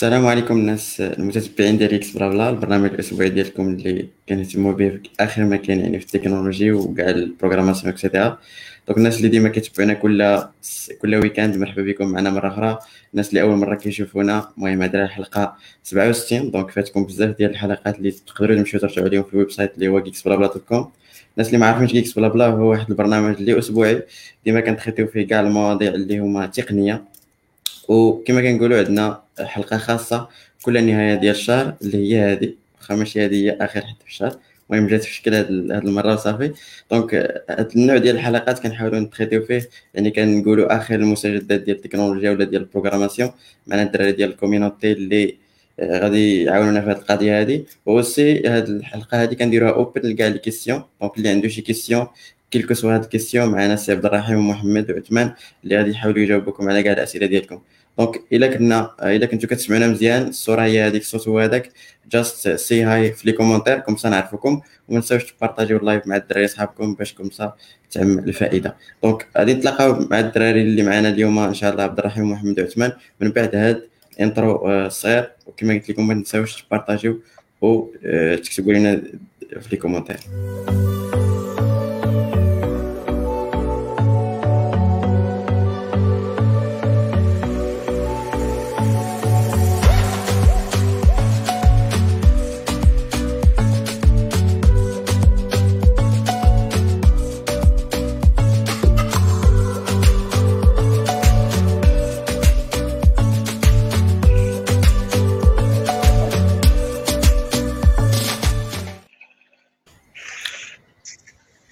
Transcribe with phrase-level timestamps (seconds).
[0.00, 2.50] السلام عليكم الناس المتتبعين ديال geeks بلا بلا.
[2.50, 7.21] البرنامج الأسبوعي ديالكم اللي كنهتموا به آخر ما كاين يعني في la technologie وكاع la
[7.21, 8.38] programmation et cetera
[8.88, 10.42] donc الناس اللي ديما كيتبعونا كل
[11.02, 12.08] كل week-end مرحبا بكم.
[12.08, 12.78] معنا مرة أخرى
[13.12, 14.48] الناس اللي أول مرة كيشوفونا.
[14.58, 19.34] المهم هذه الحلقة 67 donc فاتكم بزاف ديال الحلقات اللي تقدروا تمشيو ترجعوا عليهم في
[19.34, 20.90] ال website اللي هو geeks بلا بلا dot com.
[21.36, 24.02] الناس اللي ما عارفينش geeks بلا بلا هو واحد البرنامج اللي أسبوعي
[24.44, 27.04] ديما كنتخيطيو فيه كاع المواضيع اللي هما تقنية.
[27.88, 30.28] وكما كنقولوا عندنا حلقة خاصة
[30.62, 34.36] كل نهاية ديال الشهر اللي هي هذه واخا ماشي هذه هي آخر حلقه في الشهر.
[34.70, 36.52] المهم جات في شكل هذه المرة وصافي.
[36.90, 37.14] donc
[37.50, 39.68] هذا النوع ديال الحلقات كنحاولوا نتخيطيو فيه.
[39.94, 43.30] يعني كنقولوا آخر المستجدات ديال التكنولوجيا ولا ديال ال programmation
[43.66, 45.36] معنا الدراري ديال ال community اللي
[45.82, 50.38] غادي يعاونونا في هذه القضية هذه و si هذه الحلقة هذه كنديروها open لكاع les
[50.38, 52.06] questions donc اللي عنده شي question
[52.50, 55.34] quelle que soit هاد ال question معنا سي عبد الرحيم ومحمد وعثمان
[55.64, 57.62] اللي غادي يحاولوا يجاوبوكم على كاع الأسئلة ديالكم.
[57.98, 61.72] donc إلا كنا إلا كنتو كتسمعونا مزيان الصورة هي هذيك الصوت هو هذاك.
[62.10, 66.16] just say hi في les commentaires comme ça نعرفوكم وما تنساوش تبارطاجيو ال live مع
[66.16, 67.52] الدراري صحابكم باش comme ça
[67.90, 68.76] تعم الفائدة.
[69.02, 72.92] donc غادي نتلاقاو مع الدراري اللي معنا اليوم إن شاء الله عبد الرحيم ومحمد وعثمان
[73.20, 73.82] من بعد هاد
[74.20, 77.20] الصغير آه، وكما قلت لكم ما تنساوش تبارطاجيو
[77.60, 79.02] وتكتبوا لنا
[79.60, 80.16] في les commentaires.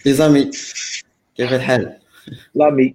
[0.09, 0.51] ليزامي
[1.37, 1.98] كيف الحال؟
[2.55, 2.95] لامي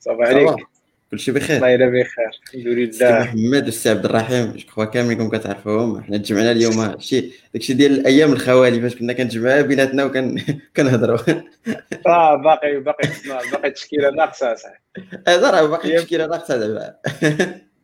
[0.00, 0.66] صافا عليك.
[1.10, 1.56] كلشي بخير.
[1.56, 3.20] الله يلا بخير الحمد لله.
[3.20, 8.32] محمد والسي عبد الرحيم جو كخوا كاملكم كتعرفوهم؟ حنا تجمعنا اليوم شي داكشي ديال الأيام
[8.32, 10.42] الخوالي فاش كنا كنتجمعوا بيناتنا وكان
[10.76, 11.18] كنهضروا.
[12.06, 13.08] آه باقي باقي
[13.52, 14.82] باقي التشكيلة ناقصة صح.
[15.28, 16.96] هذا راه باقي التشكيلة ناقصة دابا.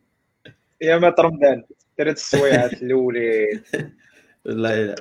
[0.82, 1.64] يا ما رمضان
[1.98, 3.62] ثلاث السويعات الأولين.
[4.44, 4.94] والله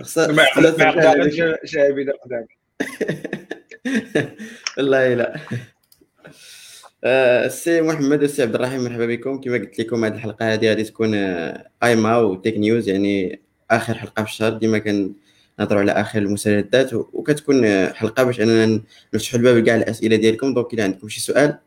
[0.00, 2.63] خصها ما يقدرش شعبي قدامك
[4.78, 5.40] والله لا.
[7.46, 9.40] السي محمد والسي عبد الرحيم مرحبا بكم.
[9.40, 11.14] كما قلت لكم هذه الحلقة هذه غادي تكون
[11.84, 13.40] إيما و tech news يعني
[13.70, 14.52] آخر حلقة في الشهر.
[14.58, 18.82] ديما كنهضروا على آخر المستجدات وكتكون حلقة باش أننا
[19.14, 20.54] نفتحوا الباب لكاع الأسئلة ديالكم.
[20.54, 21.58] donc إلا عندكم شي سؤال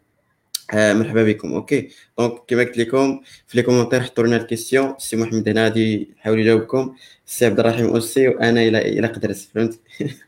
[0.74, 1.54] آه مرحبا بكم.
[1.54, 1.90] OK.
[2.20, 6.16] donc كما قلت لكم في les commentaires حطوا لنا ال questions السي محمد هنا غادي
[6.20, 6.96] يحاول يجاوبكم.
[7.28, 9.80] السي عبد الرحيم اوسي وأنا إلى إلى قدرت فهمت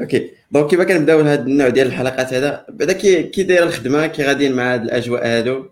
[0.00, 0.30] OK.
[0.50, 4.56] donc كيما كنبداو هذا النوع ديال الحلقات هذا؟ بعدا كي كي داير الخدمة كي غاديين
[4.56, 5.70] مع هاد الأجواء هادو؟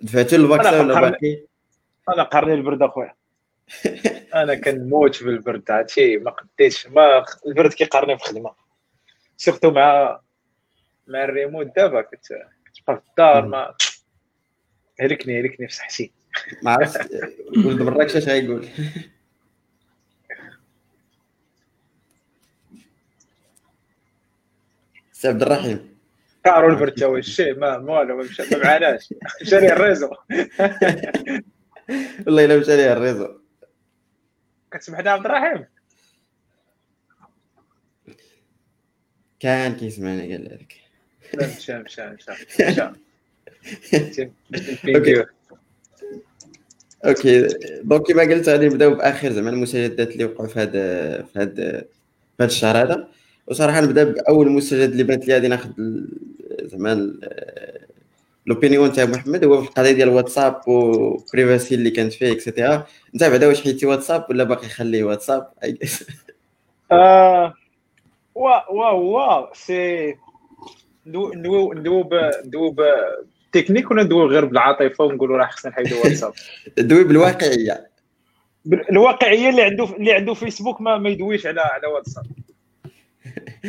[0.00, 1.46] دفعتوا ال vaccin ولا باقي؟
[2.08, 3.14] أنا قرني البرد أخويا.
[4.34, 8.50] أنا كنموت بالبرد عرفتي؟ ما قديتش ما البرد كيقرني في الخدمة.
[9.36, 10.20] سيرتو مع
[11.06, 13.74] مع الريموت دابا كتبقى في الدار ما
[15.00, 16.12] هلكني هلكني في صحتي.
[16.62, 17.10] ما عرفت
[17.66, 18.66] ولد مراكش اش غايقول
[25.16, 25.96] سي عبد الرحيم.
[26.44, 30.10] كارو البرتاوي الشيء ما والو ما مشى ما معناش مشى ليه الريزو.
[32.26, 33.28] والله إلا مشى ليه الريزو.
[34.70, 35.64] كتسمحنا عبد الرحيم؟
[39.40, 40.74] كان كيسمعنا قال لك.
[41.34, 42.90] مشى مشى مشى مشى.
[47.04, 47.48] OK.
[47.82, 51.80] donc كما قلت غادي نبداو بآخر زعما المستجدات اللي وقعوا في هذا في هذا
[52.36, 53.08] في هذا الشهر هذا.
[53.46, 55.70] وصراحة نبدأ بأول مستجد اللي بانت لي غادي ناخذ
[56.62, 57.14] زعما
[58.46, 62.86] l'opinion تاع محمد هو في القضية ديال واتساب و privacy اللي كانت فيه et cetera
[63.14, 65.48] انت بعدا واش حيدتي واتساب ولا باقي خليه واتساب؟
[66.92, 67.54] آه
[68.34, 70.14] وا وا وا سي
[71.06, 72.14] ندوب ندوب
[72.44, 72.80] ندوب
[73.52, 76.32] تكنيك ولا ندوي غير بالعاطفة ونقولوا راه خصنا نحيدوا واتساب؟
[76.78, 77.90] دوي بالواقعية.
[78.90, 82.24] الواقعية اللي عنده اللي عنده فيسبوك ما, ما يدويش على على واتساب.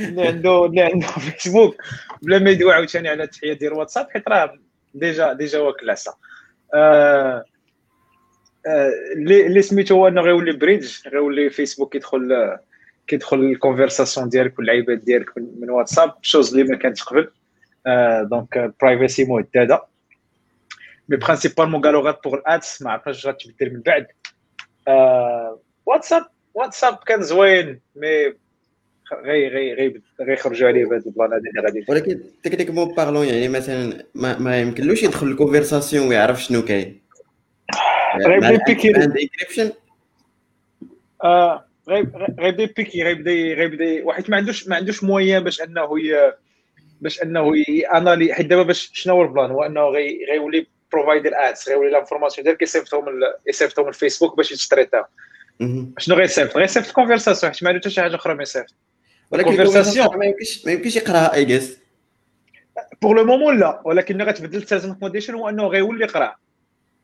[0.06, 1.08] اللي عنده اللي عنده
[1.38, 1.82] فيسبوك
[2.22, 4.54] بلا ما يدوي عاوتاني على التحيه ديال واتساب حيت راه
[4.94, 6.14] déjà déjà واكل عصا
[6.74, 7.46] آه
[9.16, 12.58] اللي سميتو هو إنه غيولي bridge غيولي فيسبوك كيدخل
[13.08, 17.32] كيدخل les conversations ديالك واللعيبات ديالك من واتساب chose اللي ما كانتش قبل.
[18.30, 19.86] donc privacy مهددة.
[21.10, 24.08] mais principalement قالوا غير pour ال ads ما عرفناش غتبدل من بعد.
[25.86, 28.34] واتساب واتساب كان زوين mais
[29.14, 34.04] غي غي غي غيخرجوا عليه بهذا البلان هذا اللي غادي ولكن تكنيكمون بارلون يعني مثلا
[34.16, 37.02] ما, ما يمكنلوش يدخل الكونفرساسيون ويعرف شنو كاين.
[38.28, 39.72] غيبدا بيكي عند انكريبشن
[41.24, 41.66] آه
[42.40, 45.90] غيبدا بيكي غيبدا غيبدا واحد ما عندوش ما عندوش مويان باش أنه.
[47.02, 47.54] باش أنه
[47.96, 52.46] انالي حيت دابا باش شنو هو البلان؟ هو أنه غي غيولي بروفايدر ادز غيولي لانفورماسيون
[52.46, 53.06] ديالك يصيفطهم
[53.48, 55.04] يصيفطهم الفيسبوك باش يتستريتاو
[55.98, 58.74] شنو غيصيفط؟ غيصيفط الكونفرساسيون حيت ما عنده حتى شي حاجة أخرى ما يصيفط.
[59.32, 59.50] ولكن
[60.18, 61.80] ما يمكنش ما يمكنش يقرأها et juste
[63.02, 63.82] pour le moment لا.
[63.86, 66.36] ولكن غتبدل ال terms condition هو أنه غيولي يقرأ.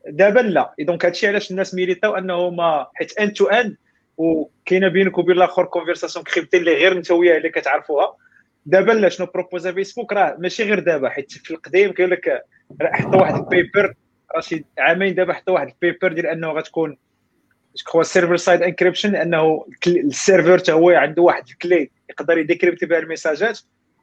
[0.07, 0.73] دابا لا.
[0.79, 3.75] donc هادشي علاش الناس militاو أنه ما حيت end to end
[4.17, 8.15] وكاينة بينك وبين الآخر conversation cryptée اللي غير انت وياه اللي كتعرفوها.
[8.65, 11.09] دابا لا شنو proposا فيسبوك راه ماشي غير دابا.
[11.09, 12.43] حيت في القديم كيقول لك
[12.81, 13.93] حطوا واحد ال paper
[14.35, 14.43] راه
[14.77, 16.97] عامين دابا حطوا واحد ال paper ديال أنه غتكون
[17.93, 23.59] جو السيرفر سايد انكريبشن لأنه السيرفر حتى هو عنده واحد الكلي يقدر يديكريبتي بها الميساجات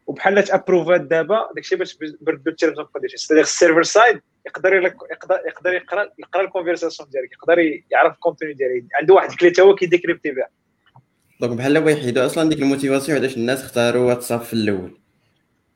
[0.07, 5.73] وبحال تأبروفات دابا داكشي باش بردوا التيرمز اوف كونديشن سيتادير السيرفر سايد يقدر يقدر يقدر
[5.73, 7.59] يقرا يقرأ الكونفرساسيون ديالك يقدر
[7.91, 8.85] يعرف الكونتوني ديالك.
[9.01, 10.49] عنده واحد الكلي حتى هو كيديكريبتي بها.
[11.41, 14.99] دونك بحال هو يحيدوا أصلا ديك الموتيفاسيون علاش الناس اختاروا واتساب في الأول.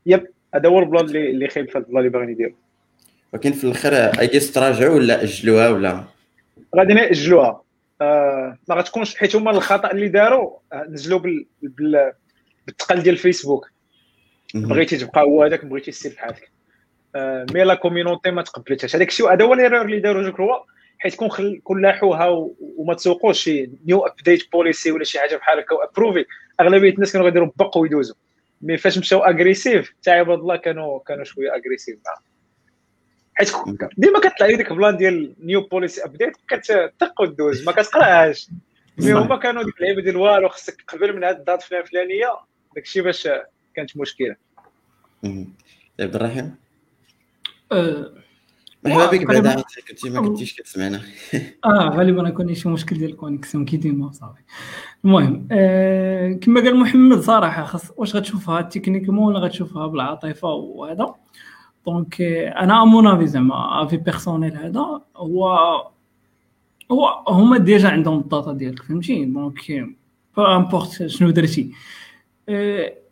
[0.06, 2.56] يب هذا هو البلان اللي اللي خايب في البلان اللي باغيين يديروا.
[3.32, 6.05] ولكن في الآخر اي تراجعوا ولا أجلوها ولا؟
[6.76, 7.63] غادي نأجلوها.
[8.00, 11.46] آه ما غتكونش حيت هما الخطأ اللي داروا آه، نزلوا بال...
[11.62, 12.12] بال...
[12.67, 13.70] بالثقل ديال الفيسبوك.
[14.55, 16.50] بغيتي تبقى هو هذاك بغيتي تسير بحالك
[17.14, 18.96] آه مي لا كوميونيتي ما تقبلتهاش.
[18.96, 20.56] هذاك الشيء هذا هو الايرور اللي داروا جو كروا
[20.99, 21.61] حيت كون خل...
[21.64, 22.55] كون لاحوها و...
[22.61, 26.25] وما تسوقوش شي نيو ابديت بوليسي ولا شي حاجة بحال هكا وابروفي
[26.61, 28.17] أغلبية الناس كانوا غيديروا بق ويدوزوا.
[28.62, 32.34] mais فاش مشاو agressif تاع عباد الله كانوا كانوا شوية agressif معاهم.
[33.35, 33.53] حيت
[33.99, 38.51] ديما كطلع لي ديك بلان ديال new policy update كتطق ودوز ما كتقراهاش.
[38.99, 42.27] mais هما كانوا ديك اللعيبة ديال والو خصك قبل من هاد ال date الفلانيه
[42.75, 43.29] داكشي باش
[43.75, 44.37] كانت مشكلة.
[46.01, 46.55] عبد الرحيم
[47.73, 48.15] أه،
[48.85, 51.01] مرحبا بك بعد كنتي ما كنتيش كتسمعنا.
[51.65, 54.43] آه غالبا كون شي مشكل ديال ال connexion كي ديما صافي
[55.05, 61.15] المهم آه كما قال محمد صراحة خاص واش غتشوفها؟ techniquement ولا غتشوفها بالعاطفة وهذا.
[61.87, 65.47] donc أنا à mon زعما avis personnel هذا هو
[66.93, 69.87] هو هما déjà عندهم ال data ديالك فهمتي؟ donc
[70.37, 71.71] peu importe شنو درتي.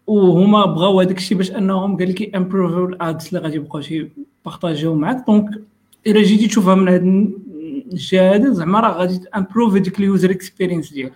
[0.07, 4.09] وهما بغاو هذاك الشيء باش أنهم قال لك improveيو ال ads اللي غادي يبقاو شي
[4.44, 5.27] partagerيو معاك.
[5.26, 5.62] donc
[6.07, 7.05] إلا جيتي تشوفها من هذا
[7.93, 11.13] الجهه هذا زعما راه غادي تامبروفي ديك ال user experience ديالك.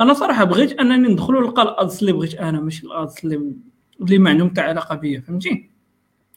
[0.00, 3.52] أنا صراحة بغيت أنني ندخلوا نلقى ال ads اللي بغيت أنا ماشي ال ads اللي
[4.00, 5.71] اللي ما عندهم حتى علاقة بيا فهمتي؟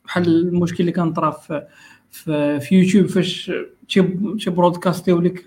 [0.05, 1.67] بحال المشكل اللي كان طرا في
[2.59, 3.51] في, يوتيوب فاش
[3.87, 5.45] شي broadcast لك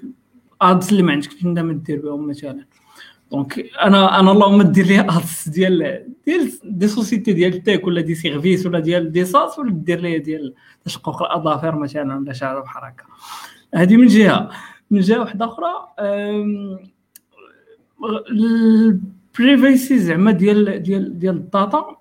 [0.63, 2.65] ads اللي ما عندكش انت ما دير بهم مثلا.
[3.31, 8.15] donc أنا أنا اللهم دير لي ads ديال ديال des sociétés ديال tech ولا des
[8.15, 12.59] services ولا ديال des SaaS ولا دير لي ديال تشقق الأظافر مثلا ولا شي حاجة
[12.59, 13.05] بحال هكا.
[13.75, 14.51] هذه من جهة.
[14.91, 15.73] من جهة واحدة أخرى
[18.31, 21.97] ال privacy زعما ديال ديال ديال ال data.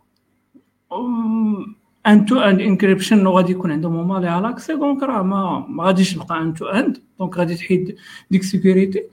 [2.08, 7.38] end-to-end encryption غادي يكون عندهم هما لي accès donc راه ما غاديش تبقى end-to-end donc
[7.38, 7.96] غادي تحيد
[8.32, 9.04] ديك sécurité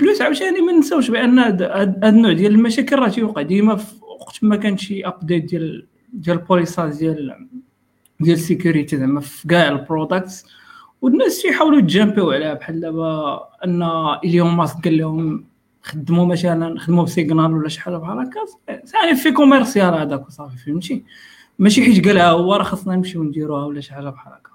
[0.00, 3.72] plus عاوتاني ما نساوش بأن هاد النوع ديال المشاكل راه تيوقع ديما
[4.20, 7.48] وقت ما كان شي update ديال ديال policies ديال
[8.20, 10.46] ديال sécurité زعما في كاع ال products
[11.02, 13.82] والناس تيحاولوا يتجامبيو عليها بحال دابا أن
[14.24, 15.44] إيلون ماسك قال لهم
[15.82, 18.40] خدموا مثلا خدموا ب Signal ولا شي حاجة بحال هكا.
[18.68, 21.04] يعني في commercial هذاك وصافي فهمتي؟
[21.58, 24.50] ماشي حيت قالها هو راه خاصنا نمشيو نديروها ولا شي حاجة بحال هكا.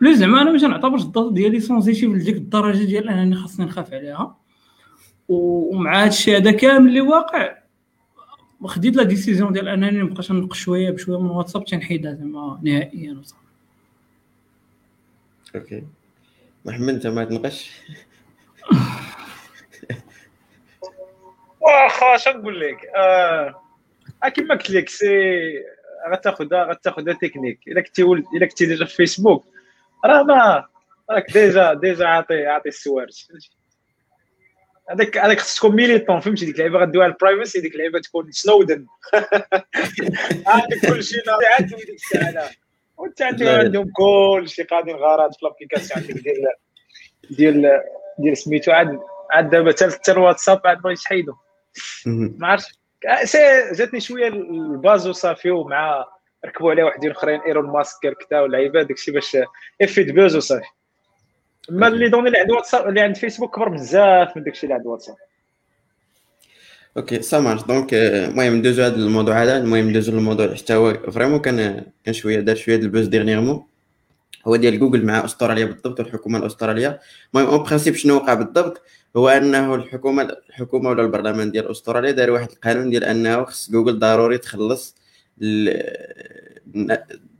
[0.00, 3.92] plus زعما أنا ما تنعتبرش ال data ديالي sensitive لديك الدرجة ديال أنني خاصني نخاف
[3.94, 4.36] عليها.
[5.28, 7.58] ومع هذا الشيء هذا كامل اللي واقع
[8.64, 13.42] خديت la décision ديال أنني نبقاش ننقص شوية بشوية من واتساب تنحيدها زعما نهائيا وصافي.
[15.56, 15.84] okay.
[16.64, 17.70] محمد أنت ما تنقش
[21.60, 25.06] واخا اش نقول لك؟ آه كما قلت لك si
[26.12, 27.60] غتاخذها غتاخذها تكنيك.
[27.68, 29.44] إلا كنتي ولد إلا كنتي déjà في فيسبوك
[30.04, 30.64] راه ما
[31.10, 33.50] راك ديجا ديجا عاطي عاطي السوارت فهمتي؟
[34.90, 38.86] هذاك هذاك خصك تكون ميليتون فهمتي؟ ديك اللعيبة غدويها البرايفسي ديك اللعيبة تكون سنودن.
[40.46, 41.16] عندك كلشي
[41.58, 42.50] عندهم ديك الساعة
[42.96, 46.46] وانت عندهم كلشي قاعدين غارات في لابليكاسيون عندك ديال
[47.30, 47.80] ديال
[48.18, 49.00] ديال سميتو عاد
[49.30, 51.32] عاد دابا حتى الواتساب عاد بغيت تحيدو
[52.06, 52.77] ما عرفتش.
[53.72, 56.04] جاتني شوية الباز وصافي ومع
[56.46, 59.36] ركبوا عليه واحدين أخرين إيلون ماسك كذا واللعيبه داكشي باش
[59.82, 60.66] إفيد buzz وصافي.
[61.70, 64.74] أما ال les données اللي عند واتساب اللي عند فيسبوك كبر بزاف من داكشي اللي
[64.74, 65.16] عند واتساب.
[66.96, 71.38] okay ça marche donc المهم ندوزو هذا الموضوع هذا المهم ندوزو للموضوع حتى هو vraiment
[71.38, 73.66] كان كان شوية دار شوية ال buzz dernièrement
[74.46, 76.00] هو ديال جوجل مع استراليا بالضبط.
[76.00, 77.00] والحكومة الاستراليه
[77.34, 78.82] المهم en principe شنو وقع بالضبط
[79.16, 83.98] هو أنه الحكومة الحكومة ولا البرلمان ديال أستراليا دار واحد القانون ديال أنه خص جوجل
[83.98, 84.96] ضروري تخلص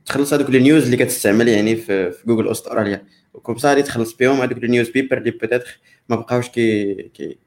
[0.05, 3.05] تخلص هذوك ال news اللي كتستعمل يعني في, في جوجل أستراليا.
[3.33, 5.79] وكم صار تخلص بهم هذوك ال newspaper اللي peut-être
[6.09, 6.93] ما بقاوش كي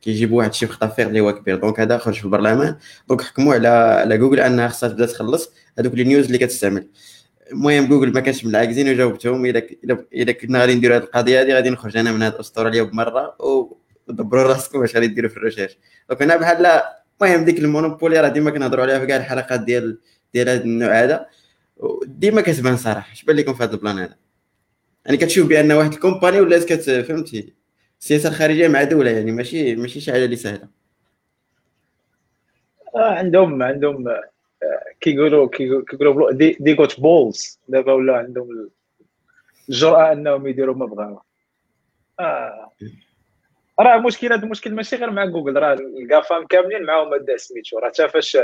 [0.01, 1.57] كيجيبوا واحد الشيء في اللي هو كبير.
[1.57, 2.77] donc هذا خرج في البرلمان.
[3.09, 6.87] donc حكموا على على جوجل أنها خصها تبدأ تخلص هذوك ال news اللي كتستعمل.
[7.53, 9.47] المهم جوجل ما كانش من العاجزين وجاوبتهم.
[9.47, 9.63] إذا
[10.13, 13.37] اذا كنا غادي نديروا هذه القضية هذه غادي نخرج أنا من هذه أستراليا بمرة
[14.13, 15.79] ودبروا راسكم واش غادي ديروا في ال recherche
[16.09, 16.83] donc أنا بحال
[17.23, 19.99] المهم ديك ال monopoly راه ديما كنهضروا عليها في كاع الحلقات ديال
[20.35, 21.27] ديال هذا النوع هذا.
[22.05, 24.17] ديما كتبان صراحة اش بان لكم في هذا ال plan هذا؟
[25.07, 27.55] يعني كتشوف بأن واحد ال company ولات كت فهمتي؟
[28.01, 30.69] السياسة الخارجية مع دولة يعني ماشي ماشي شي حاجة اللي سهلة.
[32.97, 34.23] آه عندهم عندهم آه،
[35.01, 38.71] كيقولوا كيقولوا they, they got balls دابا ولا عندهم
[39.69, 41.21] الجرأة أنهم يديروا ما بغاو
[42.21, 42.73] آه.
[43.83, 47.79] راه مشكل هذا المشكل ماشي غير مع جوجل راه ال GAFAM كاملين معاهم هذا سميتو.
[47.79, 48.39] راه حتى فاش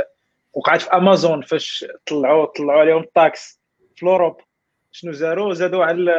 [0.53, 3.61] وقعت في أمازون فاش طلعوا طلعوا عليهم ال taxes
[3.97, 4.37] في ال Europe
[4.93, 6.15] شنو زادوا زادوا على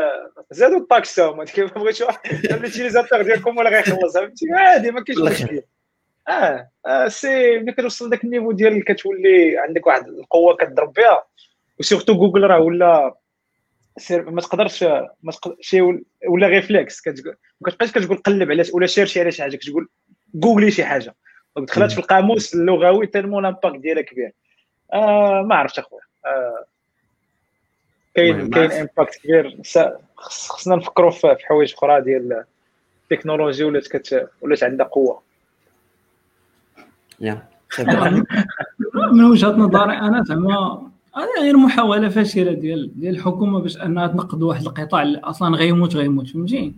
[0.51, 2.07] زادوا ال taxes هما كيف بغيتو.
[2.51, 5.61] l'utilisateur ديالكم ولا غيخلص فهمتي؟ عادي ما كاينش مشكل.
[6.29, 11.23] آه, آه c'est ملي كتوصل داك ال niveau ديال كتولي عندك واحد القوة كتضرب بها.
[11.79, 13.15] و surtout جوجل راه ولا
[14.12, 14.84] ما تقدرش
[15.24, 15.82] ما تقدر شي
[16.27, 19.56] ولا réflexe كتقول ما كتبقاش كتقول قلب على ولا cherche على شي حاجة.
[19.56, 19.89] كتقول
[20.34, 21.15] جوجلي شي حاجة.
[21.58, 24.32] دخلت في القاموس اللغوي tellement l'impact ديالها كبير
[24.94, 26.01] آه ما عرفتش أخويا.
[26.25, 26.65] آه
[28.15, 29.58] كاين كاين impact كبير.
[30.15, 32.44] خصنا نفكروا في حوايج أخرى ديال
[33.03, 35.22] التكنولوجيا ولات كت ولات عندها قوة.
[39.13, 40.88] من وجهة نظري أنا زعما
[41.19, 45.95] هذه غير محاولة فاشلة ديال ديال الحكومة باش أنها تنقذ واحد القطاع اللي أصلا غيموت
[45.95, 46.73] غيموت فهمتي؟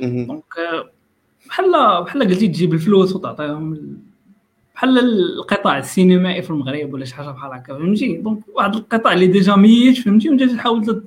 [0.00, 0.54] donc
[1.48, 1.72] بحال
[2.04, 3.78] بحال قلتي تجيب الفلوس وتعطيهم
[4.74, 9.26] بحال القطاع السينمائي في المغرب ولا شي حاجة بحال هكا فهمتي؟ donc واحد القطاع اللي
[9.26, 11.02] déjà ميت فهمتي؟ وانت تحاول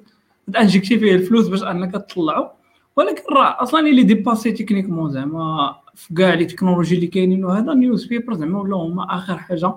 [0.53, 2.47] تانجكتي فيه الفلوس باش أنك تطلعو.
[2.95, 8.33] ولكن راه أصلا اللي dépassé techniquement زعما في كاع les technologies اللي كاينين وهذا newspaper
[8.33, 9.73] زعما ولاو هما آخر حاجة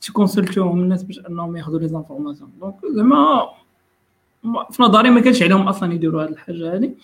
[0.00, 2.50] تيكونسلتوهم الناس باش انهم ياخذوا les informations.
[2.60, 3.48] donc زعما
[4.70, 6.94] في نظري ما كانش عليهم أصلا يديروا هذه الحاجة هذه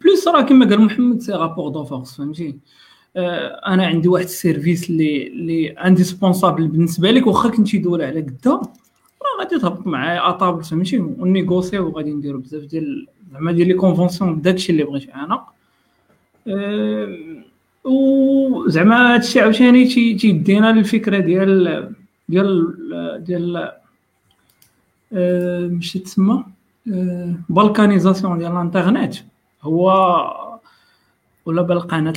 [0.00, 2.58] plus راه كما قال محمد c'est rapport de force فهمتي؟
[3.16, 8.20] آه، أنا عندي واحد ال service اللي اللي indispensable بالنسبة لك واخا كنتي دوله على
[8.20, 13.68] قدا راه غادي تهبط معايا à table فهمتي؟ ونيگوسيو وغادي نديرو بزاف ديال زعما ديال
[13.68, 15.44] les conventions داكشي اللي بغيت أنا.
[16.46, 17.29] أه
[17.84, 19.84] وزعما هادشي عاوتاني
[20.14, 21.92] تيدينا للفكره ديال
[22.28, 22.74] ديال
[23.24, 23.72] ديال
[25.12, 26.44] أه ماشي تسمى؟
[26.92, 29.14] أه balkanisation ديال الانترنت
[29.62, 29.90] هو
[31.46, 32.12] ولا balkaniser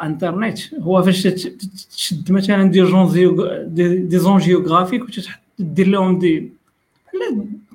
[0.00, 3.12] l'internet هو فاش تشد مثلا des zones
[4.08, 6.52] des zones géographiques وتدير لهم des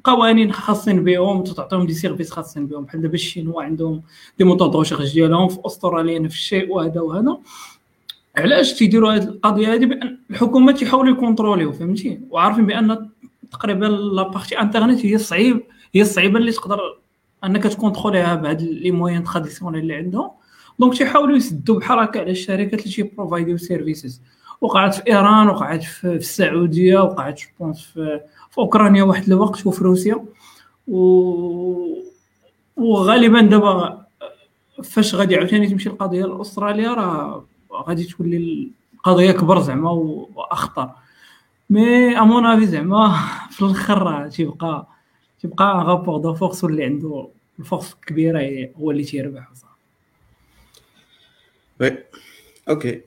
[0.08, 2.84] قوانين خاصين بهم وتعطيهم des services خاصين بهم.
[2.84, 4.02] بحال دابا ال chinois عندهم
[4.38, 4.84] des moteurs de
[5.14, 7.38] ديالهم في استراليا نفس الشيء وهذا وهذا.
[8.38, 13.10] علاش تيديروا هذه القضية هذه بأن الحكومة تيحاولوا يكونتروليو فهمتي؟ وعارفين بأن
[13.52, 15.64] تقريبا la partie internet هي صعيب
[15.96, 16.80] هي الصعيبه اللي تقدر
[17.44, 20.32] أنك تكونتروليها بهاد les moyens traditionnels اللي عندهم.
[20.80, 24.22] donc تيحاولوا يسدوا هكا على الشركات اللي تيبروفايديو services
[24.62, 28.20] وقعت في إيران وقعت في السعودية وقعت في
[28.58, 30.26] في أوكرانيا واحد الوقت وفي روسيا.
[30.88, 30.98] و...
[32.78, 34.06] وغالبا دابا
[34.84, 40.90] فاش غادي عاوتاني تمشي القضية لأستراليا راه غادي تولي القضية كبر زعما وأخطر.
[41.70, 43.18] mais à mon avis زعما
[43.52, 44.88] في الآخر راه تيبقى
[45.42, 47.28] تيبقى rapport de force اللي عنده
[47.60, 49.50] ال force الكبيره هو اللي تيربح.
[51.82, 51.98] oui
[52.70, 53.02] OK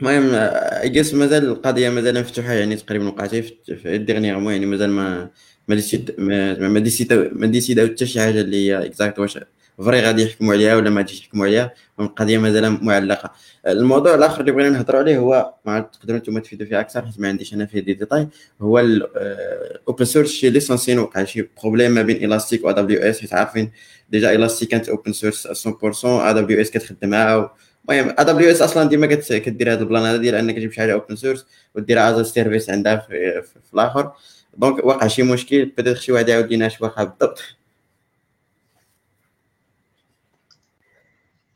[0.00, 4.90] المهم I guess مازال القضية مازال مفتوحة يعني تقريبا وقعت في ال dernière يعني مازال
[4.90, 5.30] ما
[5.68, 9.38] ما ديسيد ما ديسيد ما ديسيداو حتى شي حاجة اللي هي exacte واش
[9.78, 13.32] vrai غادي يحكموا عليها ولا ما غاديش يحكموا عليها القضية مازال معلقة.
[13.66, 17.28] الموضوع الآخر اللي بغينا نهضروا عليه هو ما تقدروا أنتم تفيدوا فيه أكثر حيت ما
[17.28, 18.28] عنديش أنا فيه دي ديتاي
[18.60, 23.34] هو ال open source شي licensing وقع شي problème ما بين الاستيك و AWS حيت
[23.34, 23.70] عارفين
[24.10, 27.54] déjà Elastic كانت open source 100% AWS كتخدم معاها
[27.90, 31.16] المهم AWS أصلا ديما كدير هذا ال plan هذا ديال انك تجيب شي حاجة open
[31.16, 34.12] source وديرها as a service عندها في, في, في الآخر.
[34.56, 37.42] donc وقع شي مشكل بدأت شي واحد يعاود لينا اش واقع بالضبط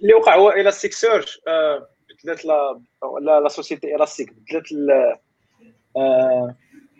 [0.02, 1.40] اللي وقع هو Elasticsearch
[2.24, 4.64] بدلات la la société Elastic بدلات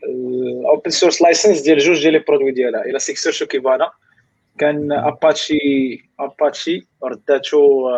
[0.07, 2.85] ال open source license ديال جوج ديال les produits ديالها.
[2.85, 3.91] Elasticsearch و Kibana
[4.63, 5.59] كان Apache
[6.21, 7.91] Apache رداتو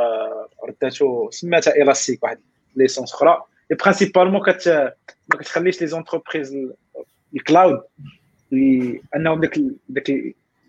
[0.68, 2.38] رداتو سماتها الاستيك واحد
[2.76, 3.42] licence أخرى.
[3.70, 4.68] et principalement كت
[5.32, 6.56] ما كتخليش les entreprises
[7.36, 7.82] ال cloud
[9.16, 10.10] أنهم داك داك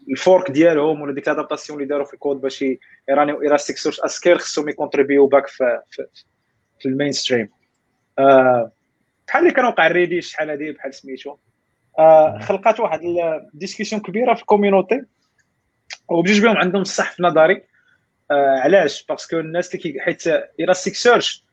[0.09, 2.65] الفورك ديالهم ولا ديك لادابتاسيون اللي داروا في الكود باش
[3.09, 6.05] يرانيو الاستيك سورس اسكيل خصهم يكونتريبيو باك في, في,
[6.79, 7.49] في المين ستريم
[8.19, 8.71] آه
[9.27, 11.35] بحال اللي كان وقع الريدي شحال هادي بحال سميتو.
[11.99, 12.99] آه خلقات واحد
[13.53, 15.05] discussion كبيرة في الكوميونيتي
[16.09, 17.61] وبجوج بهم عندهم الصح في نظري.
[18.31, 20.27] آه علاش؟ باسكو الناس اللي حيت
[20.59, 21.43] الاستيك سيرش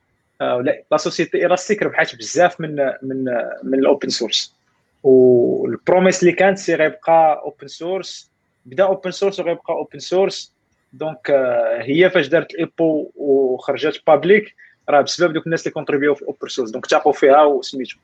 [0.41, 3.25] آه لا سوسيتي الاستيك ربحات بزاف من من
[3.63, 4.55] من ال open source
[5.03, 8.31] و ال promesse اللي كانت c'est غيبقى open source
[8.67, 10.53] بدا open source وغيبقى open source
[10.93, 11.31] donc
[11.81, 14.55] هي فاش دارت ال IPO وخرجت public
[14.89, 17.97] راه بسبب دوك الناس اللي كونتريبيو في ال open source donc تاقوا فيها وسميتو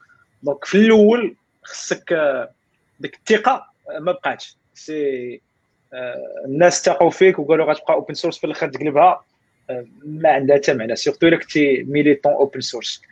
[0.42, 2.14] donc في الأول خصك
[3.00, 3.66] ديك الثقة
[4.00, 4.56] ما بقاتش.
[4.74, 5.40] si
[6.44, 9.24] الناس تاقوا فيك وقالوا غتبقى open source في الآخر تقلبها.
[10.04, 13.02] ما عندها حتى معنى surtout الا كنتي militant open source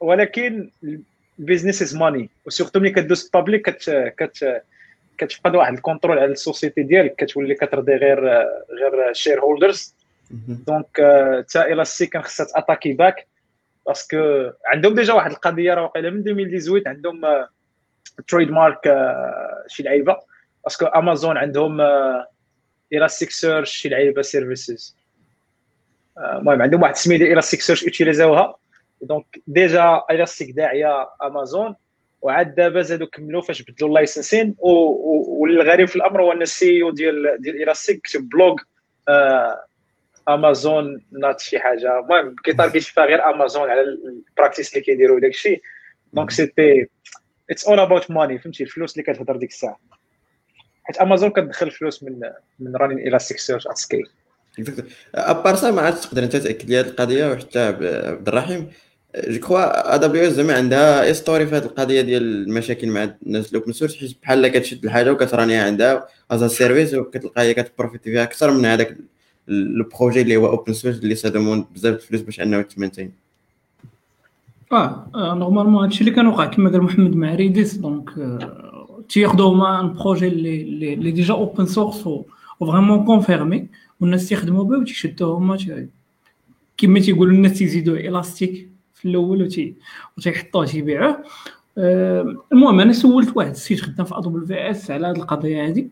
[0.00, 0.70] ولكن
[1.38, 4.62] ال business is money و surtout ملي كدوز public كت كت
[5.18, 8.20] كتفقد واحد contrôle على ال société ديالك كتولي كترضي غير
[8.70, 9.94] غير shareholders
[10.48, 10.96] donc
[11.52, 13.26] تا الاستيك كان خصها تأتاكي back
[13.86, 17.46] parce que عندهم déjà واحد القضية راه واقيلا من 2018 عندهم
[18.28, 18.80] trademark
[19.66, 20.16] شي لعيبة.
[20.66, 21.80] parce que Amazon عندهم
[22.92, 24.96] Elasticsearch شي لعيبة services
[26.18, 28.56] المهم عندهم واحد السميه ديال Elasticsearch يوتيليزاوها
[29.02, 31.74] donc déjà Elastic داعية امازون
[32.22, 36.90] وعاد دابا زادوا كملوا فاش بدلوا ال licensing والغريب في الأمر هو إن ال CEO
[36.90, 38.56] ديال ديال الاستيك كتب blog
[39.08, 39.64] آه
[40.28, 41.98] Amazon not شي حاجة.
[41.98, 45.62] المهم كيطاركيت فيها غير امازون على ال practices اللي كيديروا داك الشيء
[46.12, 46.86] donc c'était
[47.50, 49.78] it's all about money فهمتي؟ الفلوس اللي كتهضر ديك الساعة.
[50.86, 52.20] حيت امازون كتدخل فلوس من
[52.60, 54.06] من running Elasticsearch at scale
[55.14, 58.68] à part ça ما عادش تقدر انت تأكد لي هذه القضية وحتى عبد الرحيم.
[59.28, 63.72] je crois AWS زعما عندها history في هذه القضية ديال المشاكل مع الناس ال open
[63.72, 68.50] source حيت بحال كتشد الحاجة وكترانيها عندها as a service وكتلقى هي كتبروفيتي فيها أكثر
[68.50, 68.96] من هذاك
[69.48, 73.12] ال projet اللي هو open source اللي ça demande بزاف الفلوس باش أنه تمنتين.
[74.72, 78.10] آه, آه normalement هادشي اللي كان وقع كما قال محمد مع Redis donc
[79.08, 82.06] تياخذوا هما un projet اللي اللي déjà open source
[82.60, 83.68] و vraiment confirmé
[84.00, 85.88] والناس تيخدموا به وتيشدوه هما
[86.76, 89.48] كما تيقولوا الناس تيزيدوا الاستيك في الأول
[90.18, 91.24] وتيحطوه تيبيعوه
[92.52, 95.88] المهم أنا سولت واحد السيد خدام في AWS على هذه القضية هذه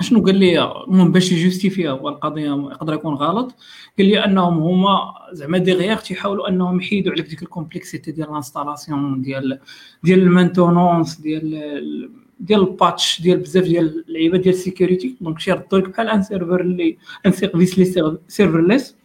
[0.00, 3.54] شنو قال لي المهم باش يجوستيفيها هو القضية يقدر يكون غلط؟
[3.98, 4.98] قال لي أنهم هما
[5.32, 9.58] زعما derrière تيحاولوا أنهم يحيدوا عليك ديك ال complexité ديال ال installation ديال
[10.02, 15.42] ديال ال maintenance ديال ديال ال patch ديال بزاف ديال اللعيبة ديال ال sécurité donc
[15.42, 18.97] تيردوا لك بحال un serveur اللي un service اللي serverless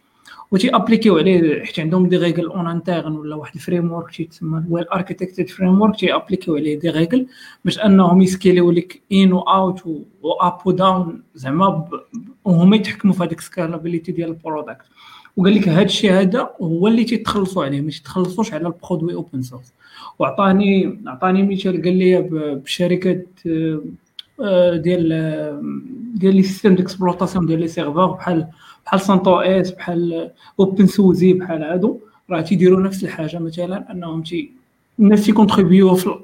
[0.54, 4.84] وتي أبليكيو عليه حيت عندهم des règles en interne ولا واحد ال framework تيتسمى ويل
[4.84, 7.26] اركيتكتد framework تي أبليكيو عليه des règles
[7.64, 11.88] باش أنهم يسكيليو لك in و out و up و down زعما
[12.44, 14.84] وهما يتحكموا في هذيك scalabilité ديال ال product
[15.36, 19.42] وقال لك هذا الشيء هذا هو اللي تيتخلصوا عليه ما تيتخلصوش على ال produit open
[19.42, 19.72] source
[20.18, 22.22] وعطاني عطاني مثال قال لي
[22.64, 23.22] بشركة
[24.74, 25.08] ديال
[26.14, 28.46] ديال les systèmes d'exploitation ديال les serveurs بحال
[28.86, 33.38] بحال CentOS بحال openSUSE بحال هادو راه تيديروا نفس الحاجة.
[33.38, 34.50] مثلا أنهم تي
[34.98, 36.20] الناس تي contribuer في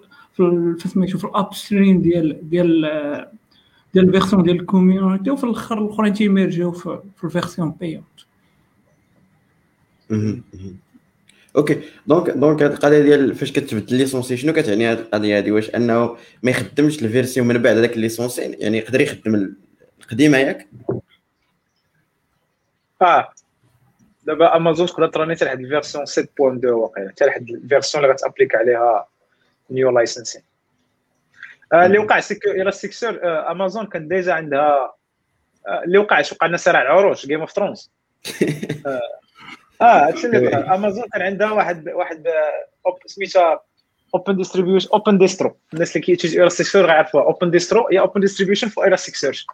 [0.78, 2.80] في سميتو في ال upstream ديال ديال
[3.94, 7.70] ديال ال version ديال ال community وفي الأخر الأخرين تي merger في, في ال version
[7.80, 8.04] payante
[11.56, 11.80] أوكي.
[12.06, 16.16] دونك دونك هذه القضية ديال فاش كتبدل ليسونسي شنو كتعني هذه القضية هذه واش أنه
[16.42, 19.54] ما يخدمش الفيرسيون من بعد هذاك الليسونسي؟ يعني يقدر يخدم
[20.00, 20.68] القديمة ياك؟
[23.02, 23.32] آه
[24.24, 29.06] دابا امازون تقدر تراني حتى لحد الفيرسيون 7.2 واقيلا حتى لحد الفيرسيون اللي غتأبليك عليها
[29.70, 30.42] نيو لايسنسين
[31.72, 34.94] آه اللي وقع سيكو الاستيكسور آه امازون كان ديجا عندها
[35.68, 37.90] آه اللي وقع وقع لنا صراع العروش جيم اوف ثرونز
[38.86, 39.00] آه
[39.82, 40.74] هادشي اللي وقع.
[40.74, 42.28] امازون كان عندها واحد واحد
[43.06, 43.62] سميتها
[44.14, 47.24] open distribution Open Distro الناس اللي كيتيجي Elasticsearch غيعرفوها.
[47.24, 49.46] Open Distro هي open distribution for Elasticsearch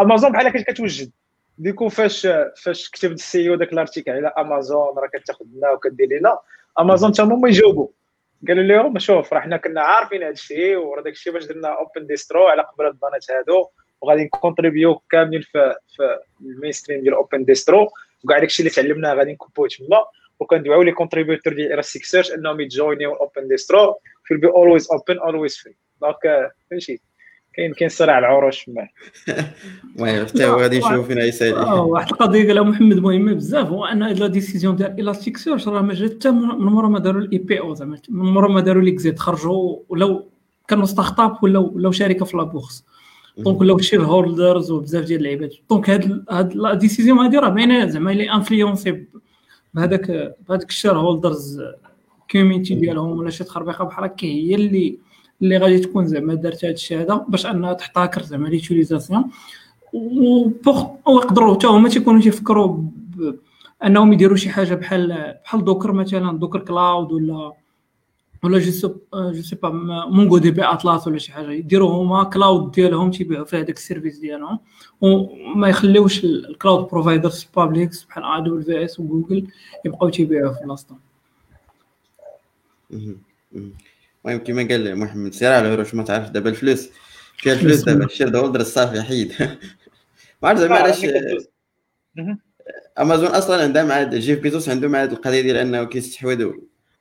[0.00, 1.10] Amazon بحال هكا كتوجد.
[1.58, 2.28] du coup فاش
[2.62, 6.38] فاش كتب ال CEO داك ال article على أمازون راه كتاخذ لنا وكدير لنا
[6.80, 7.88] أمازون تا هما يجاوبوا.
[8.48, 12.06] قالوا لهم شوف راه حنا كنا عارفين هذا الشيء وراه داك الشيء باش درنا Open
[12.06, 13.68] Distro على قبل البانات هادو
[14.00, 17.88] وغادي ن contribuer كاملين في في ال mainstream ديال Open Distro
[18.24, 20.04] وكاع داكشي اللي تعلمناه غادي نكوبوه تما.
[20.40, 25.56] وكندعو les contributeurs ديال Elasticsearch إنهم ي joiner Open Distro في be always open always
[25.58, 27.00] free donc فهمتي
[27.54, 28.88] كاين كاين صراع العروش تما
[29.96, 34.02] المهم حتى هو غادي نشوف فين غيسالي واحد القضية قالها محمد مهمه بزاف هو أن
[34.02, 37.98] la décision ديال Elasticsearch راه ما جات حتى من مورا ما داروا ال IPO زعما
[38.08, 40.28] من مورا ما داروا l'exit خرجوا ولو
[40.68, 42.84] كانوا startup ولا ولاو شركة في la bourse
[43.38, 48.10] donc ولاو shareholders وبزاف ديال اللعيبات donc هاد هاد la décision هادي راه باينة زعما
[48.10, 49.04] للي influencée
[49.74, 51.62] بهذاك بهذاك ال shareholders
[52.30, 54.98] comité ديالهم ولا شي تخربيقة بحال هكا هي اللي
[55.42, 59.24] اللي غادي تكون زعما دارت هذا الشيء هذا باش أنها تحتكر زعما l'utilisation
[61.06, 62.82] ويقدروا حتى هما تيكونوا تيفكروا
[63.84, 67.52] أنهم يديروا شي حاجة بحال بحال Docker مثلا Docker Cloud ولا
[68.44, 69.68] ولا je sais pas
[70.10, 71.50] MongoDB Atlas ولا شي حاجة.
[71.50, 74.58] يديروا هما cloud ديالهم تيبيعوا فيه هذاك ال service ديالهم.
[75.00, 79.46] وما يخليوش ال cloud providers publics بحال ا دبليو في اس وجوجل
[79.84, 80.98] يبقاو تيبيعوا في بلاصتهم
[84.24, 86.90] المهم كيما قال محمد سير على واش ما تعرف دابا الفلوس.
[87.36, 89.32] فيها الفلوس دابا ال shareholder صافي حيد.
[90.42, 91.06] ما عرفت زعما علاش
[92.98, 96.50] أمازون أصلا عندها مع Jeff Bezos عنده مع هذه القضية ديال أنه كيستحوذ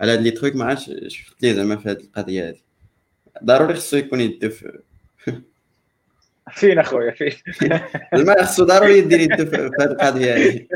[0.01, 2.59] على هاد لي ترويك ما عرفتش شفت ليه زعما في هذه القضية هذه
[3.43, 4.79] ضروري خصو يكون يدو في
[6.53, 7.31] فين أخويا؟ فين؟
[8.15, 10.67] زعما خصو ضروري يدير يدو في هذه القضية هذه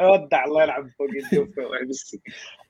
[0.00, 2.18] ودع الله يلعب فوق يدو في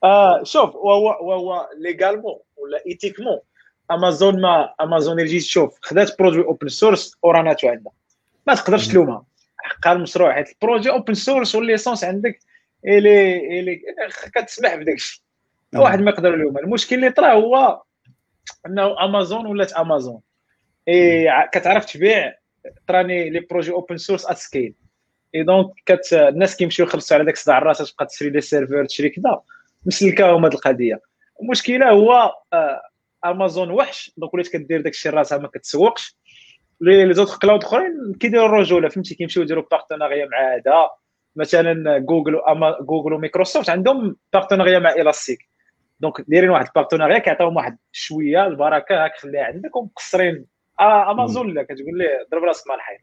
[0.04, 3.38] آه شوف وهو وهو ليغالمون ولا ايتيكمون
[3.90, 7.92] امازون ما امازون اللي جيت تشوف خدات برودوي اوبن سورس وراناتو عندها.
[8.46, 9.24] ما تقدرش تلومها.
[9.56, 12.40] حقها المشروع حيت البروجي اوبن سورس والليسونس عندك
[12.86, 13.82] الي الي
[14.34, 15.22] كتسمح بداك الشيء.
[15.74, 17.82] واحد ما يقدر اليوم المشكل اللي طرا هو
[18.66, 20.20] إنه امازون ولات امازون
[20.88, 22.34] اي كتعرف تبيع
[22.88, 24.74] تراني لي بروجي اوبن سورس ات سكيل
[25.34, 29.08] إي دونك كت الناس كيمشيو يخلصوا على داك صداع الراس تبقى تشري دي سيرفر تشري
[29.08, 29.40] كذا.
[29.86, 31.00] مسلكاهم هذه القضية.
[31.42, 32.34] المشكلة هو
[33.24, 34.12] امازون وحش.
[34.16, 36.16] دونك ولات كدير داك الشيء راسها ما كتسوقش.
[36.80, 40.90] les autres cloud أخرين كيديروا الرجولة فهمتي؟ كيمشيو يديروا partenariat مع هذا.
[41.36, 45.48] مثلا جوجل وأما Google و Microsoft عندهم partenariat مع Elastic
[46.00, 50.46] donc دايرين واحد ال partenariat كيعطيهم واحد شوية البركة هاك خليها عندك ومقصرين.
[50.80, 53.00] آه امازون لا كتقول ليه ضرب رأسك مع الحيط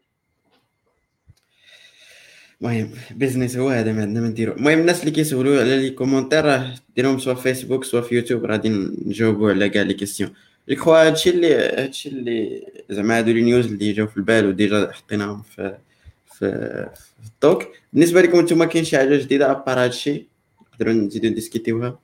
[2.62, 4.52] المهم business هو هذا ما عندنا ما نديرو.
[4.52, 8.46] المهم الناس اللي كيسولوا على les commentaires راه ديرهم soit في Facebook soit في يوتيوب
[8.46, 8.68] غادي
[9.06, 10.34] نجاوبوا على كاع لي كيسيون
[10.70, 15.42] كخوا هادشي اللي هادشي اللي زعما هادو لي نيوز اللي جاو في البال وديجا حطيناهم
[15.42, 15.78] في
[16.26, 16.38] في,
[16.94, 17.62] في التوك
[17.92, 20.26] بالنسبة لكم نتوما كاين شي حاجة جديدة أبار هادشي
[20.72, 21.98] نقدروا نزيدو نديسكوتيوها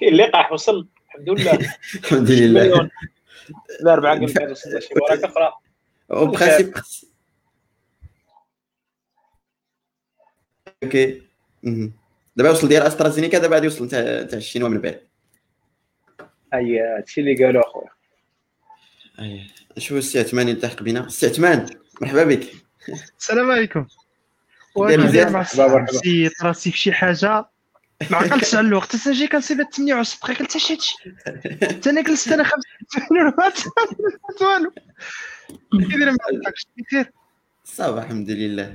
[0.00, 0.86] كاين اللقاح وصل.
[1.14, 1.52] الحمد لله.
[2.04, 2.90] الحمد لله.
[3.80, 5.52] لا 4 قلب وصلنا شي ورقه أخرى
[6.12, 6.74] أو برانسيب
[10.82, 11.22] OK.
[12.36, 15.00] دابا وصل ديال أسترازينيكا دابا غادي يوصل تاع الشينوا من بعد.
[16.54, 17.90] اي هادشي اللي قالوا أخويا.
[19.20, 21.66] اي شوف السي عثمان يلتحق بنا السي عثمان
[22.00, 22.46] مرحبا بك.
[23.18, 23.86] السلام عليكم.
[24.76, 27.50] داير مزيان؟ راسي راسي في شي حاجة.
[28.10, 28.96] ما عقلتش على الوقت.
[28.96, 30.96] حتى جاي كنصيب 28 دقيقة حتى شي هادشي.
[31.76, 33.32] حتى أنا جلست أنا 25
[34.40, 34.72] والو.
[35.72, 36.10] كيدير
[36.78, 37.10] بخير
[37.64, 38.74] صافي الحمد لله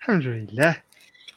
[0.00, 0.76] الحمد لله.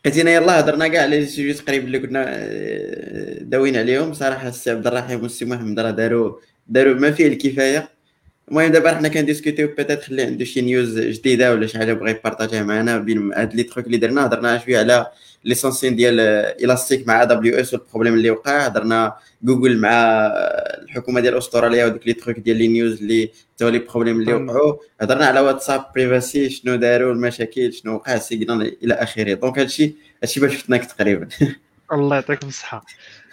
[0.06, 4.88] لقيتينا يلاه هضرنا كاع على شي تقريبا اللي كنا آه، داويين عليهم صراحة السي عبد
[4.88, 7.90] الرحيم والسي محمد راه داروا داروا ما فيه الكفاية.
[8.50, 12.12] المهم دابا حنا كن discuter peut-être خلي عنده شي news جديدة ولا شي حاجة بغى
[12.12, 14.26] ي partager ها معنا بين هاد les trucs اللي درنا.
[14.26, 15.08] هضرنا شوية على
[15.48, 16.20] licensing ديال
[16.64, 18.66] إلاستيك مع AWS وال problème اللي وقع.
[18.66, 19.92] هضرنا جوجل مع
[20.84, 24.78] الحكومة ديال أستراليا ودوك les trucs ديال les news اللي تو les problèmes اللي وقعوا
[25.02, 29.34] هضرنا على واتساب privacy شنو داروا المشاكل شنو وقع ال Signal إلى آخره.
[29.34, 31.28] donc هادشي هادشي باش شفتناك تقريبا.
[31.94, 32.86] الله يعطيكم الصحة.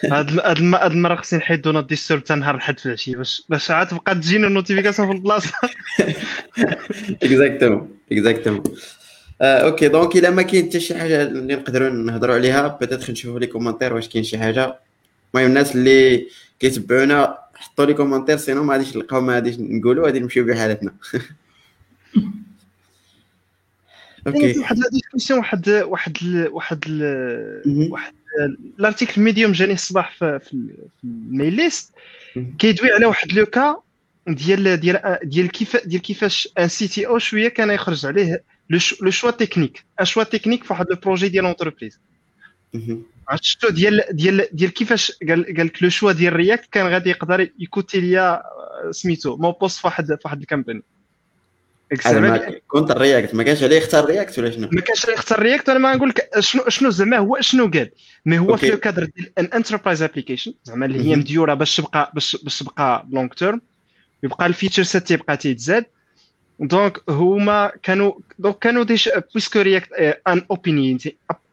[0.05, 3.17] هاد هاد المرة خصني نحيدو not disturb حتى نهار الحد في العشية.
[3.17, 5.53] باش باش عاد تبقى تجينا ال notification في البلاصة.
[7.23, 8.63] exactement exactement
[9.43, 9.89] OK.
[9.89, 13.95] donc الا ما كاين حتى شي حاجة اللي نقدروا نهضروا عليها peut-être نشوفوا les commentaires
[13.95, 14.79] واش كاين شي حاجة.
[15.35, 16.27] المهم الناس اللي
[16.61, 20.95] كيتبعونا حطوا لي كومونتير سينو ما غاديش نلقاو ما غاديش نقولوا غادي نمشيو بحالتنا.
[24.27, 24.59] أوكي.
[24.59, 26.17] واحد لا ديسكسيون واحد واحد
[26.51, 26.85] واحد
[27.91, 28.13] واحد
[28.79, 30.69] الارتيكل ميديوم جاني الصباح في, في
[31.05, 31.93] الميل ليست
[32.59, 33.77] كيدوي على واحد لو كا
[34.29, 39.11] ديال ديال ديال كيف ديال كيفاش ان سي تي أو شوية كان يخرج عليه لو
[39.11, 42.01] شوا تكنيك ان شوا تكنيك في واحد لو بروجي ديال اونتربريز
[43.29, 47.11] عرفت شفتو ديال ديال ديال كيفاش قال قال لك le choix ديال React كان غادي
[47.11, 48.43] يقدر يcoûter ليا
[48.91, 50.83] سميتو مو بوست في واحد في واحد ال company
[52.69, 55.79] contre React ما كانش عليه يختار React ولا شنو؟ ما كانش عليه يختار React أنا
[55.79, 57.91] ما نقول لك شنو شنو زعما هو شنو قال.
[58.27, 62.37] mais هو في الكادر ديال un enterprise application زعما اللي هي مديورة باش تبقى باش
[62.43, 63.61] باش تبقى long term
[64.23, 65.85] يبقى ال feature set تيبقى تيتزاد.
[66.61, 68.97] donc هما كانوا دونك كانوا دي
[69.33, 69.93] بويسكو رياكت
[70.29, 70.43] ان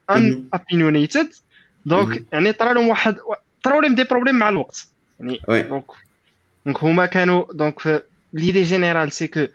[0.10, 1.30] ان اوبينيونيتد
[1.86, 3.16] دونك يعني طرا لهم واحد
[3.64, 4.88] طرا لهم دي بروبليم مع الوقت.
[5.20, 5.86] يعني دونك
[6.66, 9.46] دونك هما كانوا دونك ليدي جينيرال سي كو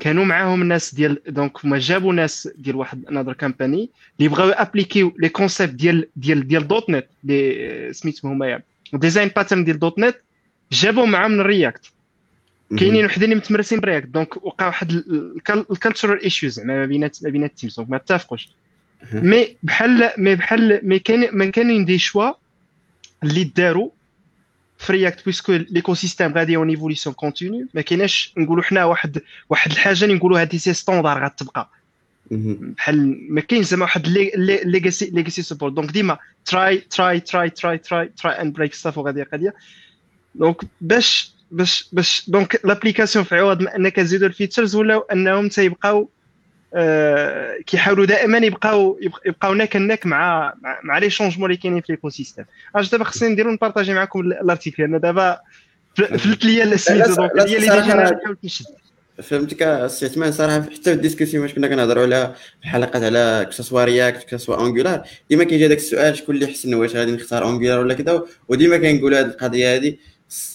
[0.00, 5.14] كانوا معاهم الناس ديال دونك هما جابوا ناس ديال واحد انذر كامباني اللي بغاو ابليكيو
[5.18, 8.60] لي كونسيبت ديال ديال ديال دوت نت اللي سميتهم هما
[8.92, 10.16] ديزاين باترن ديال دوت نت
[10.72, 11.92] جابوا معاهم من الرياكت
[12.78, 14.92] كاينين وحدين اللي متمرسين برياكت دونك وقع واحد
[15.50, 18.48] الكالتشرال ايشوز زعما ما بين ما بين التيمز دونك ما اتفقوش
[19.12, 22.30] مي بحال مي بحال مي كاين ما كاينين دي شوا
[23.22, 23.90] اللي داروا
[24.78, 29.70] في رياكت بويسكو ليكو سيستيم غادي اون ايفوليسيون كونتينيو ما كايناش نقولوا حنا واحد واحد
[29.70, 31.68] الحاجة اللي نقولوا هذه سي ستوندار غتبقى.
[32.30, 34.06] بحال ما كاينش زعما واحد
[34.64, 39.22] ليغاسي ليغاسي سبورت دونك ديما تراي تراي تراي تراي تراي تراي اند بريك ستاف وغادي
[39.22, 39.54] قضيه
[40.34, 45.48] دونك باش باش باش donc l'application في عوض ما أنك تزيد ال features ولاو أنهم
[45.48, 46.08] تيبقاو
[46.74, 52.44] آه كيحاولوا دائما يبقاو يبقاو ناك ناك مع مع les changements اللي كاينين في l'écosystème
[52.76, 55.40] اش دابا خصني نديرو نpartager معكم ال article أنا دابا
[55.96, 58.66] فلت ليا سميتو donc هي اللي نحاول نشد.
[59.22, 60.32] فهمتك السي عثمان.
[60.32, 65.02] صراحة حتى في ال discussion واش كنا كنهضروا على الحلقات على كسوا React كسوا Angular
[65.30, 69.20] ديما كيجي هذاك السؤال شكون اللي حسن واش غادي نختار Angular ولا كذا وديما كنقولوا
[69.20, 69.96] هذه القضية هذه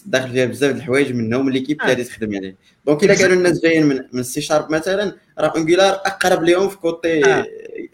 [0.06, 3.62] داخل فيها بزاف د الحوايج منهم l'équipe اللي غادي تخدم يعني donc إلا كانوا الناس
[3.62, 7.44] جايين من من السي شارب مثلا راه Angular أقرب لهم في côté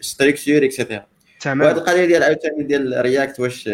[0.00, 1.06] structure et cetera
[1.40, 1.60] تمام.
[1.60, 3.70] وهذه القضية ديال عاوتاني ديال React واش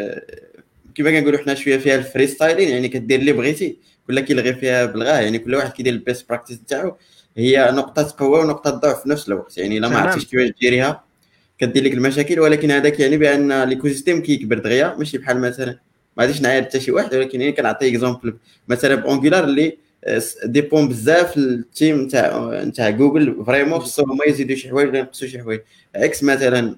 [0.95, 3.79] كما كنقولوا حنا شوية فيها ال freestyling يعني كدير اللي بغيتي.
[4.07, 6.97] كل كيلغي فيها بالغاه يعني كل واحد كيدير ال best practice تاعو
[7.37, 9.59] هي نقطة قوه ونقطة ضعف في نفس الوقت.
[9.59, 11.05] يعني إلا ما عرفتيش كيفاش ديريها
[11.59, 12.41] كدير لك المشاكل.
[12.41, 15.79] ولكن هذاك يعني بأن الايكو سيستيم كيكبر دغيا ماشي بحال مثلا
[16.17, 18.37] ما غاديش نعاير حتى شي واحد ولكن يعني كنعطي اكزومبل
[18.69, 19.79] مثلا بونجولار اللي
[20.45, 25.39] ديبون بزاف التيم نتاع نتاع جوجل فريمون خصهم هما يزيدوا شي حوايج ولا ينقصوا شي
[25.43, 25.61] حوايج.
[25.97, 26.77] عكس مثلا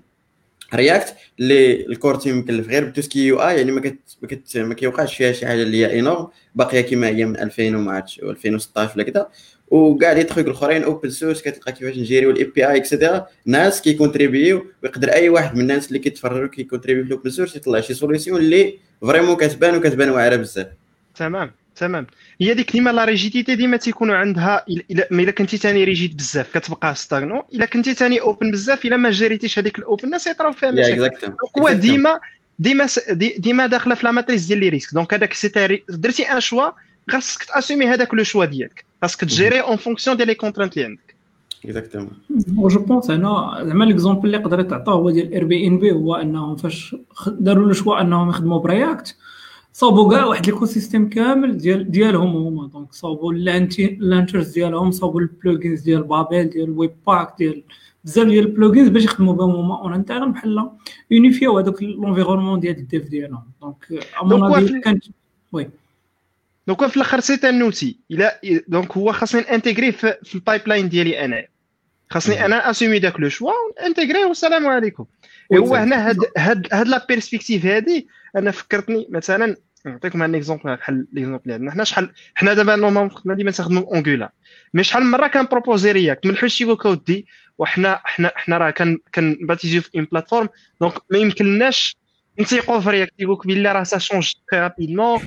[0.74, 4.74] رياكت اللي الكور تيم مكلف غير بتوسكي يو اي يعني ما كت ما, كت ما
[4.74, 8.92] كيوقعش فيها شي حاجة اللي هي انورم باقية كما هي من 2000 وما عرفتش 2016
[8.96, 9.28] ولا كذا
[9.68, 14.66] وكاع لي تخيك الأخرين اوبن سورس كتلقى كيفاش نجيريو الاي بي اي اكسيتيرا ناس كيكونتريبيو
[14.82, 18.78] ويقدر أي واحد من الناس اللي كيتفرجوا كيكونتريبيو في الاوبن سورس يطلع شي سوليسيون اللي
[19.02, 20.66] فريمون كتبان وكتبان واعره بزاف.
[21.14, 22.06] تمام تمام.
[22.40, 26.58] هي ديك ديما لا ريجيديتي ديما تيكونوا عندها الا ما إلا كنتي ثاني ريجيد بزاف
[26.58, 27.44] كتبقى ستاغنو.
[27.54, 31.32] إلا كنتي ثاني اوبن بزاف إلا ما جريتيش هذيك الاوبن الناس يطراو فيها مشاكل.
[31.58, 32.20] هو ديما
[32.58, 32.86] ديما
[33.38, 36.70] ديما داخلة في لا ماتريس ديال لي ريسك دونك هذاك سي درتي ان شوا
[37.10, 38.84] خاصك تأسومي هذاك لو شوا ديالك.
[39.02, 41.15] خاصك تجيري اون فونكسيون ديال لي كونترانت اللي عندك
[41.66, 42.10] اكزاكتومون
[42.46, 46.14] جو بونس هنا زعما ليكزومبل اللي يقدر يتعطى هو ديال اير بي ان بي هو
[46.14, 46.96] أنهم فاش
[47.28, 49.16] داروا له شوا أنهم يخدموا برياكت
[49.72, 52.68] صوبوا كاع واحد ليكو سيستيم كامل ديال ديالهم هما.
[52.68, 57.62] دونك صوبوا اللانترز ديالهم صوبوا البلوجينز ديال بابيل ديال ويب باك ديال
[58.04, 59.80] بزاف ديال البلوجينز باش يخدموا بهم هما.
[59.80, 60.70] اون انترن بحال
[61.10, 63.42] يونيفيو هذاك لونفيرونمون ديال الديف ديالهم.
[63.62, 65.04] دونك امون كانت
[65.52, 65.70] وي
[66.66, 68.30] دونك في الآخر سي ان اوتي إلى
[68.68, 71.44] دونك هو خاصني انتيغري في, في البايب لاين ديالي أنا.
[72.10, 73.52] خاصني أنا اسومي داك لو شوا
[73.86, 75.04] انتيغري والسلام عليكم.
[75.54, 81.06] هو هنا هاد هاد هاد لا بيرسبكتيف هادي أنا فكرتني مثلا نعطيكم ان اكزومبل بحال
[81.12, 81.70] ليكزومبل اللي عندنا.
[81.70, 84.32] حنا شحال حنا دابا نورمالمون خدنا ديما تخدموا اونجولا
[84.74, 87.26] مي شحال من مرة كان بروبوزي رياكت من حوش كود دي
[87.58, 90.48] وحنا حنا حنا راه كان كنباتيزيو في اون بلاتفورم
[90.80, 91.96] دونك ما يمكنناش
[92.40, 95.20] نتيقوا في رياكت يقول لك بلي راه سا شونج تري رابيدمون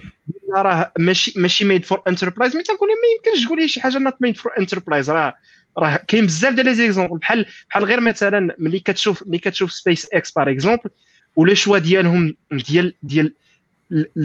[0.56, 4.16] راه ماشي ماشي ميد فور انتربرايز مي تنقول ما يمكنش تقول لي شي حاجة نوت
[4.22, 5.36] ميد فور انتربرايز راه
[5.80, 10.08] راه كاين بزاف ديال les exemples بحال بحال غير مثلا ملي كتشوف ملي كتشوف سبيس
[10.14, 10.90] إكس par exemple
[11.36, 13.34] ولا choix ديالهم ديال ديال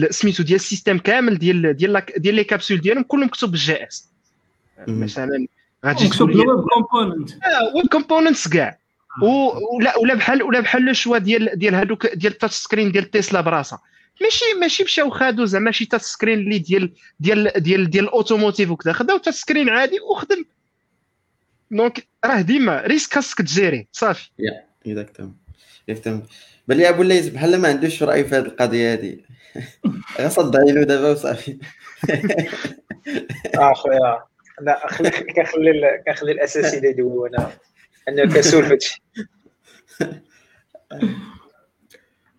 [0.09, 4.09] سميتو ديال ال système كامل ديال ديال ديال les capsules ديالهم كلهم مكتوب بال JS.
[4.87, 5.47] مثلا
[5.85, 7.29] غادي تكتب web component
[7.75, 8.79] web components كاع.
[9.21, 13.11] ولا ولا بحال ولا بحال le choix ديال ديال هذوك ديال ال touch screen ديال
[13.11, 13.81] تسلا براسها.
[14.21, 18.93] ماشي ماشي مشاو خادوا زعما شي touch screen اللي ديال ديال ديال ديال l'automotive وكذا.
[18.93, 20.45] خداو touch screen عادي وخدم
[21.71, 24.29] donc راه ديما risque خاصك تـ gérer صافي.
[24.39, 25.37] يا exactement
[25.89, 26.23] exactement.
[26.67, 29.17] بان لي ابو الليث بحال ما عندوش رأي في هذه القضية هذه
[30.21, 31.57] غنصدعي له دابا وصافي.
[33.55, 34.23] اخويا
[34.61, 34.87] لا
[35.35, 37.51] كنخلي كنخلي الأساسي اللي يدوي أنا
[38.07, 39.03] أنا كسول فهادشي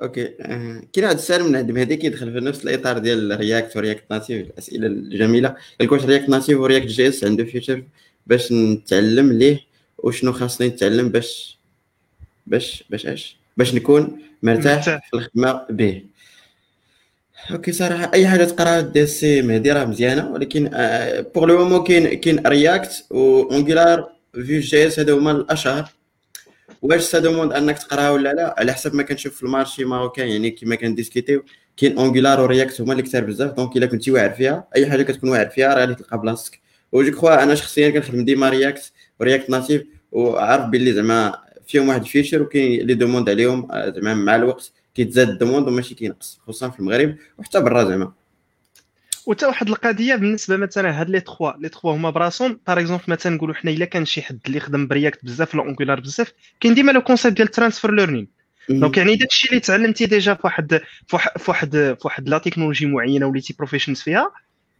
[0.03, 0.35] Okay.
[0.41, 4.05] آه، كاين واحد السؤال من عند مهدي كيدخل في نفس الإطار ديال React و React
[4.11, 5.57] Native الأسئلة الجميلة.
[5.81, 7.85] قال واش React Native و React JS عنده future
[8.27, 9.61] باش نتعلم ليه
[9.99, 11.59] وشنو خاصني نتعلم باش
[12.47, 16.03] باش باش اش؟ باش نكون مرتاح في الخدمة به.
[17.51, 20.71] okay صراحة أي حاجة تقرأها دي سي مهدي راه مزيانة ولكن
[21.35, 25.89] pour le moment كاين كاين React و Angular Vue JS هادو هما الأشهر.
[26.83, 30.29] واش ça demande أنك تقراها ولا لا؟ على حسب ما كنشوف في ال marché marocain
[30.29, 31.45] يعني كيما كن discutيو
[31.77, 35.03] كاين Angular و React هما اللي كثار بزاف donc إلا كنتي واعر فيها أي حاجة
[35.03, 36.61] كتكون واعر فيها راه غادي تلقى بلاصتك.
[36.97, 42.01] وجو كخوا أنا شخصيا كنخدم ديما React و React Native وعارف باللي زعما فيهم واحد
[42.01, 46.71] ال future وكاين les demandes عليهم زعما مع الوقت كيتزاد ال demande وماشي كينقص خصوصا
[46.71, 48.13] في المغرب وحتى برا زعما.
[49.27, 53.37] وتا واحد القضية بالنسبة مثلا هاد les trois les trois هما براسهم par exemple مثلا
[53.37, 56.75] نقولوا حنا إلا كان شي حد اللي خدم ب React بزاف ولا Angular بزاف كاين
[56.75, 58.27] ديما le concept ديال transfer learning
[58.69, 61.17] donc يعني داكشي اللي تعلمتي déjà في واحد في
[61.49, 64.33] واحد في واحد la technologie معينة وليتي proficient فيها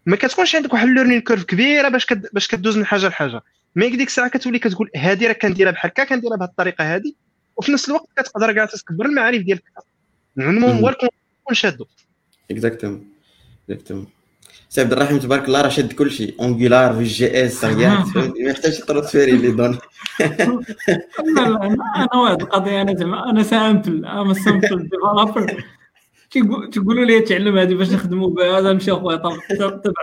[0.07, 2.27] ما كتكونش عندك واحد ال learning curve كبيرة باش كد...
[2.33, 3.43] باش كدوز من حاجة لحاجة.
[3.77, 7.13] mais ديك الساعة كتولي كتقول هذه راه كنديرها بحال هكا كنديرها بهذه الطريقة هذه
[7.57, 9.65] وفي نفس الوقت كتقدر كاع تكبر المعارف ديالك.
[10.39, 10.85] المهم
[11.49, 11.87] هو شادو
[12.51, 13.09] exactement
[13.71, 14.07] exactement
[14.69, 18.79] سي عبد الرحيم تبارك الله راه شاد كل شيء Angular Vue JS React ما يحتاجش
[18.79, 19.71] transférer les données
[21.37, 21.67] لا لا
[21.97, 25.65] أنا واحد القضية أنا زعما أنا سامبل أنا سامبل ديفلوبر
[26.73, 29.17] تقولوا لي تعلم هذه باش نخدموا بها؟ هذا نمشي أخويا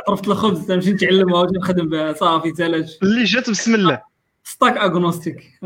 [0.07, 2.13] طرفت الخبز نمشي نتعلمها ونخدم بها.
[2.13, 4.01] صافي سالاش اللي جات بسم الله.
[4.43, 5.59] ستاك اغنوستيك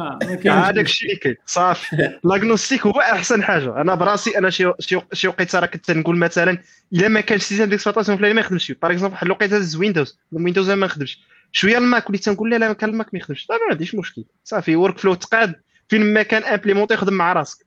[0.45, 1.35] هذاك الشيء اللي كاين.
[1.45, 1.95] صافي.
[2.23, 3.81] لاغنوستيك هو أحسن حاجة.
[3.81, 4.71] أنا براسي أنا شي
[5.13, 6.57] شي وقيته راه كنت نقول مثلا
[6.93, 10.71] إلا ما كانش سيستم ديكسبلوطاسيون فلاني ما يخدمش باغ اكزومبل واحد الوقيتة هز ويندوز ويندوز
[10.71, 11.19] ما خدمش
[11.51, 13.47] شوية ال Mac وليت تنقول لا لا كان ال Mac ما يخدمش.
[13.49, 14.23] ما عنديش مشكل.
[14.43, 14.75] صافي.
[14.75, 15.55] workflow تقاد.
[15.89, 17.65] فين ما كان implémenter خدم مع راسك.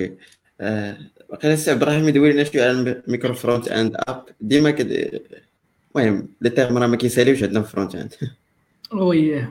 [0.00, 0.16] Okay.
[0.60, 4.24] وقيلا السي عبد الرحيم يدوي لنا شوية على ال micro frontend app.
[4.40, 4.76] ديما
[5.96, 8.12] المهم les termes راه ما كيساليوش عندنا في فرونت اند
[8.92, 9.48] وي.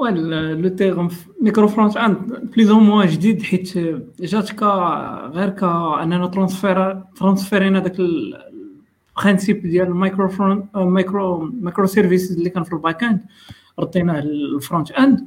[0.00, 1.10] لو تيرم
[1.40, 2.16] micro frontend
[2.54, 3.78] plus ou moins جديد حيت
[4.20, 4.66] جات كا
[5.34, 12.30] غير كا أننا transfer transférينا داك ال principe ديال ال micro front micro micro service
[12.30, 13.20] اللي كان في ال backend
[13.78, 15.26] رديناه لل frontend.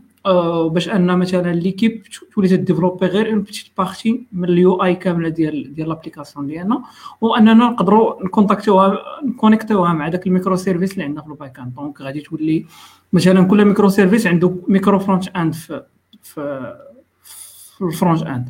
[0.67, 5.29] باش أن مثلا l'équipe تولي ت développer غير une petite partie من ال UI كاملة
[5.29, 6.83] ديال ديال l'application ديالنا
[7.21, 11.73] وأننا نقدروا نكونتاكتوها نكونيكتوها مع داك ال micro service اللي عندنا في ال backend.
[11.75, 12.65] donc غادي تولي
[13.13, 15.83] مثلا كل micro service عنده micro frontend في
[16.23, 16.75] في,
[17.23, 18.49] في ال frontend.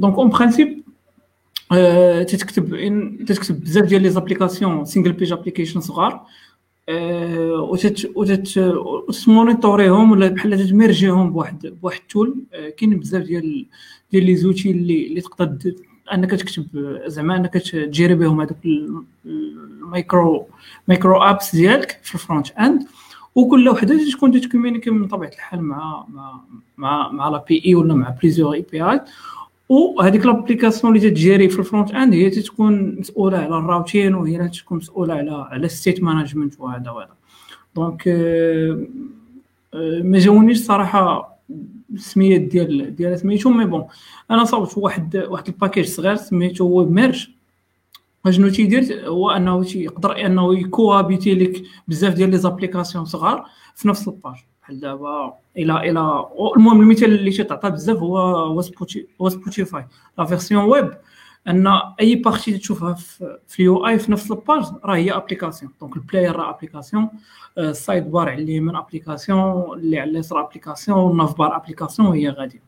[0.00, 0.82] donc en principe
[2.28, 2.76] تتكتب
[3.26, 6.26] تتكتب بزاف ديال les applications single page application صغار.
[6.88, 8.58] وتت وتت
[9.08, 12.44] وت monitorيهم ولا بحال تت mergeيهم بواحد بواحد ال tool
[12.76, 13.66] كاين بزاف ديال
[14.12, 15.74] ديال les outils اللي اللي تقدر
[16.14, 16.66] أنك تكتب
[17.06, 18.56] زعما أنك ت gérer بهم هذوك
[19.26, 20.46] ال micro
[20.88, 22.86] micro apps ديالك في ال frontend
[23.34, 26.40] وكل وحدة تكون ت communiquer من طبيعة الحال مع مع
[26.76, 29.00] مع مع l'API ولا مع plusieurs API
[29.70, 34.36] وهذيك l'application اللي ت gérer في ال frontend هي تكون مسؤولة على ال routing وهي
[34.36, 37.14] اللي تكون مسؤولة على على ال state management وهذا وهذا.
[37.76, 38.08] donc
[40.04, 41.36] ما جاونيش صراحة
[41.94, 43.84] السميات ديال ديال سميتو mais bon
[44.30, 47.28] أنا صوبت واحد واحد ال package صغير سميتو Web Merge
[48.26, 53.88] أشنو تيدير؟ هو أنه تيقدر أنه y cohabiter لك بزاف ديال les applications صغار في
[53.88, 54.36] نفس ال page
[54.70, 56.24] بحال دابا إلى إلى
[56.56, 59.86] المهم المثال اللي تيتعطى بزاف هو هو Spoti هو Spotify
[60.18, 60.90] la version web
[61.48, 61.66] أن
[62.00, 62.94] أي partie تشوفها
[63.48, 67.08] في ال UI في نفس ال page راه هي application donc ال player راه application
[67.58, 72.62] ال sidebar على اليمين application اللي على اليسار application ال navbar application وهي غادية.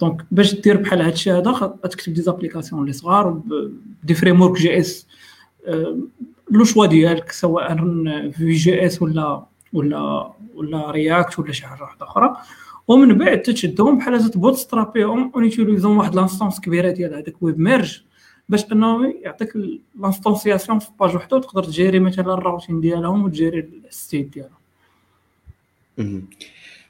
[0.00, 3.40] donc باش دير بحال هاد الشيء هذا تكتب des applications اللي صغار
[4.02, 5.06] ب des frameworks JS
[6.50, 7.76] le choix ديالك سواء
[8.30, 12.36] في Vue JS ولا ولا ولا React ولا شي حاجة أخرى.
[12.88, 18.00] ومن بعد تشدهم بحال ت bootstrapيهم و n'utilisons واحد l'instance كبيرة ديال هذاك Web Merge
[18.48, 19.52] باش أنه يعطيك
[20.00, 24.32] l'instanciation في page وحده وتقدر ت gérer مثلا ال routing ديالهم وت gérer ال state
[24.32, 26.28] ديالهم.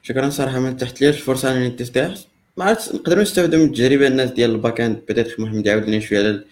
[0.03, 2.13] شكرا صراحة ما تحت ليش الفرصة أنني تستيح
[2.57, 5.01] ما عرفت نقدروا نستافدوا من التجربه الناس ديال ال backend.
[5.07, 6.43] Peut-être محمد يعاود لنا شوية على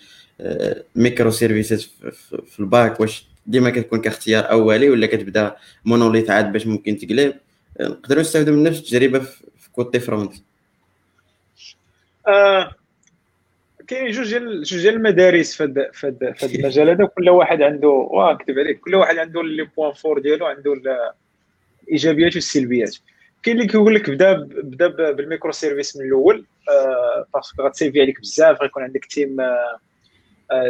[0.96, 1.92] ال microservices
[2.48, 7.34] في ال back واش ديما كتكون كاختيار أولي ولا كتبدا monolithe عاد باش ممكن تقلب
[7.82, 10.34] نقدروا نستافدوا من نفس التجربة في côté front
[12.28, 12.72] آه
[13.88, 16.90] كاين جوج ديال جوج ديال المدارس في هذا في هذا المجال.
[16.90, 18.80] هذا كل واحد عنده واه نكتب عليك.
[18.80, 20.74] كل واحد عنده les points forts ديالو عنده
[21.88, 22.96] الايجابيات والسلبيات
[23.44, 24.34] كاين اللي كيقول لك بدا
[24.64, 26.46] بدا بال micro service من الأول.
[26.70, 29.78] آه parce que غتسيفي عليك بزاف غيكون عندك team آه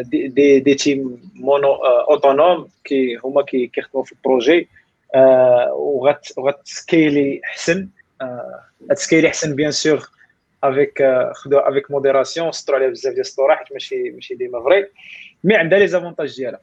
[0.02, 4.70] des des, des teams mono autonomes qui هما كيخدموا في ال projet
[5.74, 7.90] وغت غت scaleي احسن
[8.92, 10.10] غت scaler احسن bien sûr
[10.64, 11.04] avec
[11.34, 14.88] خدو avec modération سطروا عليها بزاف ديال السطور حيت ماشي ماشي ديما vrai
[15.44, 16.60] mais عندها les avantages ديالها.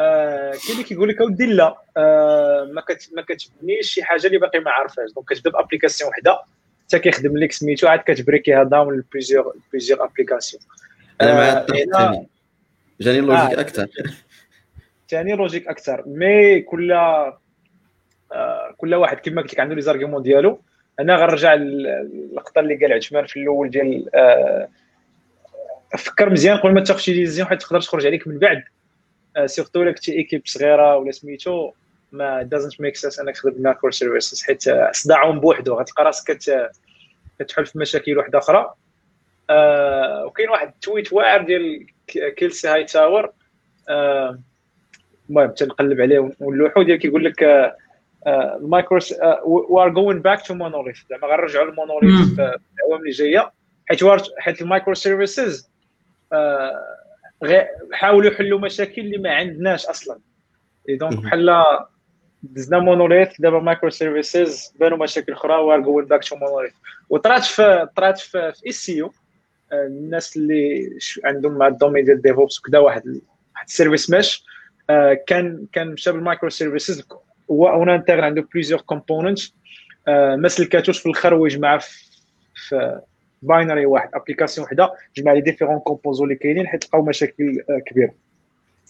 [0.00, 4.60] آه كاين اللي كيقول لك أودي لا آه ما ما كتبنيش شي حاجة اللي باقي
[4.60, 6.42] ما عارفاش donc كتبدا ب application وحدة
[6.86, 10.62] حتى كيخدم لك سميتو عاد كت break ها down ل plusieurs plusieurs applications.
[11.20, 12.24] أنا مع
[13.00, 13.60] جاني logique آه.
[13.60, 13.88] أكثر
[15.08, 17.40] ثاني logique أكثر mais كل آه
[18.76, 20.60] كل واحد كما قلت لك عنده les arguments ديالو.
[21.00, 24.68] أنا غنرجع اللقطه اللي قال عثمان في الأول ديال آه
[25.98, 28.64] فكر مزيان قبل ما تاخذ شي décision حيت تقدر تخرج عليك من بعد.
[29.46, 31.72] surtout الا كنتي équipe صغيرة ولا سميتو
[32.12, 35.74] ما doesn't make sense أنك تخدم microservices حيت صداعهم بوحدو.
[35.74, 36.38] غتلقى راسك
[37.38, 38.74] كتحل في مشاكل واحدة أخرى.
[39.50, 43.32] آه وكاين واحد ال tweet واعر ديال Kelsey Hightower.
[43.88, 44.38] آه
[45.30, 46.30] المهم تنقلب عليه.
[46.40, 47.72] ونلوحو ديال كيقول لك
[48.26, 48.98] ال micro
[49.44, 53.52] we are going back to monolith زعما غنرجعوا لل monolith في الاعوام اللي جاية.
[53.86, 54.00] حيت
[54.38, 55.70] حيت ال microservices
[57.92, 60.18] حاولوا يحلوا مشاكل اللي ما عندناش أصلا.
[60.88, 61.64] donc بحال
[62.42, 66.72] دزنا monolith دابا microservices بانوا مشاكل أخرى we're going back to monolith
[67.08, 69.12] وطرات في طرات في, Istio.
[69.86, 70.90] الناس اللي
[71.24, 73.20] عندهم مع ال domaine ديال DevOps وكذا واحد
[73.54, 74.44] واحد ال service mesh
[75.26, 77.02] كان كان مشى بال microservices
[77.50, 79.40] هو en interne عنده plusieurs components
[80.08, 81.78] ما سلكاتوش في الأخر ويجمع
[82.54, 83.00] في
[83.42, 88.14] binary واحد application وحدة جمع les différents composants اللي كاينين حيت لقاو مشاكل كبيرة.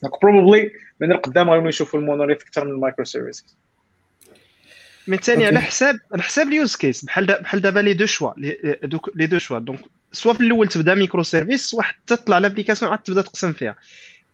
[0.02, 3.56] donc probably من القدام غادي نشوفوا ال monolith أكثر من ال microservices
[5.06, 8.32] من ثاني على حساب على حساب ال use case بحال بحال دابا les deux choix
[9.14, 9.58] les deux choix.
[9.58, 9.80] donc
[10.14, 13.76] soit في الأول تبدأ microservice واحد تطلع l'application عاد تبدأ تقسم فيها.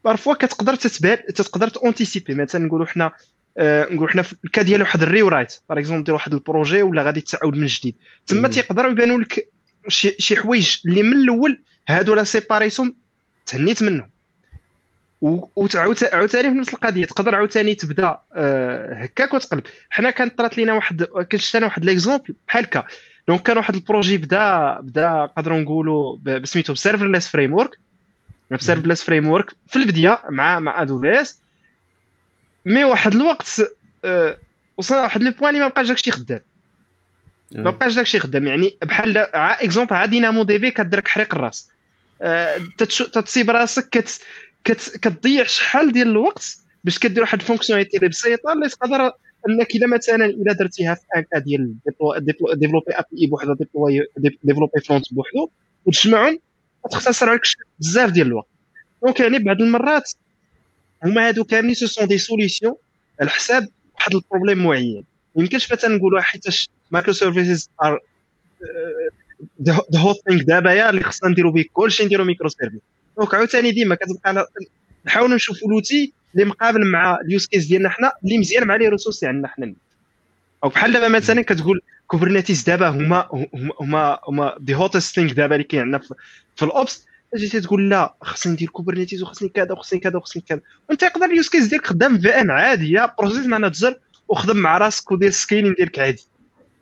[0.05, 3.13] parfois كتقدر تتبع تقدر ت anticiper مثلا نقولوا حنا
[3.59, 6.41] آه نقولوا حنا في ال cas ديال واحد ال rewrite par exemple دير واحد ال
[6.41, 7.95] projet ولا غادي تعاود من جديد.
[8.27, 9.49] تما تيقدروا يبانوا لك
[9.89, 12.95] شي شي حوايج اللي من الأول هادو les séparations
[13.47, 14.11] تهنيت منهم.
[15.21, 17.05] وتعاود عاوتاني في نفس القضية.
[17.05, 19.63] تقدر عاوتاني تبدأ آه هكاك وتقلب.
[19.91, 22.85] حنا كانت طرات لينا واحد كنت أنا واحد l'exemple بحال هكا.
[23.31, 27.79] donc كان واحد ال projet بدا بدا نقدروا نقولوا بسميتو ب serverless framework
[28.51, 31.41] ب serverless framework في البداية مع مع ادو بي اس
[32.67, 33.63] مي واحد الوقت
[34.05, 34.39] آه
[34.77, 36.41] وصلنا واحد le point اللي ما بقاش داكشي خدام.
[37.53, 38.47] ما بقاش داكشي خدام.
[38.47, 41.69] يعني بحال exemple عا DynamoDB في كديرك حريق الراس.
[42.23, 44.21] أه تتصيب راسك كت
[44.65, 49.13] كت كتضيع شحال ديال الوقت باش كدير واحد ال fonctionnalité اللي بسيطة اللي تقدر
[49.49, 51.75] أنك الا مثلا الا درتيها في un cas ديال
[52.55, 53.55] développer API بوحدو
[54.45, 55.51] développer front بوحدو
[55.87, 56.39] وتجمعهم
[56.91, 57.43] تختصر عليك
[57.79, 58.49] بزاف ديال الوقت.
[59.03, 60.13] donc يعني بعض المرات
[61.05, 62.75] هما هادو كاملين ce sont des solutions
[63.21, 65.05] على حساب واحد ال problème معين.
[65.37, 68.01] يمكنش مثلا نقولوا حيتاش microservices are
[69.63, 72.81] the thing دابا يا اللي خصنا نديرو به كلشي نديرو microservices
[73.19, 74.47] donc عاوتاني ديما كتبقى
[75.07, 78.89] نحاولوا نشوفوا l'outil اللي مقابل مع ال use case ديالنا حنا اللي مزيان مع les
[78.89, 79.75] ressources عندنا حنا.
[80.65, 83.49] أو بحال دابا مثلا كتقول Kubernetes دابا هما
[83.81, 86.01] هما هما the hottest thing دابا اللي كاين عندنا
[86.57, 87.07] في ال ops
[87.37, 90.61] جيتي تقول لا خصني ندير Kubernetes وخصني كذا وخصني كذا وخصني كذا.
[90.89, 95.31] وأنت يقدر ال use case ديالك خدام VM عاديه process manager وخدم مع راسك ودير
[95.31, 96.23] scaling ديالك عادي.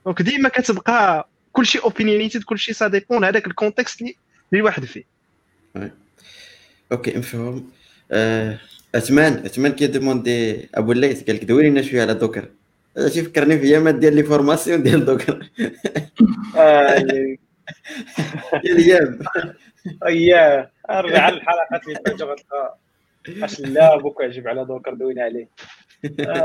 [0.05, 4.17] donc ديما كتبقى كلشي opinionated كلشي ça dépend هذاك ال context اللي
[4.53, 5.05] الواحد فيه.
[6.93, 7.71] OK مفهوم.
[8.95, 12.49] آه، اثمان اثمان كي demander أبو الليث قال لك دوري لنا شوية على Docker.
[13.07, 15.49] شي فكرني في ايامات ديال les formations ديال Docker.
[18.63, 19.19] ديال أيام
[20.07, 22.77] اياه أرجع للحلقات اللي فاتت غتلقى
[23.43, 25.49] أش لا بوك عجب على Docker دوينا عليه.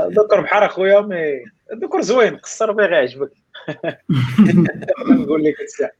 [0.08, 3.30] Docker بحال أخويا mais Docker زوين قصر به غيعجبك
[5.10, 5.92] نقول لك الساعة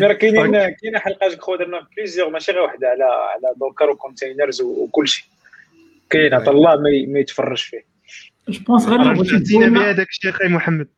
[0.00, 4.60] راه كاينين كاينة حلقات خو درنا plusieurs ماشي غير وحدة على على Docker و containers
[4.60, 5.24] وكل شيء
[6.10, 6.76] كاين عطا الله
[7.08, 7.84] ما يتفرج فيه.
[8.48, 10.88] je pense غير رفعتينا بهذاك الشيء أخي محمد.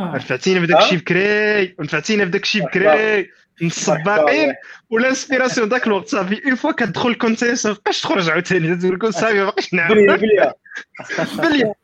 [0.00, 1.74] رفعتينا بداك الشيء بكري.
[1.78, 3.30] ونفعتينا بداك الشيء بكري.
[3.60, 4.54] من السباقين
[4.90, 6.44] وال inspiration ذاك الوقت صافي.
[6.44, 8.76] une fois كتدخل ال container ما بقاش تخرج عاوتاني.
[8.76, 9.98] تقول لكم صافي ما بقاش نعرف.
[9.98, 10.54] بليا
[11.38, 11.74] بليا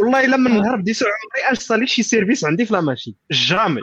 [0.00, 2.77] والله إلا من نهار بديت عمري installer شي service عندي في la machine.
[2.77, 3.80] jamais لا ال Node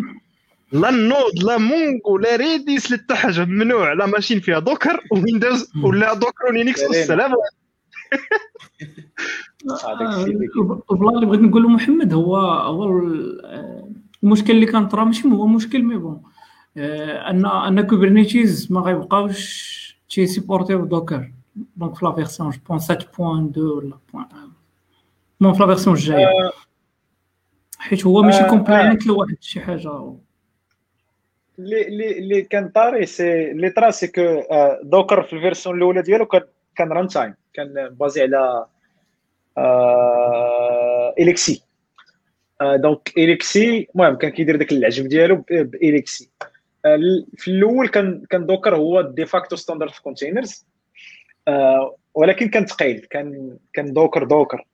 [0.72, 3.94] لا Mongo لا Redis لا حتى حاجة ممنوع.
[3.94, 7.32] la machine فيها Docker Windows ولا Docker و Linux والسلام
[10.90, 13.02] والله اللي بغيت نقول محمد هو هو
[14.24, 16.22] المشكل اللي كان طرا ماشي هو مشكل mais bon
[16.78, 19.78] أن أن Kubernetes ما غيبقاوش
[20.10, 21.32] تي supporter و Docker
[21.76, 24.26] donc في la version je pense 7.2 ولا point
[25.42, 26.28] بون في la version الجايه
[27.80, 29.08] حيت هو ماشي compliant آه.
[29.08, 30.14] لواحد شي حاجة.
[31.60, 34.42] اللي اللي اللي كان طاري c'est اللي طرا c'est que
[34.84, 36.42] Docker في ال version الأولى ديالو كان
[36.78, 38.66] كان runtime كان basé على
[41.20, 41.64] LXC.
[42.62, 46.32] donc LXC المهم كان كيدير داك العجب ديالو ب LXC
[47.38, 50.66] في الأول كان كان Docker هو de facto standard في containers
[52.14, 54.68] ولكن كان ثقيل كان كان Docker Docker.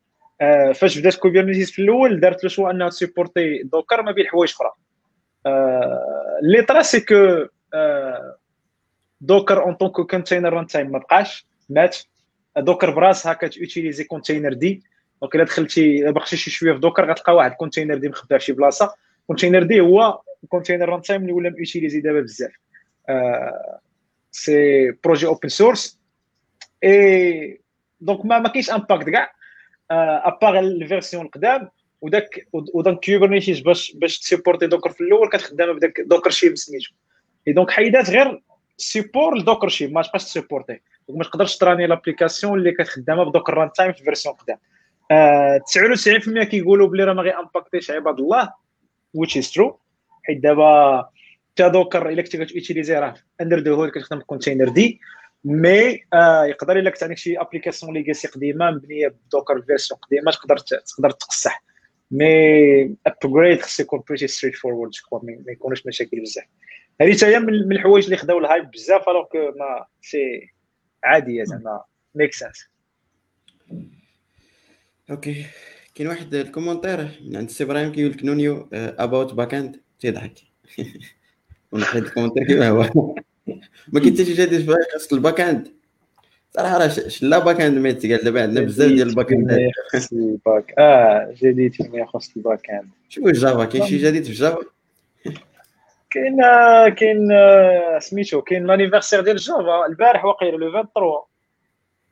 [0.75, 4.71] فاش بدات Kubernetes في الأول دارت له شو أنها supporter Docker ما بين حوايج أخرى.
[6.41, 7.45] اللي طرا c'est que
[9.21, 11.47] Docker en tant que container runtime ما بقاش.
[11.69, 11.97] mais
[12.57, 14.83] تا Docker براسها كت utiliser containerd.
[15.21, 18.95] donc إلا دخلتي بقيتي شي شوية في Docker غتلقى واحد containerd مخبى في شي بلاصة.
[19.27, 22.51] containerd هو container runtime اللي ولا م utilisé دابا بزاف.
[24.31, 25.99] c'est projet open source
[26.83, 27.61] et
[28.01, 29.33] donc ما ما كاينش impact كاع.
[29.91, 31.69] à part ال versions القدام.
[32.01, 36.91] وداك وداك Kubernetes باش باش ت supporter Docker في الأول كانت خدامه بداك dockershim سميتو.
[37.47, 38.43] et donc حيدات غير
[38.77, 40.81] support ل dockershim ما تبقاش ت supporter.
[41.09, 44.35] donc ما تقدرش ت runner l'application اللي كانت خدامه ب Docker runtime في ال version
[44.35, 44.57] قدام.
[45.11, 45.61] آه
[46.39, 48.53] 99% كيقولوا بلي راه ما غي impacter ش عباد الله
[49.17, 49.73] which is true.
[50.23, 51.09] حيت دابا
[51.55, 54.99] تا Docker إلا كنتي كت utiliser راه under the hood كتخدم بال containerd
[55.45, 60.31] mais آه يقدر إلا كنت عندك شي application legacy قديمة مبنية ب Docker version قديمة
[60.31, 61.63] تقدر تقدر تقصح.
[62.11, 64.91] mais upgrade خص يكون pretty straightforward
[65.23, 66.45] ما يكونوش مشاكل بزاف.
[67.01, 70.53] هذه حتى هي من الحوايج اللي خداو ال hype بزاف alors mais c'est
[71.03, 71.83] عاديه زعما
[72.15, 72.67] make sense
[75.09, 75.45] Okay.
[75.95, 80.33] كاين واحد ال commentaire من عند سي إبراهيم كيقول لك no new about backend تيضحك.
[81.71, 82.81] ونحيد ال commentaire كيما هو.
[83.93, 85.67] ما كاين حتى شي جديد في خاصك ال backend
[86.51, 89.71] صراحة راه شلا backend ميت قال دابا عندنا بزاف ديال ال backend
[90.77, 94.72] آه جديد فيما يخص ال backend شنو Java كاين شي جديد في Java
[96.13, 96.37] كاين
[96.89, 97.29] كاين
[97.99, 101.21] سميتو كاين l'anniversaire ديال Java البارح واقيلا لو 23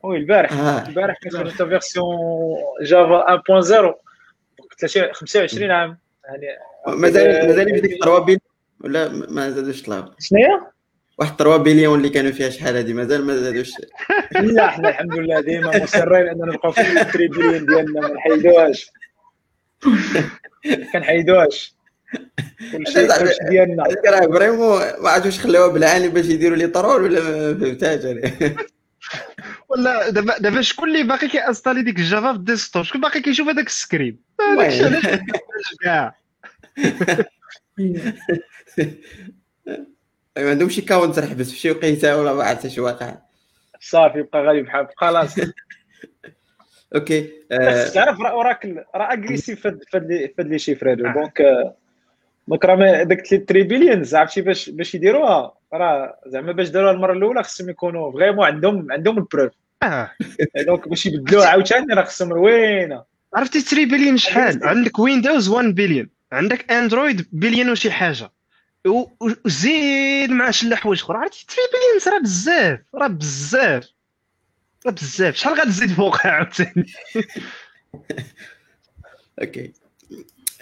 [0.04, 0.54] oui البارح.
[0.54, 0.88] آه.
[0.88, 2.08] البارح كانت خرجت version
[2.82, 5.98] Java 1.0 25 عام.
[6.26, 8.40] يعني مازال مازال في ديك 3 بليون
[8.84, 10.62] ولا ما زادوش طلعوا شنو هي؟
[11.18, 13.72] واحد 3 بليون اللي كانوا فيها شحال هذه مازال ما زادوش.
[14.56, 18.92] لا حنا الحمد لله ديما مصرين أننا نبقاو في 3 بليون ديالنا ما نحيدوهاش.
[20.94, 21.81] كنحيدوهاش.
[23.50, 23.84] ديالنا.
[24.08, 28.56] راه vraiment ما عرفتش خلاوها بالعاني باش يديروا لي troll ولا ما فهمتهاش أنا
[29.70, 33.02] ولا دابا دابا شكون اللي باقي كي installer ديك ال Java في ال desktop؟ شكون
[33.02, 34.20] باقي كيشوف هذاك ال screen؟
[35.84, 36.16] كاع.
[40.38, 43.18] ما عندهمش شي counter حبس في شي وقيته ولا ما عرفت شي واقع.
[43.80, 45.36] صافي بقى غادي بحال خلاص.
[46.96, 47.30] okay
[47.94, 51.42] تعرف Oracle راه agressif في هاد les chiffres هادو donc
[52.52, 57.44] donc راه داك 3 billions عرفتي باش باش يديروها راه زعما باش داروها المره الاولى
[57.44, 59.52] خصهم يكونوا vraiment عندهم عندهم ال preuve
[59.84, 60.12] آه
[60.68, 66.10] donc باش يبدلوها عاوتاني راه خصهم روينه عرفتي 3 بليون شحال عندك Windows 1 بليون
[66.32, 68.32] عندك Android billion وشي حاجة
[69.46, 73.90] وزيد مع شي حوايج أخرى عرفتي 3 بليون راه بزاف راه بزاف
[74.86, 76.86] راه بزاف شحال غتزيد فوقها عاوتاني
[79.42, 79.74] أوكي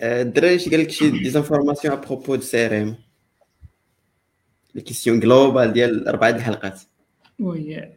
[0.01, 2.95] الدراري شي قال لك شي ديزانفورماسيون ابروبو دو سي ار ام
[4.75, 6.81] لي كيسيون جلوبال ديال اربعه الحلقات
[7.39, 7.89] وي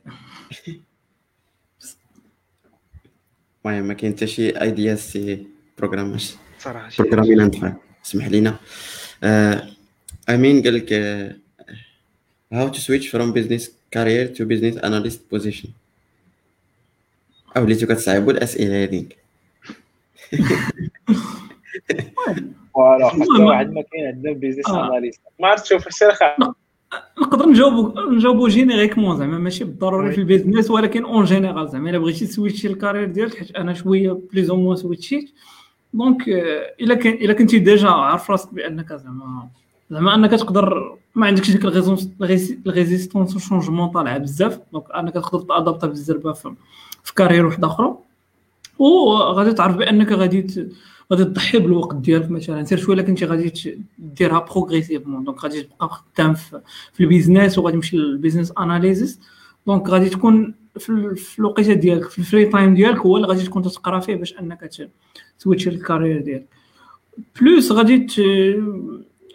[3.65, 5.47] المهم ما كاين حتى شي ايديا سي
[5.79, 8.59] بروغراماش صراحة بروغرامين اند اسمح لينا
[10.29, 10.91] امين قال لك
[12.53, 15.69] how to switch from business career to business analyst position?
[17.57, 19.17] أو وليتو كتصعبوا الاسئله هذيك
[22.75, 26.11] voilà حتى واحد ما كاين عندنا business analyst ما عرفت شوف السير
[27.23, 31.91] نقدر نجاوب نجاوبو génériquement زعما ماشي بالضروري في ال business ولكن en général زعما.
[31.91, 35.35] إلا بغيتي ت switcher ال carrière ديالك حيت أنا شوية plus ou moins switch يت.
[35.95, 36.29] donc
[36.81, 39.49] إلا كان إلا كنتي déjà عارف راسك بأنك زعما
[39.91, 41.65] زعما أنك تقدر ما عندكش ديك
[42.67, 44.61] ال résistance changement طالعة بزاف.
[44.73, 47.95] donc أنك تقدر ت adapter بالزربه في carrière واحدة أخرى.
[48.79, 50.71] وغادي تعرف بأنك غادي
[51.13, 52.65] غادي تضحي بالوقت ديالك مثلا.
[52.65, 56.61] سير شوية كنتي غادي ديرها progressivement donc غادي تبقى خدام في,
[57.01, 59.21] ال business وغادي تمشي لل business analysis
[59.67, 63.63] donc غادي تكون في, الوقيته ديالك في ال free time ديالك هو اللي غادي تكون
[63.63, 64.71] تقرا فيه باش أنك
[65.41, 66.47] ت switch ال carrière ديالك.
[67.41, 68.07] plus غادي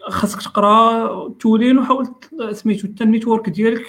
[0.08, 2.06] خاصك تقرا tooling وحاول
[2.52, 3.86] سميتو حتى ال network ديالك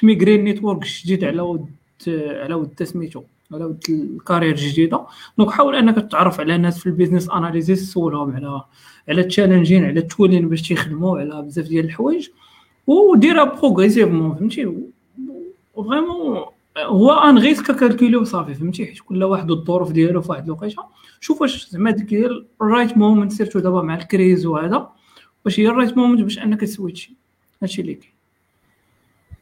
[0.00, 1.66] ت migrer ال network جديد على ود
[2.08, 3.22] على ود سميتو.
[3.52, 5.06] على ود ال carrière الجديدة.
[5.38, 8.62] donc حاول أنك تعرف على ناس في ال business analysis سولهم على
[9.08, 12.28] على ال challenges على ال tooling باش تيخدموا على بزاف ديال الحوايج
[12.86, 14.72] وديرها progressivement فهمتي؟
[15.74, 16.44] و vraiment
[16.78, 20.82] هو un risque calculé وصافي فهمتي؟ حيت كل واحد والظروف ديالو في واحد الوقيته
[21.20, 22.30] شوف واش زعما ديك هي
[22.62, 24.88] ال right moment surtout دابا مع la crise وهذا
[25.44, 27.14] واش هي ال right moment باش أنك ت switcher
[27.62, 27.98] هادشي اللي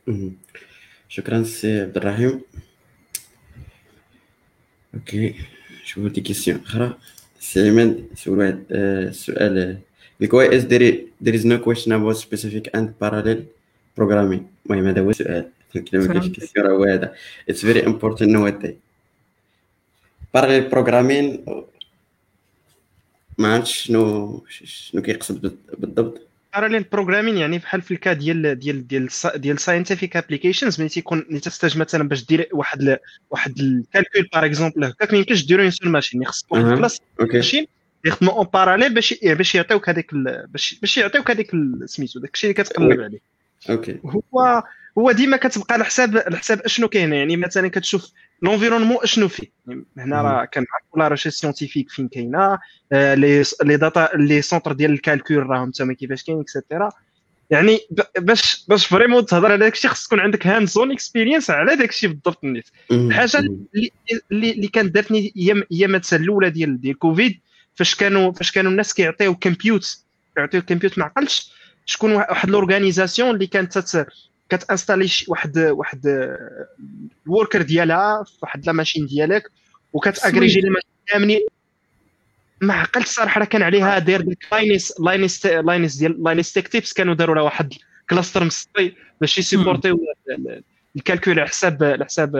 [0.06, 0.36] كاين.
[1.08, 2.40] شكرا سي عبد الرحيم.
[4.94, 5.34] Okay
[5.84, 6.96] شوفوا des questions أخرى
[7.40, 9.78] سي عماد واحد السؤال
[10.22, 13.40] why is there is no question about specific and parallel
[13.96, 17.14] programming المهم هذا هو السؤال الكلمة ديال question هو هذا
[17.50, 18.76] it's very important nowadays
[20.36, 21.50] parallel programming
[23.38, 26.20] ما عرفتش شنو شنو كيقصد بالضبط
[26.54, 31.26] parallel programming يعني بحال في le cas ديال ديال ديال ديال scientific applications ملي تيكون
[31.30, 32.96] ملي تحتاج مثلا باش دير واحد ل...
[33.30, 37.00] واحد ال calcul par exemple هكاك ما يمكنش ديرو seule machine خصك واحد ال classe
[37.20, 37.66] machines
[38.04, 40.14] يخدموا en parallèle باش باش يعطيوك هذيك
[40.48, 41.50] باش باش يعطيوك هذيك
[41.84, 43.18] سميتو داك الشيء اللي كتقلب عليه.
[43.70, 43.98] okay.
[44.04, 44.62] هو
[44.98, 48.10] هو ديما كتبقى على حساب على حساب أشنو كاين؟ يعني مثلا كتشوف
[48.42, 52.58] l'environnement أشنو فيه؟ يعني هنا راه كنعرفوا la recherche scientifique فين كاينة
[52.92, 56.88] les les data les centres ديال ال calcul راهم تما كيفاش كاين et cetera
[57.50, 57.78] يعني
[58.18, 62.68] باش باش vraiment تهضر على داكشي خص تكون عندك hands-on experience على داكشي بالضبط النيت.
[62.90, 63.90] الحاجة اللي
[64.52, 67.40] اللي كانت دارتني هي هي مثلا الأولى ديال ديال كوفيد
[67.74, 69.98] فاش كانوا فاش كانوا الناس كيعطيو كمبيوت
[70.36, 71.52] كيعطيو كمبيوت ما عقلش
[71.86, 73.78] شكون واحد لورغانيزاسيون اللي كانت
[74.48, 76.26] كتانستالي واحد واحد
[77.26, 79.50] الوركر ديالها في واحد لا ماشين ديالك
[80.60, 81.40] لي ماشين كاملين.
[82.60, 86.92] ما عقلت الصراحه راه كان عليها داير ديك لاينس لاينس لاينس ديال لاينس تيك تيبس
[86.92, 87.72] كانوا داروا لها واحد
[88.10, 90.00] كلاستر مسطي باش يسيبورتيو
[90.96, 92.36] الكالكول على حساب على حساب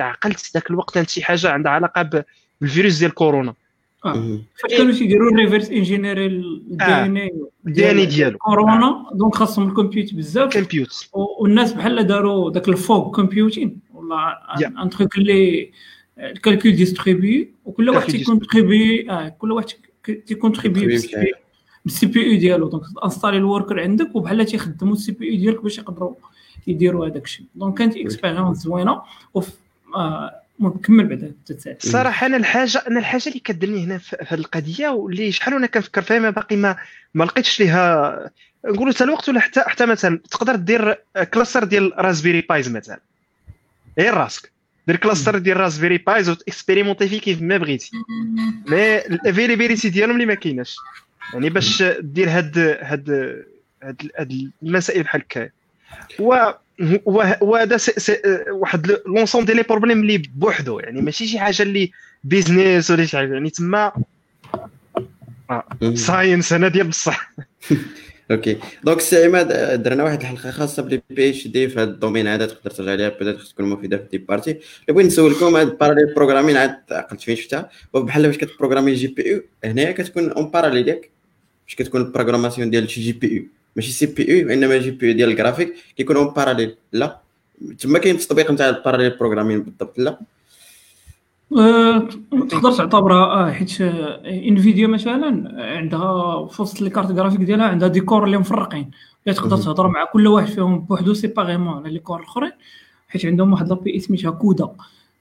[0.00, 2.24] عقلت ذاك الوقت كانت شي حاجة عندها علاقة
[2.60, 3.54] بالفيروس ديال كورونا.
[4.02, 8.38] فاش كانوا تيديروا ال reverse engineering ال DNA ال DNA ديالو.
[8.38, 10.52] كورونا donc خاصهم ال compute بزاف.
[10.52, 14.38] compute والناس بحال داروا داك ال fog computing ولا
[14.82, 15.70] un truc اللي
[16.18, 19.66] ال calcul distribué وكل واحد تي contribuer آه كل واحد
[20.26, 20.86] تي
[21.84, 22.68] contribuer بال CPU ديالو.
[22.68, 26.14] donc installer ال worker عندك وبحال تيخدموا ال CPU ديالك باش يقدروا
[26.66, 27.46] يديروا هذاك الشيء.
[27.54, 29.02] donc كانت expérience زوينة.
[30.70, 31.32] كمل بعدا
[31.78, 36.02] صراحة أنا الحاجة أنا الحاجة اللي كدرني هنا في هذه القضية واللي شحال وأنا كنفكر
[36.02, 36.76] فيها ما باقي ما
[37.14, 38.30] ما لقيتش ليها
[38.64, 40.98] نقولوا حتى الوقت ولا حتى حتى مثلا تقدر دير
[41.34, 43.00] cluster ديال Raspberry Pis مثلا.
[43.98, 44.52] غير راسك.
[44.86, 47.90] دير cluster ديال Raspberry Pis وت expérimenter فيه كيف ما بغيتي.
[48.68, 50.76] mais ال availability ديالهم اللي ما كايناش.
[51.32, 53.44] يعني باش دير هاد هاد
[53.82, 55.50] هاد المسائل بحال هكا.
[57.40, 57.78] وهذا
[58.50, 60.78] واحد l'ensemble ديال les problèmes اللي بوحدو.
[60.78, 61.90] يعني ماشي شي حاجة اللي
[62.24, 63.32] business ولا شي حاجة.
[63.32, 63.92] يعني تما
[65.94, 67.32] science أنا ديال بصح.
[68.30, 68.58] okay.
[68.84, 72.70] donc سي عماد درنا واحد الحلقة خاصة ب les PhD في هذا الدومين هذا تقدر
[72.70, 76.76] ترجع ليها بدات تكون مفيدة في des parties اللي بغيت نسولكم هاد parallel programming عاد
[76.90, 81.10] عقلت فين شفتها؟ بحال باش كت programmer GPU هنايا كتكون en parallèle ياك.
[81.66, 83.44] باش كتكون ال programmation ديال شي جي بي يو
[83.76, 87.20] ماشي سي بي يو إنما GPU ديال الجرافيك كيكون en parallèle لا.
[87.78, 90.18] تما كاين التطبيق نتاع ال parallel programming بالضبط لا.
[91.58, 92.08] أه،
[92.50, 93.80] تقدر تعتبرها آه حيت
[94.26, 98.90] Nvidia مثلا عندها في وسط les cartes graphiques ديالها عندها des cores اللي مفرقين.
[99.26, 102.52] اللي تقدر تهضر مع كل واحد فيهم بوحدو séparément على les cores الأخرين.
[103.08, 104.68] حيت عندهم واحد l'API سميتها CUDA.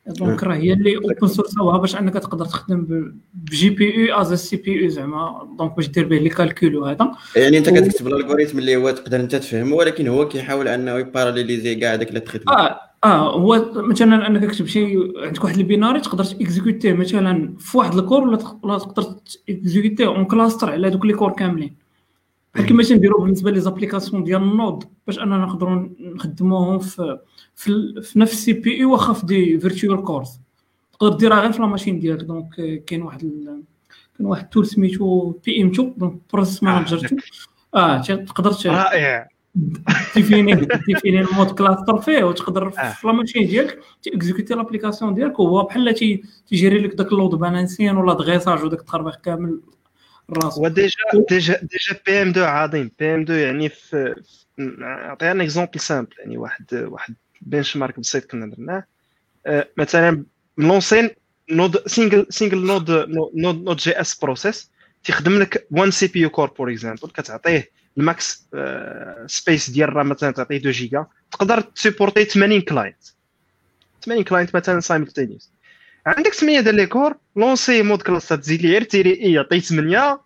[0.07, 5.55] donc راه هي اللي open source باش انك تقدر تخدم ب GPU as CPU زعما.
[5.57, 7.11] donc باش دير به les calculs وهذا.
[7.35, 11.03] يعني انت كتكتب ال algorithm اللي هو تقدر انت تفهمه ولكن هو كيحاول انه ي
[11.03, 15.63] paralléliser كاع داك ال traitement آه آه هو مثلا انك تكتب شي عندك واحد ال
[15.63, 18.23] binary تقدر ت exécuter ه مثلا في واحد ال core
[18.63, 19.03] ولا تقدر
[19.47, 21.75] ت exécuter ه en cluster على دوك les cores كاملين.
[22.53, 27.19] بحال كيما تنديرو بالنسبة les applications ديال ال Node باش اننا نقدروا نخدموهم في
[27.62, 30.39] في, في نفس ال CPU واخا في des virtual cores
[30.93, 32.24] تقدر ديرها غير في la machine ديالك.
[32.23, 33.64] donc كاين واحد ال...
[34.18, 37.22] كاين واحد ال tool سميتو PM 2 donc process manager 2
[37.76, 39.28] آه تقدر رائع.
[40.13, 44.53] ت définir ت définir ال mode cluster فيه وتقدر في la machine ديالك ت exécuter
[44.53, 45.39] l'application ديالك.
[45.39, 45.93] وهو بحال
[46.47, 49.62] تي gérer لك داك ال load balancing و l'adressage وداك التخربيق كامل
[50.30, 50.57] الراس.
[50.57, 50.95] وديجا
[51.30, 52.91] ديجا ديجا PM 2 عظيم.
[52.99, 54.16] PM 2 يعني في
[54.57, 58.83] نعطي un exemple simple يعني واحد واحد benchmark بسيط كنا درناه.
[59.45, 60.23] آه، مثلا
[60.57, 61.09] لونسين
[61.51, 64.71] نود سينجل سينجل نود نود نود جي اس بروسيس
[65.03, 68.47] تيخدم لك 1 سي بي يو كور فور اكزامبل كتعطيه الماكس
[69.25, 71.05] سبيس ديال الرام مثلا تعطيه 2 جيجا.
[71.31, 72.97] تقدر تسيبورتي 80 كلاينت
[74.05, 75.45] 80 كلاينت مثلا سايمultaneous
[76.05, 80.19] عندك 8 ديال لي كور لونسي مود كلاس تزيد لي غير تيري إي يعطي 8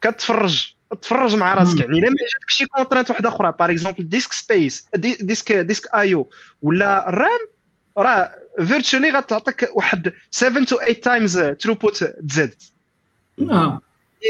[0.00, 0.74] كتفرج.
[1.02, 1.80] تفرج مع راسك.
[1.80, 6.28] يعني إلا ما جاتك شي كونترانت واحدة أخرى باغ اكزومبل ديسك سبيس ديسك ديسك ايو
[6.62, 7.40] ولا ال RAM
[7.98, 8.30] راه
[8.64, 12.54] virtually غتعطيك واحد 7 to 8 times throughput تزاد
[13.50, 13.80] آه.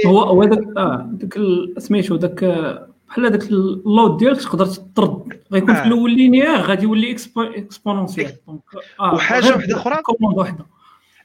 [0.06, 1.38] هو هو داك آه داك
[1.78, 2.44] سميتو داك
[3.08, 5.40] بحال هذاك ال load ديالك تقدر تطرد.
[5.52, 5.84] غيكون في آه.
[5.86, 8.60] الأول linéaire غادي يولي exponentiel donc
[9.00, 10.02] وحاجة غير واحدة أخرى.
[10.02, 10.66] commande واحدة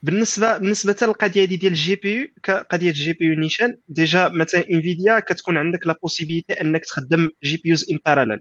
[0.08, 5.58] بالنسبة بالنسبة للقضيه دي ديال ال GPU كقضيه ال GPU نيشان ديجا مثلا Nvidia كتكون
[5.58, 8.40] عندك la possibilité أنك تخدم GPUs en parallèle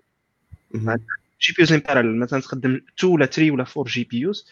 [1.42, 4.46] GPUs en parallèle مثلا تخدم 2 ولا 3 ولا 4 GPUs.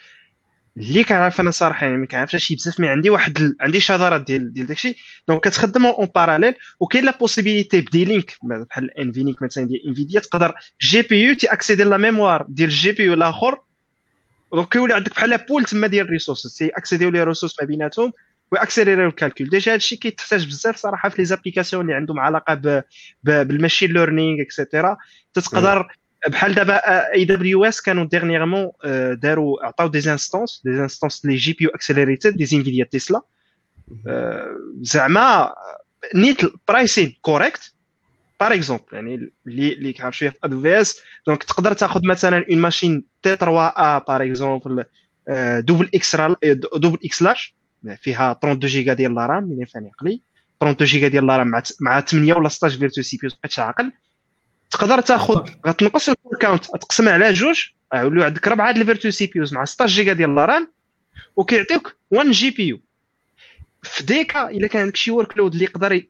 [0.76, 3.56] اللي كنعرف أنا صراحة يعني ما كنعرفش شي بزاف mais عندي واحد ال...
[3.60, 4.96] عندي شذرات ديال ديال داكشي.
[5.28, 10.20] donc كتخدم en parallèle وكاين la possibilité ب des links بحال NVLink مثلا ديال Nvidia
[10.20, 13.58] تقدر GPU ت accéder la mémoire ديال ال GPU الآخر
[14.54, 17.66] donc كيولي عندك بحال pool تما ديال ال resources ت accéder يو les ressources ما
[17.66, 18.12] بيناتهم
[18.52, 22.20] وي accélérer يو ال calcul ديجا هادشي كيتحتاج بزاف صراحة في les applications اللي عندهم
[22.20, 22.82] علاقة ب...
[23.24, 23.30] ب...
[23.30, 24.96] بال machine learning et cetera
[25.34, 25.88] تقدر
[26.28, 26.76] بحال دابا
[27.12, 28.70] AWS كانوا dernièrement
[29.12, 33.20] داروا عطاو des instances des instances les GPU accelerated des Nvidia Tesla
[34.06, 35.54] آه، زعما
[36.14, 37.73] نيت pricing correct
[38.40, 39.14] par exemple يعني
[39.46, 44.84] اللي اللي كيعرف شوية في AWS donc تقدر تاخذ مثلا une machine t3a par exemple
[45.58, 46.16] double x
[46.74, 47.54] double xlarge
[48.00, 50.20] فيها 32 جيجا ديال la RAM اللي فاني عقلي
[50.62, 53.92] 32 جيجا ديال la RAM مع مع 8 ولا 16 virtual CPU بقيتش عاقل
[54.70, 57.64] تقدر تاخذ غتنقص ال core count تقسمها على جوج
[57.94, 60.72] يوليو عندك ربعه د ال virtual CPU مع 16 جيجا ديال la RAM
[61.36, 62.80] وكيعطيوك 1 GPU
[63.82, 66.02] في ديكا الا كان عندك شي workload اللي يقدر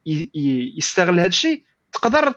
[0.76, 1.64] يستغل هذا الشيء
[1.94, 2.34] تقدر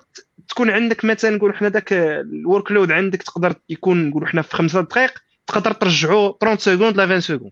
[0.50, 4.82] تكون عندك مثلا نقولوا حنا داك ال workload عندك تقدر يكون نقولوا حنا في خمسة
[4.82, 5.14] دقائق
[5.48, 7.52] تقدر ترجعو 30 secondes لا 20 secondes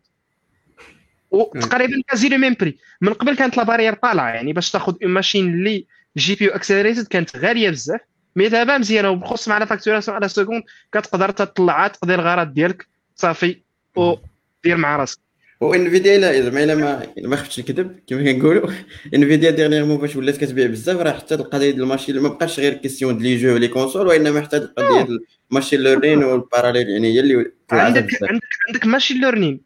[1.31, 2.77] وتقريبا quasi le même prix.
[3.01, 5.85] من قبل كانت la barrière طالعة يعني باش تاخذ une machine اللي
[6.17, 8.01] GPU accelerated كانت غالية بزاف
[8.35, 13.61] mais دابا مزيانة وبخص مع la facturation على seconde كتقدر تطلعها تقضي الغرض ديالك صافي
[13.95, 15.19] ودير مع راسك.
[15.61, 18.69] و Nvidia الا الا ما الا ما خفتش نكذب كما كنقولوا
[19.15, 22.73] Nvidia dernièrement فاش ولات كتبيع بزاف راه حتى القضية ديال ال machine ما بقاش غير
[22.73, 25.19] question ديال les jeux و les consoles وانما حتى القضية ديال
[25.51, 28.07] ال machine learning وال parallel يعني هي اللي عندك.
[28.23, 29.61] عندك عندك machine learning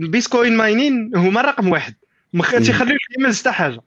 [0.00, 1.94] ال Bitcoin mining هما رقم واحد
[2.32, 2.44] ما.
[2.44, 3.80] تيخليوك ديما حتى حاجة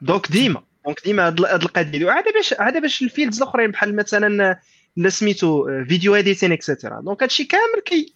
[0.00, 3.70] donc ديما donc ديما هاد ال- هاد القضية وعاد باش عاد باش ال fields الاخرين
[3.70, 4.58] بحال مثلا
[4.96, 8.14] لا سميتو video editing et cetera donc هادشي كامل كي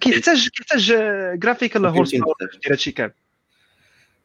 [0.00, 0.92] كيحتاج كيحتاج
[1.38, 2.34] graphical horse power
[2.70, 3.12] هادشي كامل.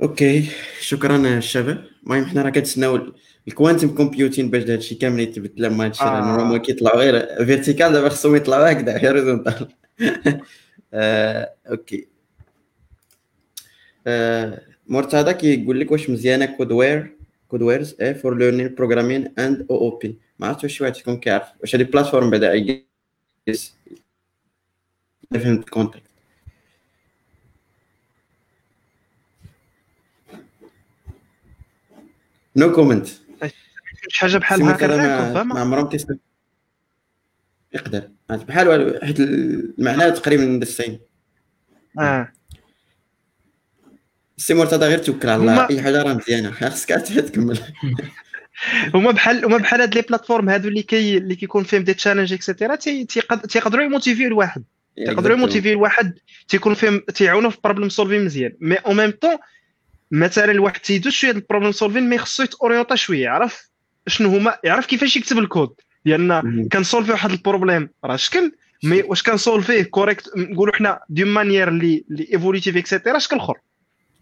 [0.02, 0.46] okay.
[0.82, 3.14] شكرا الشباب المهم حنا راه كنتسناو
[3.48, 6.06] ال quantum computing باش هادشي كامل يتبدل لما هادشي آه.
[6.06, 9.68] راه normalement كيطلعوا غير vertical دابا خصهم يطلعوا هكذا غير horizontal
[10.94, 12.08] آه، okay.
[14.08, 17.16] آه، مرتضى كيقول لك واش مزيانة code wear
[17.48, 21.48] Codewars اي for learning programming and OOP ما عرفتش واش واحد فيكم كيعرف.
[21.62, 22.86] واش هذه plateforme بعدا اي
[25.34, 26.04] فهمت ال context
[32.56, 36.18] no comment شي حاجة بحال هكا ما عمرهم تيستم
[37.74, 41.00] يقدر بحال حيت المعنى تقريبا ال same
[42.00, 42.32] آه.
[44.38, 45.70] السي مرتضى غير توكل على الله.
[45.70, 46.52] أي حاجة راه مزيانة.
[46.52, 47.60] خاصك تكمل.
[48.96, 52.34] هما بحال هما بحال هاد les plateformes هادو اللي كي اللي كيكون فيهم des challenges
[52.34, 54.64] et cetera تي- تيقد- تيقدروا يموتيفيو الواحد
[54.96, 56.14] تيقدروا يموتيفي الواحد
[56.48, 58.54] تيكون فيهم تيعاونوا في problem solving مزيان.
[58.60, 59.38] مي أو ميم طون
[60.12, 63.70] مثلا الواحد تيدوز شوية ال problem solving mais خصو يتاورينتا شوية يعرف
[64.08, 65.70] شنو هما يعرف كيفاش يكتب الكود.
[66.06, 66.68] لأن.
[66.72, 68.52] كنسولفي واحد ال problem راه شكل؟
[68.84, 73.58] mais واش كنسولفيه correct نقولوا حنا d'une manière اللي اللي évolutive et cetera شكل آخر.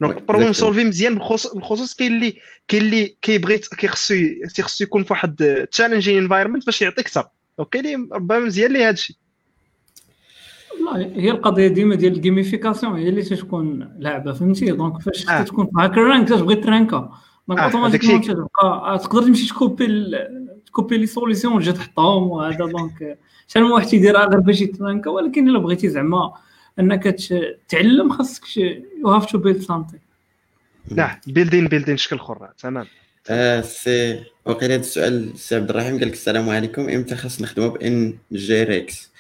[0.02, 0.54] donc problem.
[0.54, 2.38] solving مزيان بالخصوص كاين اللي
[2.68, 4.16] كاين اللي كيبغي كيخصو
[4.62, 9.20] خصو يكون في واحد challenging environment باش يعطيك أكثر donc كاين ربما مزيان ليه هادشي.
[10.86, 15.44] والله هي القضية ديما ديال ال gamification هي اللي تتكون لعبة فهمتي؟ donc فاش آه.
[15.44, 17.12] تكون في HackerRank تبغي ترانكا.
[17.48, 20.12] donc آه، automatiquement تبقى آه، تقدر تمشي تكوبي
[20.66, 23.18] تكوبي les solutions وتجي تحطهم وهذا donc
[23.48, 26.34] شحال من واحد تيديرها غير باش يترانكا ولكن إلا بغيتي زعما
[26.80, 27.04] إنك
[27.70, 30.02] تعلم خاصك you have to build something
[30.92, 32.86] لا building building شكل اخر تمام.
[33.30, 37.68] آه سي وقيل هذا السؤال السي عبد الرحيم قال لك السلام عليكم إمتى خاص نخدموا
[37.70, 39.12] ب NgRx؟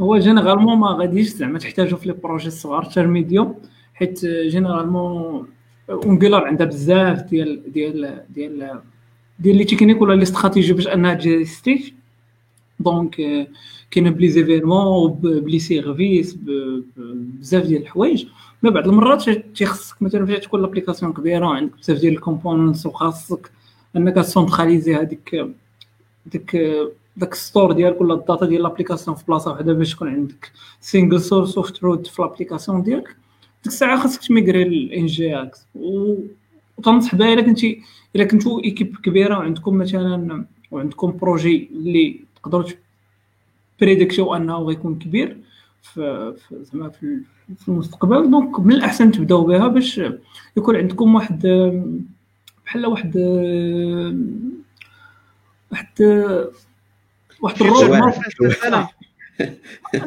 [0.00, 3.54] هو généralement ما غاديش زعما تحتاجو في les projets الصغار تا medium
[3.94, 5.48] حيت généralement
[5.90, 8.80] Angular عندها بزاف ديال ديال ديال
[9.38, 11.92] ديال les techniques ولا les stratégies باش انها تجيري state.
[12.80, 13.16] donc
[13.90, 18.26] كاينة ب les événements ب les services بزاف ديال الحوايج.
[18.62, 23.50] ما بعض المرات تيخصك مثلا فاش تكون l'application كبيرة عندك بزاف ديال ال components وخاصك
[23.96, 25.46] أنك centraliser هذيك
[26.26, 26.56] ديك
[27.16, 31.20] داك store ديالك ولا ال data ديال l'application في بلاصة واحدة باش تكون عندك single
[31.20, 33.06] source of truth في l'application ديالك.
[33.06, 33.16] ديك
[33.66, 37.82] الساعة خاصك تميغري ل NgRx وتنصح بها إلا كنتي
[38.16, 42.64] إلا كنتو équipe كبيرة وعندكم مثلا وعندكم projet اللي تقدروا
[43.80, 45.38] بريديكتيو أنه غيكون كبير
[45.82, 47.20] في زعما في,
[47.56, 48.30] في المستقبل.
[48.30, 50.00] donc من الأحسن تبدأو بها باش
[50.56, 51.46] يكون عندكم واحد
[52.66, 53.16] بحال واحد
[55.72, 55.86] واحد
[57.40, 58.12] واحد ال rule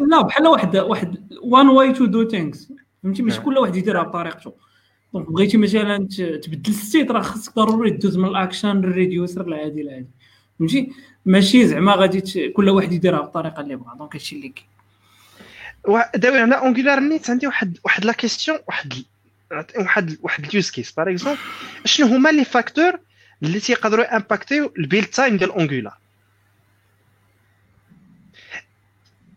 [0.09, 2.71] لا بحال واحد واحد one way to do things
[3.03, 4.53] فهمتي؟ ماشي كل واحد يديرها بطريقته.
[5.13, 6.07] donc بغيتي مثلا
[6.43, 10.07] تبدل ال state راه خاصك ضروري دوز من ال action لل reducer لهادي لهادي
[10.59, 10.91] فهمتي؟
[11.25, 13.95] ماشي زعما غادي كل واحد يديرها بالطريقة اللي بغا.
[13.95, 14.69] donc هادشي اللي كاين.
[16.15, 18.93] داوي على Angular نيت عندي واحد واحد la question واحد
[19.77, 21.39] واحد واحد ال use case par exemple
[21.85, 22.99] شنو هما les facteurs
[23.43, 25.97] اللي تيقدروا امباكتيو ال build time ديال Angular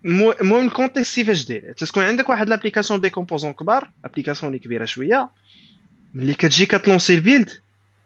[0.04, 4.84] المهم ال context كيفاش داير تكون عندك واحد l'application des composants كبار application اللي كبيرة
[4.84, 5.30] شوية
[6.14, 7.50] ملي كتجي كتلونسي ال build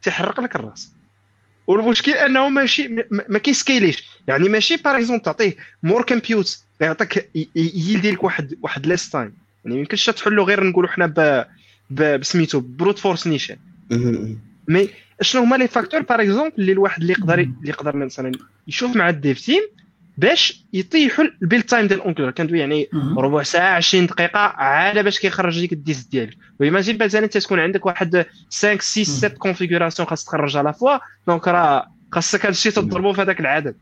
[0.02, 0.92] تيحرق لك الراس.
[1.66, 2.88] والمشكل أنه ماشي
[3.28, 4.04] ما كيسكيليش.
[4.28, 9.32] يعني ماشي par exemple تعطيه more compute يعطيك يلدي لك واحد واحد less time
[9.64, 11.44] يعني ما يمكنش تحلو غير نقولوا حنا
[11.90, 13.56] بسميتو brute force نيشان.
[14.68, 14.88] mais
[15.20, 18.32] شنو هما les facteurs par exemple اللي الواحد اللي يقدر اللي يقدر مثلا
[18.68, 19.62] يشوف مع ال dev team
[20.16, 25.20] باش يطيحوا ال build time ديال Angular كندوي يعني ربع ساعة 20 دقيقة عاده باش
[25.20, 26.36] كيخرج لك ال dist ديالك.
[26.60, 30.98] و imagine مثلا انت تكون عندك واحد 5 6 7 configurations خاص تخرج على فوا
[31.26, 33.76] donc راه خاصك هادشي تضربو في هذاك العدد.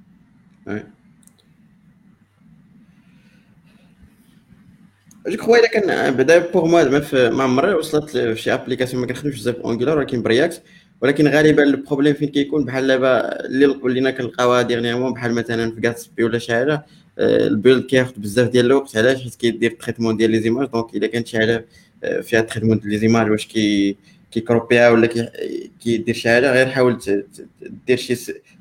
[5.28, 9.34] je crois الا كان بعدا pour moi زعما ما عمري وصلت شي application ما كنخدمش
[9.34, 10.62] بزاف Angular ولكن ب React
[11.00, 15.80] ولكن غالبا ال problème فين كيكون؟ بحال دابا اللي ولينا كنلقاوها dernièrement بحال مثلا في
[15.80, 16.86] Gatsby ولا شي حاجة
[17.18, 18.96] آه، ال build كياخذ بزاف ديال الوقت.
[18.96, 21.66] علاش؟ حيت كيدير traitement ديال les images donc إلا كانت شي حاجة
[22.04, 23.96] آه، فيها traitement ديال les images واش كي
[24.30, 25.06] كي cropيها ولا
[25.80, 26.98] كيدير شي حاجة غير حاول
[27.86, 28.14] دير شي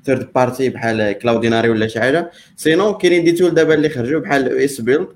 [0.05, 2.31] third party بحال Cloudinary ولا شي حاجة.
[2.55, 5.07] sinon كاينين des tools دابا اللي خرجوا بحال esbuild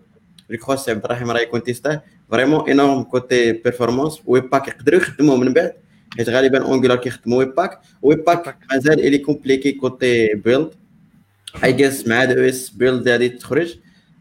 [0.52, 5.54] je crois عبد الرحيم راه يكون testاه vraiment énorme côté performance webpack يقدروا يخدموه من
[5.54, 5.74] بعد.
[6.18, 10.70] حيت غالبا Angular كيخدموا webpack webpack مازال il est compliqué côté build
[11.64, 13.76] اي جيس مع هذا esbuild غادي تخرج.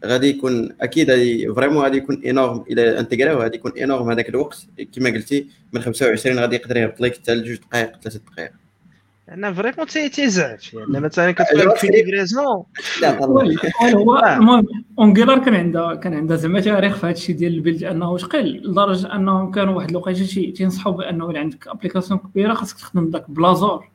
[0.05, 4.67] غادي يكون أكيد غادي vraiment غادي يكون énorme إلى intégrاو غادي يكون énorme هذاك الوقت.
[4.95, 8.51] كما قلتي من 25 غادي يقدر يهبط لك حتى لجوج دقائق ثلاث دقائق.
[9.29, 12.63] أنا vraiment تيزعف يعني مثلا كتقول في livraison
[13.01, 13.41] لا هو.
[14.17, 14.65] المهم
[14.99, 18.61] Angular كان عندها كان عندها زعما تاريخ في هذا الشيء ديال ال build انه ثقيل
[18.65, 23.89] لدرجه انهم كانوا واحد الوقيته تينصحوا بانه الا عندك application كبيره خاصك تخدم ذاك Blazor.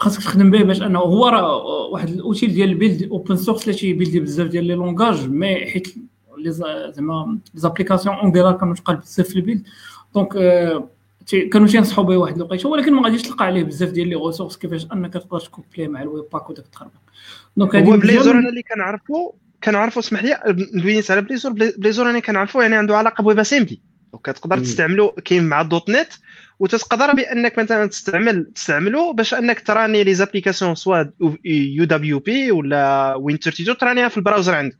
[0.00, 1.56] خاصك تخدم به باش انه هو راه
[1.92, 5.28] واحد ال outil ديال ال build open source اللي تي buildي بزاف ديال les langages
[5.28, 5.94] mais حيت
[6.92, 9.66] زعما les applications Angular كانوا تقال بزاف في ال build
[10.14, 10.36] donc
[11.30, 14.86] كانوا تينصحوا به واحد الوقيته ولكن ما غاديش تلقى عليه بزاف ديال les ressources كيفاش
[14.92, 17.00] انك تقدر ت couplي مع ال webpack وداك التخربيق.
[17.56, 19.32] donc هو Blazor أنا اللي كنعرفو
[19.64, 20.40] كنعرفو اسمح لي
[20.74, 23.80] دوينيت على Blazor Blazor أنا كنعرفو يعني عنده علاقة ب WebAssembly
[24.24, 26.08] كتقدر تستعملو كاين مع .NET
[26.58, 33.34] وتقدر بأنك مثلا تستعمل تستعملو باش أنك ت runي les applications soit UWP ولا Win
[33.34, 34.76] 32 ت runيها في ال browser عندك.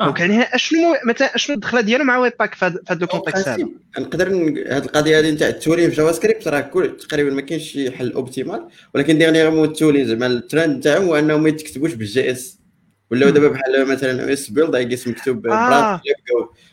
[0.00, 3.68] donc يعني أشنو مثلا أشنو الدخلة ديالو مع webpack في هذا؟ ال contexte هذا
[3.98, 7.90] نقدر هذه القضية هذه نتاع ال tooling في JavaScript راه كل تقريبا ما كاينش شي
[7.90, 12.58] حل optimal ولكن dernièrement ال tooling زعما الترند نتاعهم هو انهم ما يتكتبوش بال JS
[13.10, 16.00] ولاو دابا بحال مثلا أو esbuild اي مكتوب آه.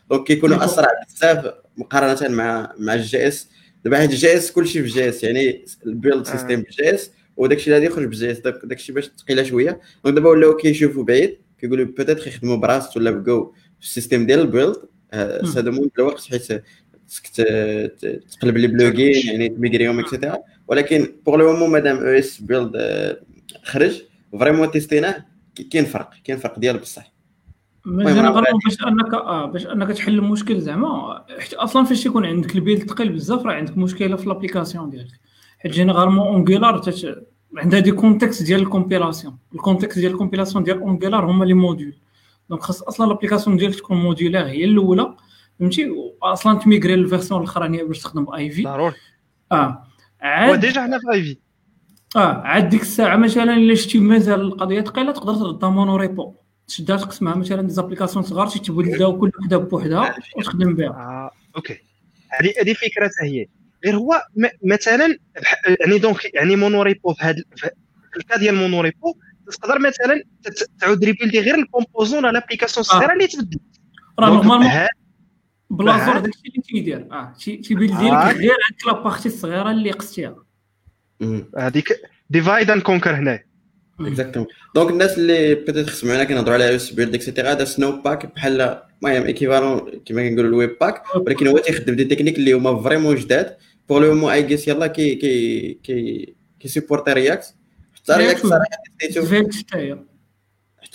[0.09, 3.47] donc كيكونوا أسرع بزاف مقارنة مع مع ال JS
[3.85, 7.73] دابا حيت ال JS كلشي في JS يعني ال build system بال JS وداك الشيء
[7.73, 9.79] اللي غادي يخرج بال JS داك الشيء باش ثقيله شوية.
[10.03, 11.44] donc دابا ولاو كيشوفوا بعيد.
[11.59, 14.75] كيقولوا peut-être يخدموا ب Rust ولا بقاو في ال système ديال ال build.
[15.13, 16.63] استخدموا الوقت حيت
[18.31, 20.37] تقلب les plugins يعني ت migrيهم et cetera
[20.67, 22.71] ولكن pour le moment مادام أو esbuild
[23.63, 24.01] خرج.
[24.39, 25.25] vraiment testيناه
[25.71, 26.09] كاين فرق.
[26.23, 27.13] كاين فرق ديال بصح.
[27.85, 31.25] باش انك آه باش أنك تحل المشكل زعما.
[31.39, 35.19] حيت أصلا فاش يكون عندك ال build ثقيل بزاف راه عندك مشكلة في l'application ديالك.
[35.59, 36.81] حيت généralement Angular
[37.57, 41.53] عندها des contextes ديال ال compilation ال contexte ديال ال compilation ديال Angular هما les
[41.53, 41.95] modules
[42.49, 45.15] donc خاص أصلا l'application ديالك تكون modulaire هي الأولى.
[45.59, 45.89] فهمتي؟
[46.21, 48.95] واصلا ت migrي لل version الأخرانية باش تخدم Ivy ضروري.
[49.51, 49.83] آه.
[50.21, 51.37] عاد وديجا حنا في Ivy
[52.15, 52.41] آه.
[52.41, 56.33] عاد ديك الساعة مثلا إلا شتي مازال القضية ثقيلة تقدر تغدا monorepo
[56.67, 60.87] تشدها تقسمها مثلا des applications صغار تبداو كل وحدة بوحدها وتخدم بها.
[60.87, 61.31] آه.
[61.55, 61.77] أوكي.
[62.29, 63.47] هذه هذه فكره هي.
[63.85, 64.21] غير هو
[64.63, 65.17] مثلا
[65.79, 67.69] يعني donc يعني monorepo في هذا في
[68.17, 69.13] ال cas ديال monorepo
[69.51, 70.23] تقدر مثلا
[70.79, 73.59] تعود ريبيلدي غير الكومبوزون على لابليكاسيون الصغيرة اللي تبدل.
[74.19, 74.87] راه نورمالمون
[75.69, 78.31] بلازور داكشي اللي تيدير آه تيبيلدي لك آه.
[78.31, 80.35] غير هذيك لابارتي الصغيرة اللي قستيها
[81.57, 83.39] هذيك ديفايد اند كونكر هنا
[83.99, 88.61] اكزاكتومون دونك الناس اللي بيتيت معنا كنهضروا على اس بيلد اكسيتيرا هذا سنو باك بحال
[88.61, 93.57] المهم ايكيفالون كيما كنقولوا الويب باك ولكن هو تيخدم دي تكنيك اللي هما فريمون جداد.
[93.89, 97.55] بوغ لو مو اي جيس يلاه كي كي كي كي سيبورتي رياكت
[97.93, 98.65] حتى رياكت صراحة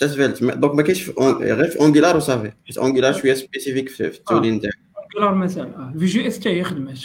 [0.01, 2.51] حتى سفيلت دونك ما كاينش غير في اونجولار وصافي.
[2.67, 5.93] حيت اونجولار شوية سبيسيفيك في التولين تاعو اونجولار مثلا.
[5.99, 6.99] في جي اس تي هي خدمات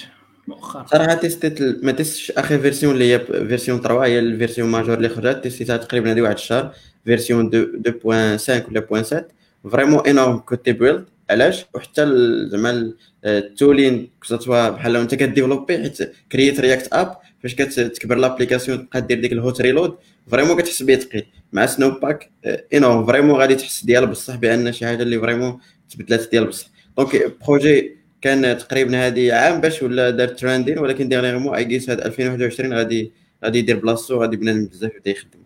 [0.49, 0.87] مؤخرا.
[0.87, 5.43] صراحة تيستيت ما تيستش آخر فيرسيون اللي هي فيرسيون 3 هي الفيرسيون ماجور اللي خرجت.
[5.43, 6.75] تيستيتها تقريبا هذه واحد الشهر.
[7.05, 12.07] فيرسيون 2.5 ولا 0.7 فريمون انورم كوتي بيلد علاش؟ وحتى
[12.51, 12.93] زعما
[13.25, 19.33] التولين كسوا بحال انت كديفلوبي حيت كرييت رياكت اب فاش كتكبر l'application تبقى دير ديك
[19.33, 19.99] ال hot reload
[20.31, 22.31] vraiment كتحس بيه ثقيل مع Snowpack
[22.75, 25.59] énorme vraiment غادي تحس ديال بصح بأن شي حاجة اللي vraiment
[25.91, 26.67] تبدلات ديال بصح.
[26.99, 32.01] donc projet كان تقريبا هذه عام باش ولا دار trending ولكن dernièrement Vite JS هاد
[32.01, 33.13] 2021 غادي
[33.45, 35.39] غادي يدير بلاصتو غادي بنادم بزاف يبدأ يخدم.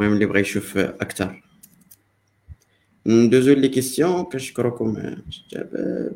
[0.00, 1.42] المهم اللي بغى يشوف أكثر.
[3.06, 4.96] ندوزو les questions كنشكركم
[5.28, 6.12] الشباب.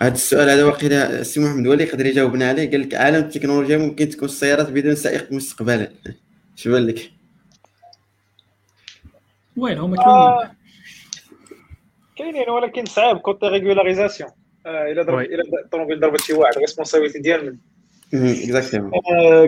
[0.00, 2.70] هذا السؤال هذا واقيلا السي محمد ولي يقدر يجاوبنا عليه.
[2.70, 5.92] قال لك عالم التكنولوجيا ممكن تكون السيارات بدون سائق مستقبلا.
[6.58, 7.12] اش بان لك؟
[9.56, 10.56] وين هما كاينين.
[12.16, 14.30] كاينين ولكن صعيب côté régularisation
[14.66, 17.58] إلا ضرب إلا الطوموبيل ضربت شي واحد responsabilité ديال من
[18.14, 18.90] exactement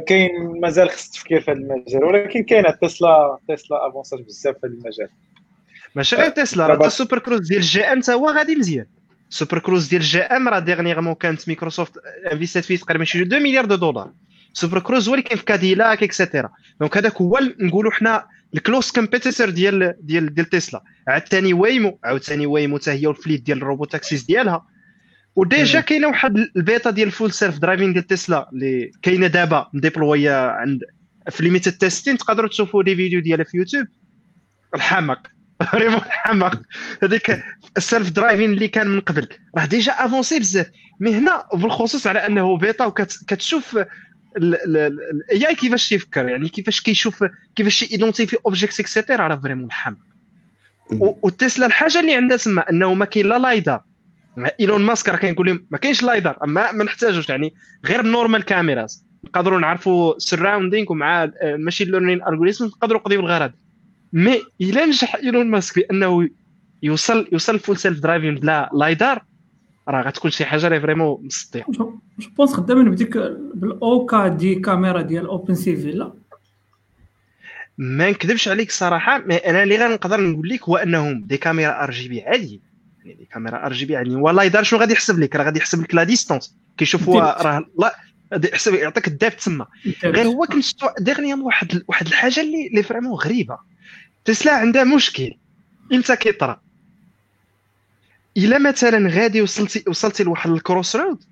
[0.08, 4.74] كاين مازال خص التفكير في هذا المجال ولكن كاينة تسلا تسلا avançات بزاف في هذا
[4.74, 5.08] المجال.
[5.94, 8.86] ماشي غير تسلا راه ال Super Cruise ديال ال GM تا هو غادي مزيان.
[9.28, 11.92] Super Cruise ديال ال GM راه dernièrement كانت مايكروسوفت
[12.32, 14.10] انفيستات فيه تقريبا شي 2 مليار de dollars.
[14.52, 16.50] Super Cruise هو اللي كاين في Cadillac et cetera
[16.80, 20.82] donc هذاك هو نقولوا حنا ال close competitor ديال ديال ديال تسلا.
[21.08, 24.66] عاوتاني Waymo عاوتاني Waymo حتى هي وال fleet ديال ال robotaxis ديالها.
[25.36, 30.50] و déjà كاينة واحد البيتا ديال full self driving ديال تسلا اللي كاينة دابا مديبلويه
[30.50, 30.80] عند
[31.30, 33.86] في limited testing تقدروا تشوفوا des vidéos ديالها في يوتيوب.
[34.74, 35.26] الحمق
[35.70, 36.62] vraiment الحمق
[37.02, 37.42] هذيك
[37.76, 39.28] ال self driving اللي كان من قبل.
[39.58, 40.70] راه déjà avancé بزاف.
[41.00, 43.78] mais هنا بالخصوص على أنه بيتا وكتشوف
[44.36, 47.24] ال AI كيفاش يفكر يعني كيفاش كيشوف
[47.56, 49.98] كيفاش identifier object et cetera راه vraiment الحمق
[50.90, 53.82] وتسلا الحاجة اللي عندها تما أنه ما كاين لا lidar
[54.60, 57.54] إيلون ماسك راه كيقول لهم ما كاينش lidar أما ما نحتاجوش يعني
[57.86, 63.52] غير ب normal cameras نقدروا نعرفوا surrounding ومع machine learning algorithms نقدروا نقضيو الغرض.
[64.12, 66.28] mais إلا نجح إيلون ماسك بأنه
[66.82, 69.24] يوصل يوصل full self driving بلا lidar
[69.88, 71.98] راه غتكون شي حاجة اللي vraiment مسطيه je
[72.36, 73.16] pense خدامين بديك
[73.54, 76.12] بال OAK-D camera ديال OpenCV لا.
[77.78, 82.22] ما نكذبش عليك صراحة mais أنا اللي غنقدر نقول لك هو أنهم des caméras RGB
[82.22, 82.60] عادي
[83.04, 85.82] يعني كاميرا ار جي بي يعني والله يدار شنو غادي يحسب لك؟ راه غادي يحسب
[85.82, 86.56] لك لا ديستونس.
[86.78, 87.96] كيشوف هو راه لا
[88.52, 89.66] يحسب يعطيك الداب تما
[90.04, 90.64] غير هو كنت
[91.00, 93.58] ديغنيام واحد واحد الحاجة اللي اللي فريمون غريبة.
[94.24, 95.34] تسلا عندها مشكل.
[95.92, 96.60] إمتى كيطرا
[98.36, 101.24] إلا مثلا غادي وصلتي وصلتي لواحد الكروس رود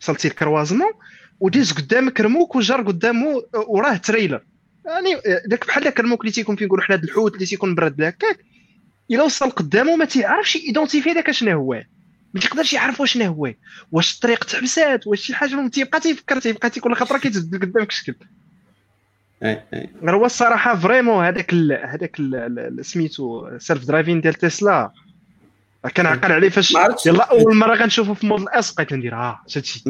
[0.00, 0.92] وصلتي الكروازمون
[1.40, 4.42] وديز قدامك رموك وجر قدامه وراه تريلر.
[4.86, 8.44] يعني داك بحال داك الموك اللي تيكون فين نقولوا حنا الحوت اللي تيكون برد هكاك
[9.10, 11.82] إلا وصل قدامه ما تيعرفش identifier داك شنو هو.
[12.34, 13.52] ما تيقدرش يعرف واش هو.
[13.92, 18.14] واش الطريق تحبسات واش شي حاجة تيبقى تيفكر تيبقى كل خطره كيتبدل قدامك الشكل
[19.42, 21.54] غير هو الصراحة vraiment هذاك
[21.84, 22.16] هذاك
[22.80, 24.90] سميتو self driving ديال تسلا.
[25.94, 26.74] كان عقل عليه فاش
[27.06, 29.84] يلا أول مرة غنشوفه في Model S بقيت ندير آه هادشي.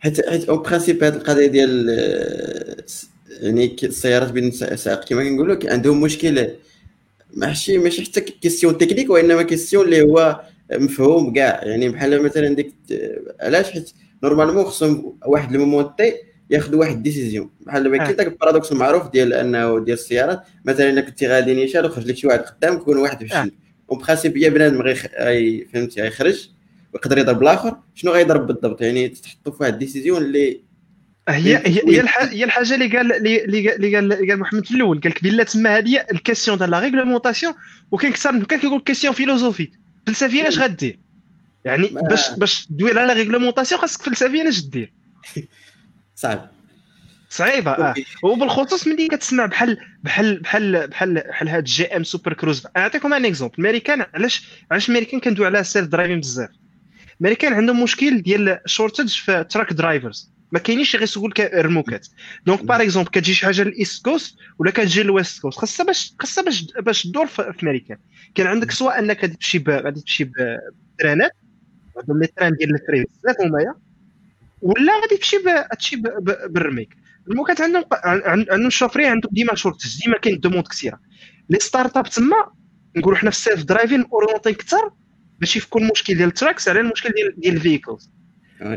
[0.00, 1.88] حيت حيت en principe هذه القضية ديال
[3.40, 6.48] يعني السيارات بدون سائق كما كنقولوا عندهم مشكل
[7.36, 10.40] ماشي ماشي حتى question technique وإنما question اللي هو
[10.72, 11.64] مفهوم كاع.
[11.64, 12.72] يعني بحال مثلا ديك
[13.40, 13.90] علاش؟ حيت
[14.22, 16.14] normalement خصهم واحد ال moment تي
[16.50, 20.42] ياخذ واحد décision بحال دابا كاين داك ال paradoxe المعروف ديال أنه ديال السيارات.
[20.64, 23.52] مثلا إلا كنتي غادي نيشان وخرج لك شي واحد قدامك يكون واحد في الشمال
[23.90, 24.94] en principe هي بنادم
[25.72, 26.48] فهمتي غيخرج
[26.92, 27.76] ويقدر يضرب الآخر.
[27.94, 30.60] شنو غيضرب بالضبط؟ يعني تحطوا في واحد ال décision اللي
[31.28, 35.00] هي هي هي, هي الحاجة اللي قال اللي قال اللي قال محمد في الأول.
[35.00, 37.54] قال لك بلا تما هذه ال question ديال la réglementation
[37.90, 39.70] وكاين كثر كان كيقول question philosophique
[40.06, 40.98] فلسفية اش غدير؟
[41.64, 44.92] يعني باش باش دوير على réglementation خاصك فلسفيا اش دير؟
[46.14, 46.50] صعب
[47.28, 47.94] صعيبة آه.
[48.22, 53.54] وبالخصوص ملي كتسمع بحال بحال بحال بحال بحال هاد GM Super Cruise نعطيكم un exemple
[53.58, 56.50] الميريكان علاش علاش الميريكان كندوي على self driving بزاف؟
[57.20, 62.06] الميريكان عندهم مشكل ديال shortage في truck drivers ما كاينينش غيسوقوا لك الرموكات
[62.46, 65.86] donc par exemple كتجي شي حاجة لل east coast ولا كتجي لل west coast خاصها
[65.86, 67.96] باش خاصها باش باش تدور في أمريكا.
[68.34, 71.32] كان عندك سواء أنك غادي تمشي غادي تمشي بترانات
[71.96, 73.74] عندهم les trains ديال ال fret بزاف هما
[74.62, 75.36] ولا غادي تمشي
[75.72, 75.96] تمشي
[76.48, 76.96] بالرموك.
[77.30, 81.00] الرموكات عندهم عندهم ال chauffeurs عندهم ديما shortage ديما كاين demande كثيرة.
[81.50, 82.36] les startups تما
[82.96, 84.90] نقولوا حنا في ال self driving orientés أكثر
[85.38, 88.13] باش يفكوا المشكل ديال ال trucks على المشكل ديال ديال ال vehicles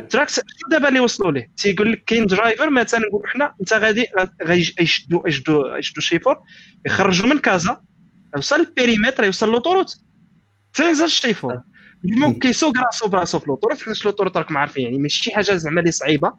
[0.10, 1.52] trucks دابا اللي وصلوا ليه.
[1.58, 4.06] تيقول لك كاين driver مثلا نقول حنا انت غادي
[4.44, 6.38] غيشدوا يشدوا يشدوا شيفور
[6.86, 7.82] يخرجوا من كازا
[8.36, 9.98] يوصل ال périmètre يوصل l'autoroute.
[10.74, 11.62] تينزل شيفور
[12.06, 15.80] المهم كيسوق راسو براسو في l'autoroute حيت l'autoroute راكم عارفين يعني ماشي شي حاجة زعما
[15.80, 16.34] اللي صعيبة.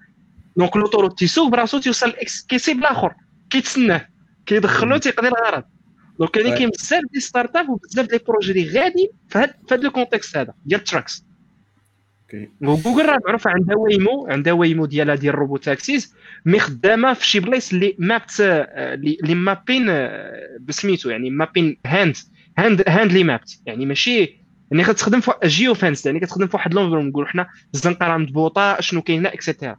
[0.57, 2.15] donc l'autoroute تيسوق براسو تيوصل
[2.49, 3.15] كيسيب الآخر
[3.51, 4.09] كيتسناه
[4.47, 5.65] كيدخلو تيقضي الغرض.
[6.19, 9.82] donc يعني كاين بزاف ديال startup وبزاف ديال ال projets اللي غادي في هذا ال
[9.82, 11.28] contexte هذا ديال ال trucks
[12.61, 16.15] و Google راه معروفه عندها Waymo عندها Waymo ديالها ديال ال robotaxis
[16.47, 19.87] مي خدامه في شي بلايص اللي مابت اللي مابين
[20.61, 22.17] بسميتو يعني مابين هاند
[22.59, 23.61] هاند هاند لي مابت.
[23.67, 24.39] يعني ماشي
[24.71, 28.81] يعني كتخدم في جيو فانس يعني كتخدم في واحد لونفيرون نقولوا حنا الزنقه راه مضبوطه
[28.81, 29.77] شنو كاين هنا اكسيتيرا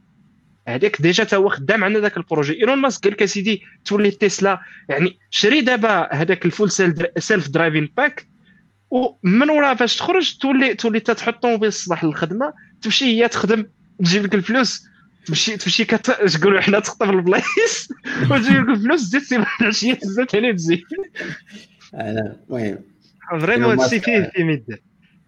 [0.68, 2.60] هذاك ديجا تا هو خدام عندنا ذاك البروجي.
[2.60, 4.60] إيلون ماسك قال لك أسيدي تولي تسلا.
[4.88, 6.70] يعني شري دابا هذاك الفول
[7.18, 8.26] سيلف درايفين باك
[8.90, 13.66] ومن وراء فاش تخرج تولي تولي تتحط الطوموبيل الصباح للخدمه تمشي هي تخدم
[13.98, 14.86] تجيب لك الفلوس
[15.26, 17.88] تمشي تمشي كتقولوا حنا تخطف البلايص
[18.30, 20.82] وتجيب لك الفلوس تزيد تسيب العشيه تزيد ثاني تزيد
[21.94, 22.78] أنا المهم.
[23.40, 24.80] vraiment هادشي فيه فيه مده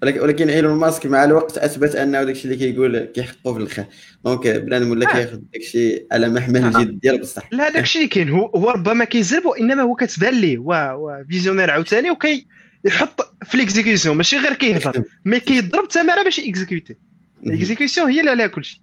[0.02, 3.84] ولكن إيلون ماسك مع الوقت أثبت أنه داكشي اللي كيقول كيحققوا في الخير
[4.24, 5.12] donc بنادم ولا آه.
[5.12, 7.52] كياخذ داكشي على محمل الجد ديال بصح.
[7.52, 8.28] لا داكشي كاين.
[8.28, 10.58] هو, هو ربما كيزرب وإنما هو كتبان ليه.
[10.58, 12.46] هو فيزيونير عاوتاني وكي
[12.84, 15.04] يحط في l'exécution ماشي غير كيهضر.
[15.24, 16.96] mais كيضرب التماره باش exécuter
[17.42, 18.82] l'exécution هي اللي عليها كلشي.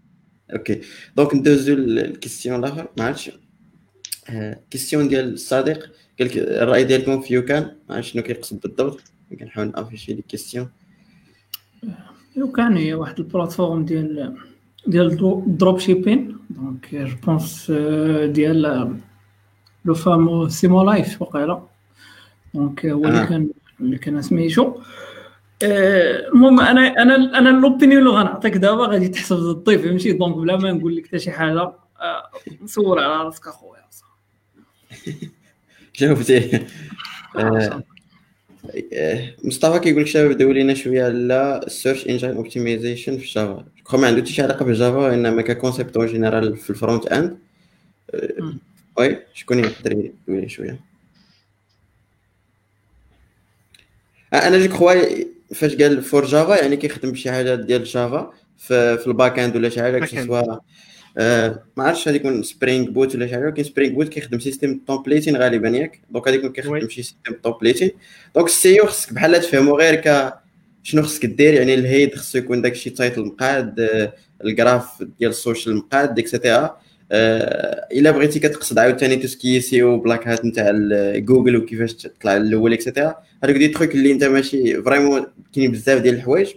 [0.54, 0.82] okay
[1.18, 2.88] donc ندوزو لل question الأخر.
[2.98, 3.32] ما عرفتش.
[4.72, 5.80] question ديال الصديق.
[6.20, 7.76] قال لك الرأي ديالكم في يوكان.
[7.90, 9.04] ما عرفتش شنو كيقصد بالضبط.
[9.40, 10.70] كنحاول ن afficher les questions
[12.36, 14.36] يوكان هي واحد ال plateforme ديال
[14.88, 15.18] ديال
[15.58, 17.72] drop shipping donc je pense
[18.26, 18.92] ديال
[19.86, 21.68] le fameux سيمو لايف وقيلا.
[22.54, 23.50] donc هو اللي كان
[23.82, 24.82] اللي كان سميتو.
[25.64, 30.72] المهم أنا أنا أنا l'opinion اللي غنعطيك دابا غادي تحسب ضدي فهمتي donc بلا ما
[30.72, 31.72] نقول لك حتى شي حاجة.
[32.62, 33.80] نصور على راسك أخويا.
[35.94, 36.66] شوفتي.
[39.44, 44.08] مصطفى كيقول لك شباب داو لينا شوية على ال search engine optimization في Java ما
[44.08, 47.06] عنده حتى شي علاقة ب ال Java وانما ك concept en général في ال front
[47.06, 47.38] end
[48.98, 50.89] oui شكون يقدر يقول لي شوية؟
[54.34, 54.94] أنا je crois
[55.56, 59.56] فاش قال for Java يعني كيخدم بشي حاجة ديال Java في, في ال back end
[59.56, 60.60] ولا شي حاجة سوا
[61.18, 64.80] آه ما عرفتش غادي يكون Spring Boot ولا شي حاجة ولكن Spring Boot كيخدم système
[64.88, 66.02] templating غالبا ياك.
[66.10, 67.92] donc يكون كيخدم شي système templating
[68.36, 70.34] donc ال SEO خصك بحال تفهمو غير ك
[70.84, 74.14] شنو خصك دير يعني ال head خصو يكون داكشي title مقاد آه
[74.44, 76.78] ال graph ديال ال social مقاد et cetera آه
[77.12, 80.72] إلا بغيتي كتقصد عاوتاني tout ce qui SEO black hat نتاع
[81.16, 86.02] جوجل وكيفاش تطلع الأول et cetera هذوك des trucs اللي أنت ماشي vraiment كاين بزاف
[86.02, 86.48] ديال الحوايج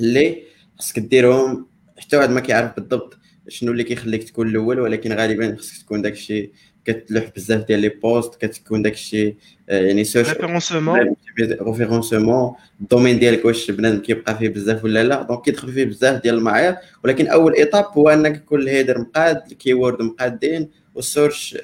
[0.00, 0.42] اللي
[0.78, 1.66] خصك ديرهم
[1.98, 3.18] حتى واحد ما كيعرف بالضبط
[3.48, 6.50] شنو اللي كيخليك تكون الأول ولكن غالبا خصك تكون داكشي
[6.84, 9.36] كتلوح بزاف ديال les posts كتكون داكشي
[9.68, 11.16] يعني search référencement
[11.60, 15.22] référencement ال domaine ديالك واش بنادم كيبقى فيه بزاف ولا لا.
[15.22, 16.76] donc كيدخل فيه بزاف ديال المعايير.
[17.04, 21.58] ولكن أول étape هو أنك يكون ال header مقاد ال keyword مقادين و ال search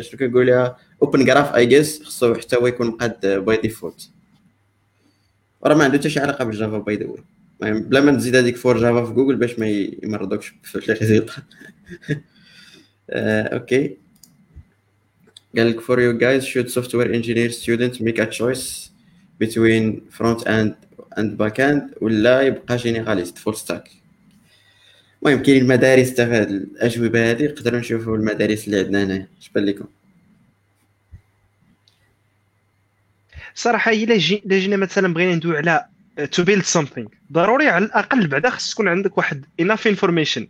[0.00, 4.10] شنو كنقول لها open graph I guess خصو حتى هو يكون مقاد by default
[5.64, 7.06] راه ما عنده حتى شي علاقة ب ال Java by the
[7.60, 9.68] بلا ما تزيد هذيك for Java في جوجل باش ما
[10.02, 11.30] يمرضوكش في ال result
[13.10, 14.03] okay.
[15.56, 18.90] قال لك for you guys should software engineer student make a choice
[19.42, 20.74] between front end
[21.18, 23.90] and back end ولا يبقى généraliste full stack
[25.22, 29.64] المهم كاين المدارس في هذه الأجوبة هذه نقدروا نشوفوا المدارس اللي عندنا هنا اش بان
[29.64, 29.84] لكم
[33.54, 34.16] صراحة إلا
[34.58, 35.86] جينا مثلا بغينا ندوي على
[36.32, 40.46] to build something ضروري على الأقل بعدا خص تكون عندك واحد enough information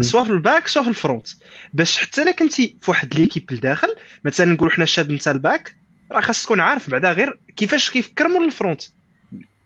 [0.00, 1.28] سواء في ال back سواء في ال front.
[1.74, 3.94] باش حتى الا كنتي في واحد l'équipe لداخل
[4.24, 5.76] مثلا نقول حنا شاد نتا ال back
[6.12, 8.82] راه خاص تكون عارف بعدا غير كيفاش كيفكر مول ال front.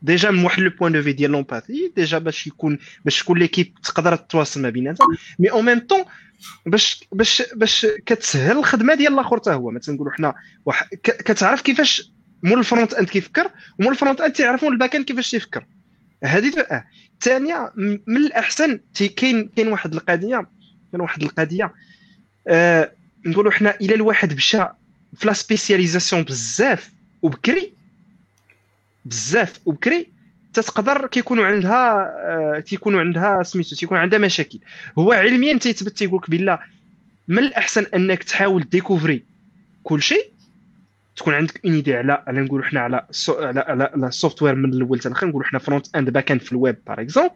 [0.02, 3.74] déjà من واحد le point de vue ديال l'empathie déjà باش يكون باش تكون l'équipe
[3.82, 5.06] تقدر تتواصل ما بيناتها
[5.38, 6.04] mais en même temps
[6.66, 9.70] باش باش باش كتسهل الخدمة ديال الآخر حتى هو.
[9.70, 10.34] مثلا نقولوا حنا
[11.02, 12.10] كتعرف كيفاش
[12.42, 15.66] مول ال front end كيفكر ومول ال front end تيعرفوا ال back end كيفاش تيفكر
[16.24, 16.66] هذه
[17.18, 17.72] الثانية
[18.06, 18.80] من الأحسن
[19.16, 20.46] كاين كاين واحد القضية
[20.92, 21.74] كاين واحد القضية
[22.48, 22.92] آه
[23.26, 24.64] نقولوا حنا إلى الواحد مشى
[25.16, 26.90] في la spécialisation بزاف
[27.22, 27.72] وبكري
[29.04, 30.06] بزاف وبكري
[30.54, 31.92] تتقدر كيكونوا عندها
[32.26, 34.58] آه تيكونوا عندها سميتو تيكون عندها مشاكل.
[34.98, 36.58] هو علميا تيثبت تيقول لك بالله
[37.28, 39.24] من الأحسن أنك تحاول découvrir
[39.82, 40.32] كل شيء
[41.18, 43.60] تكون عندك une idée على على نقولوا حنا على على
[43.94, 46.58] على ال software من الأول حتى الآخر نقولوا حنا front end back end في ال
[46.58, 47.34] web par exemple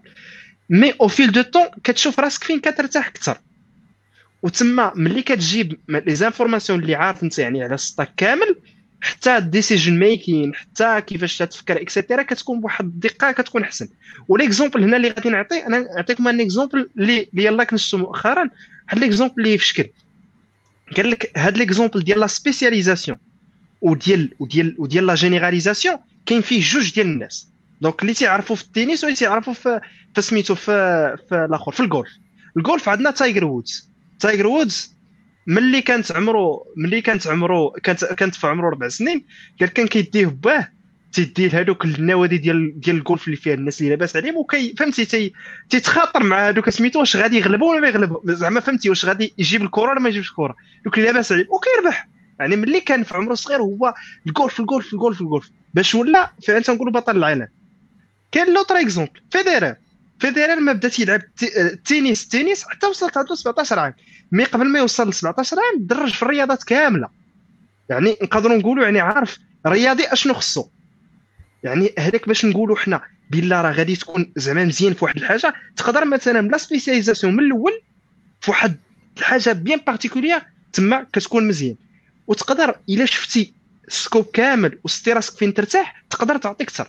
[0.70, 3.38] mais au fil du temps كتشوف راسك فين كترتاح أكثر.
[4.42, 8.56] وتما ملي كتجيب les informations اللي عارف أنت يعني على ال stack كامل
[9.00, 13.88] حتى ال decision making حتى كيفاش تفكر et cetera كتكون بواحد الدقة كتكون أحسن.
[14.28, 18.50] و l'exemple هنا اللي غادي نعطي أنا نعطيكم un exemple اللي يلاه كنشتو مؤخرا.
[18.84, 19.88] واحد l'exemple اللي في شكل.
[20.96, 23.18] قال لك هاد l'exemple ديال la spécialisation
[23.82, 27.48] وديال وديال وديال la généralisation كاين فيه جوج ديال الناس
[27.80, 29.80] donc اللي تيعرفوا في التنس واللي تيعرفوا في
[30.14, 32.10] في سميتو في في الآخر في الجولف
[32.56, 33.90] الجولف عندنا تايجر وودز
[34.20, 34.96] تايجر وودز
[35.46, 39.24] ملي كانت عمرو ملي كانت عمرو كانت كانت في عمرو ربع سنين
[39.60, 40.68] قال كان كيديه باه
[41.12, 45.32] تيدي لهذوك النوادي ديال ديال الجولف اللي فيها الناس اللي لاباس عليهم وكي فهمتي تي
[45.70, 49.62] تيتخاطر مع هذوك سميتو واش غادي يغلبوا ولا ما يغلبوا زعما فهمتي واش غادي يجيب
[49.62, 52.08] الكره ولا ما يجيبش الكره دوك اللي لاباس عليهم وكيربح
[52.42, 53.94] يعني ملي كان في عمره صغير هو
[54.26, 57.48] الجولف الجولف الجولف الجولف باش ولا فعلا تنقولوا بطل العالم.
[58.32, 59.74] كاين l'autre exemple فيديرر
[60.18, 61.22] فيديرر ما بدا تيلعب
[61.56, 63.94] التنس التنس حتى وصلت عنده 17 عام.
[64.32, 67.08] mais قبل ما يوصل ل 17 عام درج في الرياضات كاملة.
[67.88, 70.68] يعني نقدروا نقولوا يعني عارف رياضي أشنو خصو.
[71.62, 73.00] يعني هذاك باش نقولوا حنا
[73.30, 77.44] بالله راه غادي تكون زعما مزيان في واحد الحاجة تقدر مثلا ب la spécialisation من
[77.44, 77.72] الأول
[78.40, 78.76] في واحد
[79.18, 80.42] الحاجة bien particulière
[80.72, 81.76] تما كتكون مزيان.
[82.26, 83.52] وتقدر إلا شفتي
[83.88, 86.88] ال scope كامل وستي راسك فين ترتاح تقدر تعطي أكثر.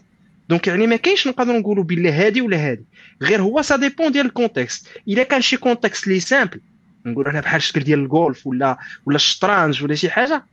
[0.49, 2.85] donc يعني ما كاينش نقدروا نقولوا بالله هادي ولا هادي.
[3.22, 6.61] غير هو ça dépend ديال ال context إلا كان شي context اللي simple
[7.05, 10.45] نقول أنا بحال الشكل ديال الجولف ولا ولا الشطرنج ولا شي حاجة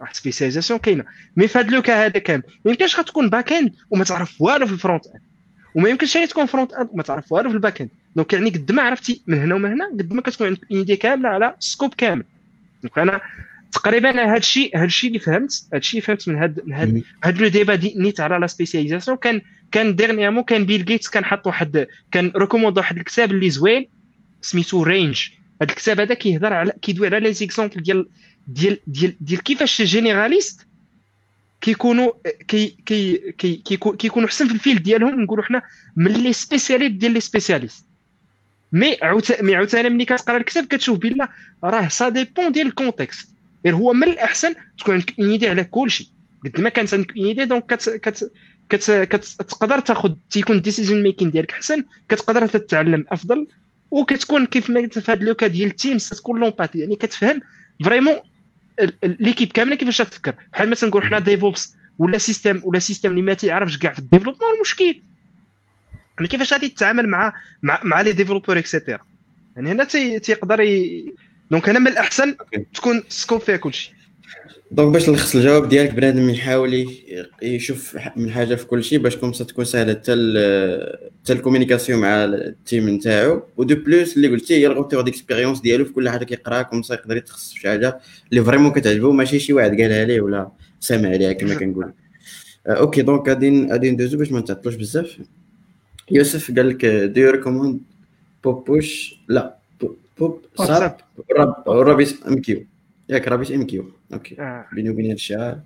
[0.00, 1.04] واحد spécialisation كاينة.
[1.36, 4.72] mais هذا le cas هذا كامل ما يمكنش غتكون back end وما تعرف والو في
[4.72, 5.22] ال front end
[5.74, 8.72] وما يمكنش تكون front end وما تعرف والو في ال back end donc يعني قد
[8.72, 11.94] ما عرفتي من هنا ومن هنا قد ما كتكون عندك idea كاملة على ال scope
[11.94, 12.24] كامل.
[12.82, 13.20] donc أنا
[13.72, 17.38] تقريبا هذا الشيء هذا الشيء اللي فهمت هذا الشيء فهمت من هذا من هذا هذا
[17.38, 19.16] le débat دي نيت على la spécialisation.
[19.16, 19.40] كان
[19.72, 23.88] كان dernièrement كان بيل جيتس كان حط واحد كان recommande واحد الكتاب اللي زوين
[24.40, 25.28] سميتو Range
[25.62, 28.08] هذا الكتاب هذا كيهضر على كيدوي على les exemples ديال
[28.46, 30.66] ديال ديال ديال كيفاش généraliste
[31.60, 32.12] كيكونوا
[32.48, 33.56] كي كي كي
[33.98, 35.62] كيكونوا حسن في ال field ديالهم نقولوا حنا
[35.96, 37.86] من les spécialistes ديال les spécialistes
[38.72, 41.28] mais عاوتاني ملي كتقرا الكتاب كتشوف بلا
[41.64, 43.31] راه ça dépend ديال ال contexte
[43.64, 46.06] غير هو من الأحسن تكون عندك idée على كل شيء
[46.44, 48.32] قد ما كانت عندك idée donc كت كت
[48.68, 53.46] كت كتقدر تاخذ تيكون ال decision making ديالك أحسن كتقدر تتعلم أفضل
[53.90, 57.40] وكتكون كيف ما قلت في هذا le cas ديال ال teams تكون l'empathie يعني كتفهم
[57.84, 58.14] vraiment
[59.04, 60.34] l'équipe كاملة كيفاش تفكر.
[60.52, 64.02] بحال مثلا نقول حنا DevOps ولا système ولا système اللي ما تيعرفش كاع في ال
[64.02, 65.02] développement المشكل.
[66.18, 67.32] يعني كيفاش غادي تتعامل مع
[67.62, 69.00] مع, مع les développeurs et cetera
[69.56, 69.84] يعني هنا
[70.18, 70.60] تيقدر.
[71.52, 72.34] donc أنا من الأحسن
[72.74, 73.92] تكون scope فيها كلشي.
[74.70, 76.86] donc باش نلخص الجواب ديالك بنادم يحاول
[77.42, 79.92] يشوف من حاجة في كل شيء باش comme ça تكون سهلة.
[79.92, 80.12] حتى
[81.22, 83.42] حتى ال communication مع ال team نتاعو.
[83.56, 86.85] و de plus اللي قلتي هي ال retour d'expérience ديالو في كل حاجة كيقراها comme
[86.85, 88.00] ça يقدر يتخصص في شي حاجة
[88.30, 89.12] اللي فريمون كتعجبو.
[89.12, 90.50] ماشي شي واحد قالها ليه ولا
[90.80, 91.92] سامع عليها كما كنقول.
[92.66, 95.18] أوكي دونك غادي غادي ندوزو باش ما نتعطلوش بزاف.
[96.10, 97.80] يوسف قال لك دو ريكوموند
[98.44, 99.61] بوب بوش لا.
[100.18, 100.96] بوب ساب
[101.66, 102.66] رابيس ام كيو
[103.08, 104.66] ياك رابيس ام كيو أوكي آه.
[104.72, 105.58] بيني وبين هذا الشيء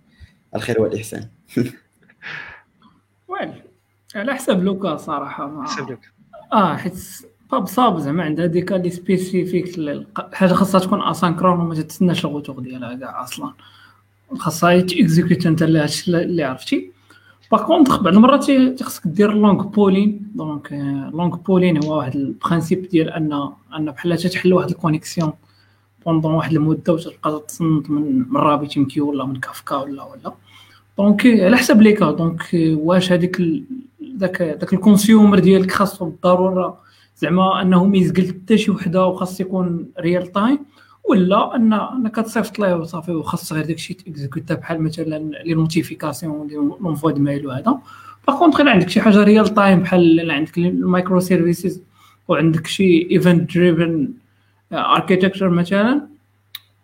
[0.55, 1.29] الخير والاحسان
[3.29, 3.55] وين
[4.15, 6.09] على حسب لوكا صراحة ما حسب لوكا
[6.53, 6.95] آه حيت
[7.53, 9.81] باب صاب زعما عندها هذيك لي سبيسيفيك
[10.33, 13.53] حاجة خاصها تكون asynchrone وما تتسناش ال retour ديالها كاع أصلا.
[14.39, 16.93] خاصها t'exécute أنت هادشي اللي عرفتي؟
[17.53, 18.47] par contre بعض المرات
[18.83, 20.73] خصك دير long polling donc
[21.15, 25.33] long polling هو واحد ال principe ديال ان ان بحال تحل واحد ال connexion
[26.07, 30.35] pendant واحد المده وتبقى تصنت من من RabbitMQ ولا من كافكا ولا ولا
[30.99, 33.43] donc على حسب les cas donc واش هذيك
[34.01, 36.79] داك داك ال consumer ديالك خاصو بالضروره
[37.17, 40.59] زعما انه ما يزقل حتى شي وحده وخاص يكون real time
[41.09, 45.55] ولا ان أنك تصيفط ليه وصافي وخاص غير داكشي t'exécuta بحال مثلا les notifications لي
[45.55, 47.79] l'envoi de mail وهذا
[48.29, 51.83] par إلا عندك شي حاجة real time بحال عندك ال microservices
[52.29, 54.09] وعندك شي event driven
[54.73, 56.07] architecture مثلا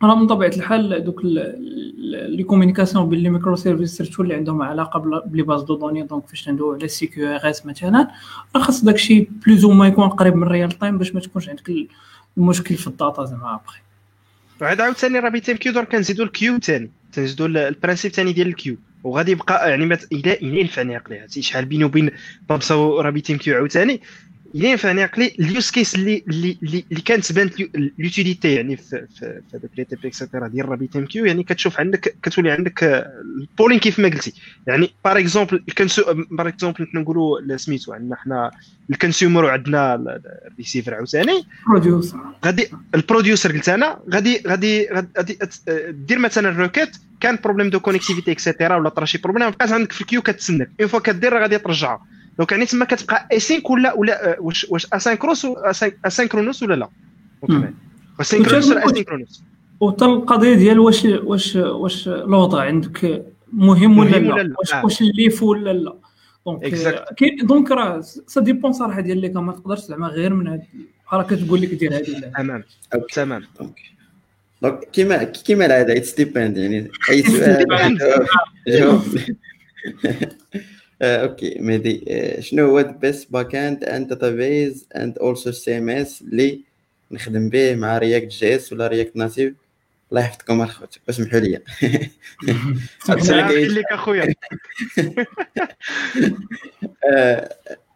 [0.03, 5.31] راه من طبيعة الحال دوك les communications بين les microservices surtout اللي عندهم علاقة ب
[5.31, 8.09] les bases de données donc فاش ندويو على CQRS مثلا
[8.57, 11.71] راه خاص داكشي بلوز أو ما يكون قريب من ريال تايم باش ما تكونش عندك
[12.39, 13.81] المشكل في الداتا زعما ابخي
[14.61, 18.77] وعاد عاوتاني راه بيتم كيو دور كنزيدو الكيو ثاني تنزيدو البرانسيب ثاني ديال الكيو.
[19.05, 22.11] وغادي يبقى يعني إلى إلى ينفعني عقلي شحال بيني وبين
[22.49, 24.01] بابسا ورابيتيم كيو عاوتاني.
[24.55, 27.55] الا ينفعني عقلي اليوز كيس اللي اللي اللي كانت بانت
[27.99, 32.17] لوتيليتي يعني في في هذوك لي تي بي اكسيتيرا ديال رابيتيم كيو يعني كتشوف عندك
[32.23, 32.85] كتولي عندك
[33.41, 34.33] البولين كيف ما قلتي
[34.67, 35.65] يعني باغ اكزومبل
[36.31, 38.51] باغ اكزومبل نقولوا سميتو عندنا حنا
[38.91, 39.95] الكونسيومر وعندنا
[40.47, 45.39] الريسيفر عاوتاني بروديوسر غادي البروديوسر قلت أنا غادي غادي غادي
[45.89, 50.01] دير مثلا روكيت كان بروبليم دو كونيكتيفيتي اكسيتيرا ولا طرا شي بروبليم بقات عندك في
[50.01, 52.07] الكيو كتسنك اون فوا كدير غادي ترجعها
[52.39, 55.47] دونك يعني تما كتبقى اسينك ولا ولا واش واش اسينكروس
[56.05, 56.89] اسينكرونوس ولا لا
[58.21, 59.43] اسينكرونوس ولا اسينكرونوس
[59.81, 65.43] وحتى القضية ديال واش واش واش الوضع عندك مهم ولا لا واش واش ال live
[65.43, 65.95] ولا لا
[66.47, 66.75] donc
[67.17, 70.63] كاين donc راه ça dépend صراحة ديال les cas ما تقدرش زعما غير من هاد
[71.07, 72.65] بحال كتقول لك دير ولا تمام
[73.15, 73.75] تمام donc
[74.93, 77.99] كيما كيما العاده it depends يعني اي سؤال
[78.69, 79.03] جاوب
[81.03, 82.05] OK مهدي
[82.41, 86.61] شنو هو best backend and database and also CMS اللي
[87.11, 89.55] نخدم به مع React JS ولا React Native
[90.11, 91.61] الله يحفظكم الخوت اسمحوا لي
[93.69, 94.35] لك أخويا.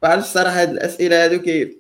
[0.03, 1.77] بعرف الصراحة هاد الأسئلة هادو كي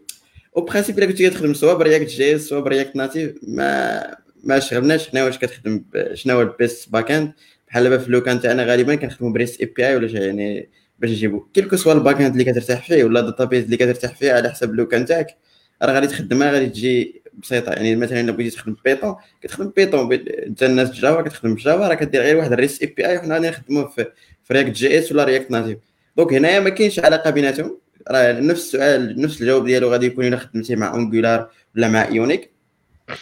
[0.56, 4.58] au principe إلا كنتي كتخدم soit ب React JS soit ب React Native ما ما
[4.58, 5.84] شغلناش حنا واش كتخدم
[6.14, 7.32] شنو هو ال best backend
[7.68, 11.40] بحال دابا في le cas تاعنا غالبا كنخدموا ب REST API ولا يعني باش يجيبوا
[11.54, 14.50] quel que soit ال backend اللي كترتاح فيه ولا ال database اللي كترتاح فيه على
[14.50, 15.36] حسب le cas تاعك
[15.82, 17.72] راه غادي تخدمها غادي تجي بسيطة.
[17.72, 20.12] يعني مثلا إلا بغيتي تخدم Python كتخدم Python
[20.46, 23.88] انت الناس Java كتخدم Java راه كدير غير واحد ال REST API وحنا غادي نخدموه
[23.88, 24.06] في,
[24.52, 25.78] React JS ولا React Native
[26.16, 27.78] donc هنايا ما كاينش علاقة بيناتهم.
[28.10, 32.50] راه نفس السؤال نفس الجواب ديالو غادي يكون إلا خدمتي مع Angular ولا مع Ionic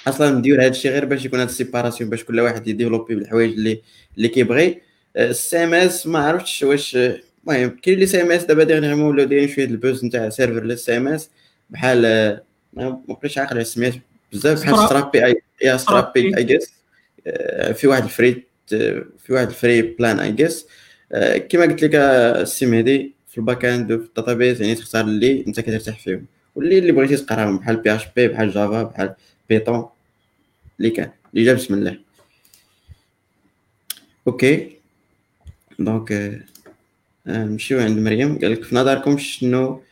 [0.09, 3.53] أصلا ندير هذا الشيء غير باش يكون هذا ال séparation باش كل واحد يdévelopper بالحوايج
[3.53, 3.83] اللي
[4.17, 4.81] اللي كيبغي.
[5.17, 6.99] ال CMS ما عرفتش واش
[7.49, 11.31] المهم كاين les CMS دابا dernièrement ولاو دايرين شوية ال buzz نتاع serveur لل CMS
[11.71, 12.03] بحال
[12.73, 13.95] ما بقيتش عاقل على السميات
[14.33, 16.73] بزاف بحال Strapi يا Strapi JS
[17.75, 18.43] في واحد ال free
[19.19, 20.67] في واحد ال free plan اي جيس
[21.49, 25.61] كما قلت لك السي مهدي في ال backend وفي ال database يعني تختار اللي أنت
[25.61, 26.27] كترتاح فيهم.
[26.55, 29.15] واللي اللي بغيتي تقراهم بحال PHP بحال Java بحال
[29.49, 29.89] Python
[30.79, 31.99] اللي كان اللي جا بسم الله.
[34.27, 34.77] OK.
[35.79, 36.41] donc
[37.27, 39.83] نمشيو عند مريم قال لك في نظركم شنو؟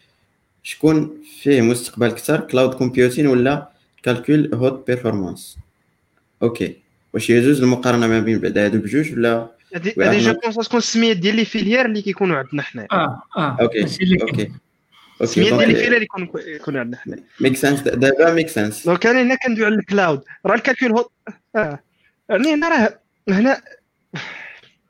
[0.63, 3.69] شكون فيه مستقبل أكثر cloud computing ولا
[4.03, 5.59] calcul haute performance
[6.43, 6.77] OK.
[7.15, 11.37] واش يجوز المقارنة ما بين بعد هادو بجوج ولا هذه جو بونس تكون السميات ديال
[11.37, 13.83] les filières اللي كيكونوا عندنا حنا آه آه OK
[14.23, 14.53] OK.
[15.23, 16.07] السميات ديال لي فيليير اللي
[16.55, 20.23] يكونوا عندنا حنا make sense دابا make sense donc أنا هنا كندوي على ال cloud
[20.47, 21.13] راه ال calcul haute
[21.57, 21.79] آه.
[22.29, 22.99] يعني هنا راه
[23.29, 23.63] هنا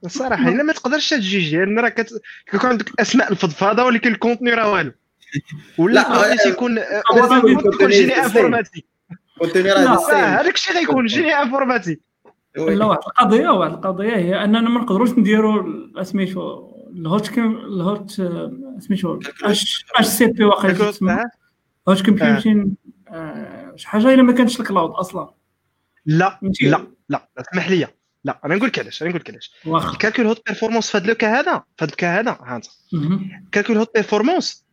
[0.05, 4.73] الصراحه إلا ما تقدرش تجي لأن راه كيكون عندك اسماء الفضفاضه ولكن ال contenu راه
[4.73, 4.93] والو.
[5.79, 6.79] ولا تيكون
[7.45, 8.87] تيكون génie informatique
[9.39, 12.01] contenu راه هذاك الشيء غيكون génie informatique
[12.57, 17.66] لا واحد القضية واحد القضية هي أننا ما نقدروش نديروا سميتو ال haute com ال
[17.66, 18.11] haute
[18.79, 20.93] سميتو H H C P واخا
[21.89, 22.77] haute computing
[23.77, 25.35] شي حاجة إلا ما كانش ال cloud أصلا.
[26.07, 27.87] لا لا لا اسمح لي.
[28.25, 29.53] لا أنا نقول لك علاش أنا نقول لك علاش
[29.93, 32.57] ال calcul haute performance في هذا le cas هذا في هذا ال cas هذا ها
[32.57, 32.67] أنت.
[33.45, 34.65] ال calcul haute performance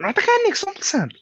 [0.00, 1.18] نعطيك un exemple simple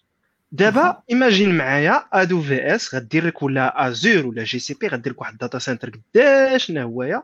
[0.53, 5.59] دابا imagine معايا AWS غدير لك ولا Azure ولا GCP غدير لك واحد ال data
[5.59, 7.23] center قداش هوايا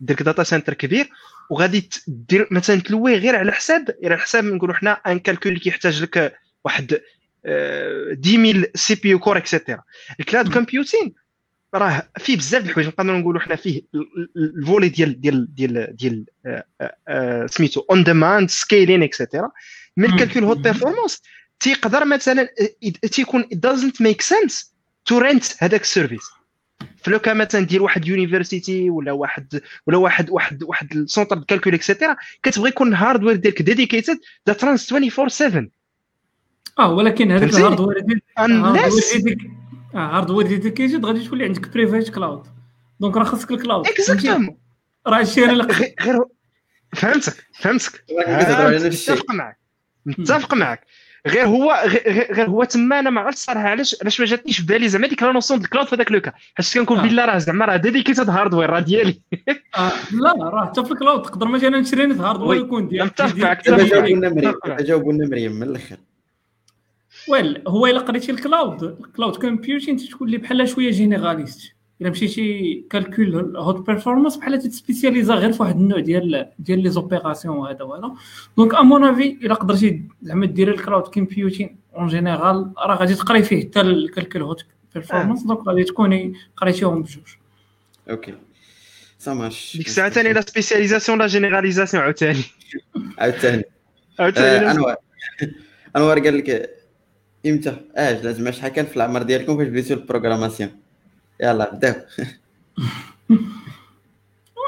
[0.00, 1.10] دير لك data center كبير
[1.50, 5.60] وغادي دير مثلا تلويه غير على حساب غير على حساب نقولوا حنا un calcul اللي
[5.64, 7.00] كيحتاج لك واحد
[7.46, 9.82] 10000 CPU core et cetera ال
[10.20, 11.14] cloud computing
[11.74, 13.82] راه فيه بزاف د الحوايج نقدروا نقولوا حنا فيه
[14.36, 16.26] ال volet ديال ديال ديال ديال
[17.50, 19.50] سميتو on demand scaling et cetera
[19.96, 21.22] من ال calcul haute performance
[21.60, 22.48] تيقدر مثلا
[23.12, 26.30] تيكون it doesn't make sense to rent هذاك ال service.
[26.96, 31.36] ف le cas مثلا دير واحد université ولا واحد ولا واحد واحد واحد ال centre
[31.36, 34.18] de calcul et cetera كتبغي يكون ال hardware ديالك dedicated
[34.48, 35.66] that runs 24 7
[36.78, 39.38] آه ولكن هذاك ال hardware ديالك
[39.94, 42.46] hardware dedicated غادي تولي عندك private cloud
[43.00, 44.56] donc راه خاصك ال cloud exactement
[45.06, 46.24] راه هادشي غير
[46.94, 48.04] فهمتك فهمتك.
[48.86, 49.58] الشيء متفق معك
[50.06, 50.86] متفق معك
[51.26, 54.66] غير هو غير, غير هو تما أنا ما عرفتش صراحة علاش علاش ما جاتنيش في
[54.66, 57.02] بالي زعما ديك la notion ديال ال cloud في هذاك le cas حيت كنقول آه.
[57.02, 59.20] بالله راه زعما راه dedicated hardware راه ديالي.
[59.76, 63.06] آه لا راه حتى في ال cloud تقدر مثلا تشري نت hardware oui، يكون ديال
[63.06, 63.70] متفق معك،
[64.80, 65.96] جاوبوا لنا مريم من الآخر
[67.28, 72.10] well هو إلا قريتي ال cloud ال cloud computing تكون لي بحال شوية généraliste إلا
[72.10, 77.82] مشيتي calcul haute performance بحال تتسبيسياليزا غير في واحد النوع ديال ديال les opérations وهذا
[77.82, 78.14] وهذا.
[78.56, 83.14] donc à mon avis إلا قدرتي زعما ديري ال cloud computing en général راه غادي
[83.14, 84.64] تقري فيه حتى ال calcul haute
[84.94, 87.22] performance donc غادي تكوني قريتيهم بجوج.
[88.10, 88.34] OK
[89.18, 92.42] ça marche ديك الساعة ثاني la spécialisation la généralisation عاوتاني
[93.18, 93.64] عاوتاني
[94.18, 94.96] عاوتاني انوار
[95.96, 96.83] انوار قال لك
[97.46, 100.70] إمتى؟ آه لازم شحال كان في العمر ديالكم فاش بديتوا ال programmation.
[101.40, 101.94] يلا بداو.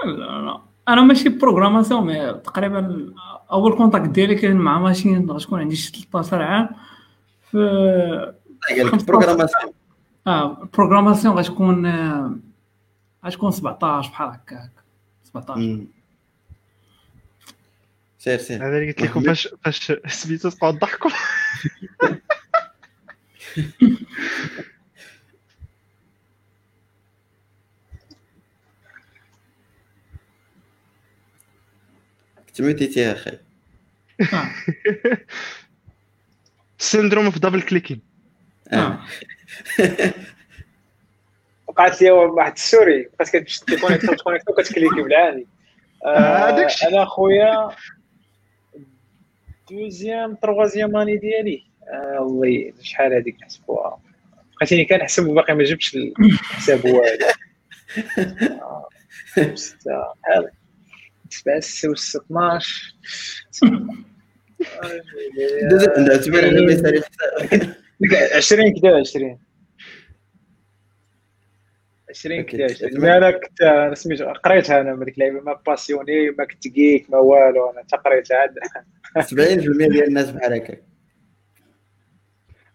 [0.05, 3.13] ولا لا أنا ماشي programmation mais تقريبا
[3.53, 5.31] أول contact ديالي كان مع machine.
[5.31, 6.69] غتكون عندي شي 13 عام.
[7.51, 8.33] في
[8.71, 9.07] لك 15.
[9.07, 9.73] programmation.
[10.27, 12.37] آه programmation غتكون آه،
[13.27, 14.71] غتكون 17 بحال هكاك.
[15.25, 15.87] 17 مم.
[18.19, 18.69] سير سير.
[18.69, 21.11] هذا اللي قلت لكم فاش فاش سميتو تبقاو تضحكوا.
[23.57, 23.67] كنت
[32.61, 33.39] ميتيتي يا أخي.
[36.79, 38.01] سيندروم اوف دبل كليكين.
[41.67, 45.47] وقعت لي واحد السوري بقيت كتمشي تيكونيكتو تكونيكتو كتكليكي بالعاني
[46.57, 46.89] داكشي.
[46.89, 47.77] أنا خويا
[49.71, 54.01] دوزيام تروازيام اني ديالي الله شحال هذيك نحسبوها
[54.57, 57.03] بقيتيني كنحسب باقي ما جبتش الحساب والو.
[58.19, 58.89] آه،
[59.55, 59.93] ستة
[60.25, 60.51] هذا
[61.31, 62.95] سبعة ستة وستة 12
[65.71, 67.03] دوزت عند اعتبار على ما يسالي
[68.03, 69.39] الحساب 20 كدا 20
[72.11, 72.57] 20 أوكي.
[72.57, 76.69] كدا 20 مي أنا كنت أنا سميتو قريتها أنا هذيك اللعيبة ما باسيوني ما كنت
[76.69, 78.55] كيك ما والو أنا حتى قريتها عاد
[79.25, 79.29] 70%
[79.89, 80.77] ديال الناس بحال هكا.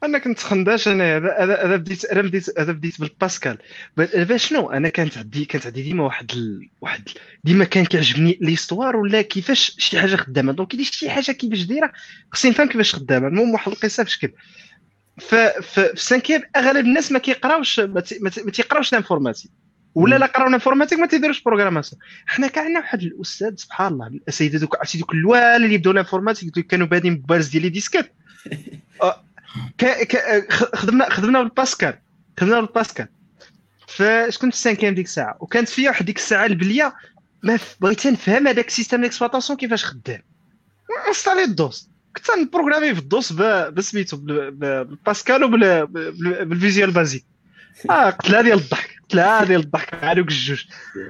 [0.04, 3.58] أنا كنت خنداش أنا هذا بديت أنا بديت هذا بديت بالباسكال.
[3.98, 6.70] باش شنو؟ أنا كانت عندي كانت عندي ديما واحد ال...
[6.82, 7.10] واحد
[7.44, 10.52] ديما كان كيعجبني l'histoire ولا كيفاش شي حاجة خدامة.
[10.54, 11.92] donc كي شي حاجة كيفاش دايرة
[12.32, 13.28] خصني نفهم كيفاش خدامة.
[13.28, 14.32] المهم واحد القصة بشكل
[15.20, 18.90] ف ف في ال cinquième أغلب الناس ما كيقراوش ما تي- ما تي- ما تيقراوش
[18.94, 19.52] ال informatique.
[19.96, 24.08] ولا لا قراو ال informatique ما تيديروش programmation حنا كان عندنا واحد الأستاذ سبحان الله
[24.08, 28.14] الاساتذه دوك عرفتي دوك اللوال اللي يبداو ال informatique كانوا بادين ببارز ديال les disquettes.
[29.78, 29.86] ك...
[29.86, 30.54] ك...
[30.76, 32.00] خدمنا خدمنا بالباسكال
[32.40, 33.08] خدمنا بالباسكال.
[33.88, 36.94] فاش كنت في ال cinquième ديك الساعة؟ وكانت فيا واحد ديك الساعة البلية
[37.44, 40.22] ما بغيت نفهم هذاك ال système d'exploitation كيفاش خدام.
[41.08, 41.90] انستالي ال DOS.
[42.18, 47.26] كنت نبروغرامي في ال DOS بسميتو بالباسكال وبال Visual Basic
[47.90, 50.66] آه قتلها ديال الضحك قتلها ديال الضحك مع الجوج.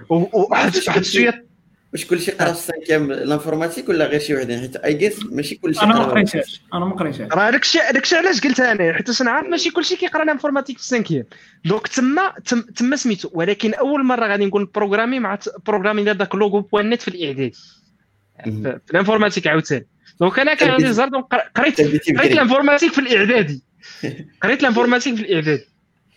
[0.10, 1.46] وواحد واحد شوية
[1.94, 5.26] واش كلشي قرا في ال cinquième ال informatique ولا غير شي وحدين؟ حيت I guess
[5.26, 6.04] ماشي كلشي أنا ما.
[6.04, 9.48] قريتهاش أنا ما قريتهاش راه داك الشيء داك الشيء علاش قلتها أنا؟ حيت أنا عارف
[9.48, 11.24] ماشي كلشي كيقرا ال informatique في ال cinquième
[11.66, 13.30] donc تما تم- تما سميتو.
[13.34, 17.56] ولكن أول مرة غادي نقول بروغرامي مع بروغرامي داك Logo point net في الإعداد.
[18.46, 18.64] مم.
[18.64, 19.88] في ال informatique عاوتاني.
[20.20, 21.10] donc أنا كان عندي زهر
[21.56, 21.82] قريت
[22.18, 23.62] قريت ال informatique في الإعدادي.
[24.44, 25.66] قريت ال informatique في الإعدادي.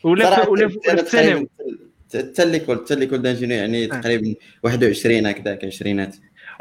[0.04, 1.48] ولا ولا في الثانوي.
[2.14, 4.00] حتى l'école حتى l'école d'ingénieur يعني آه.
[4.00, 6.16] تقريبا 21 هكذاك عشرينات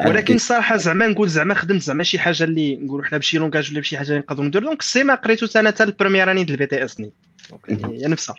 [0.06, 3.80] ولكن الصراحه زعما نقول زعما خدمت زعما شي حاجة اللي نقولوا حنا بشي langage ولا
[3.80, 6.44] بشي حاجة اللي نقدروا ندير donc ال C ما قريتو أنا حتى ال première année
[6.44, 7.12] ديال ال BTS ني
[7.70, 8.36] هي نفسها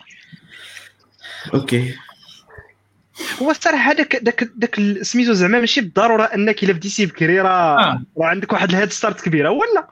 [1.55, 1.95] OK
[3.43, 8.03] هو الصراحة هذاك داك داك سميتو زعما ماشي بالضرورة أنك إلا بديتي بكري راه آه.
[8.19, 9.51] راه عندك واحد ال head start كبيرة.
[9.51, 9.89] ولا.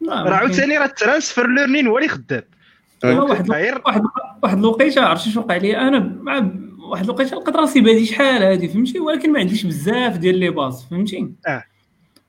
[0.00, 2.42] لا، راه عاوتاني راه ال transfer learning هو اللي خدام.
[3.04, 4.02] واحد غير واحد
[4.42, 8.68] واحد الوقيته عرفتي شنو وقع لي أنا مع واحد الوقيته لقيت راسي بادي شحال هادي
[8.68, 11.64] فهمتي ولكن ما عنديش بزاف ديال les bases فهمتي أه.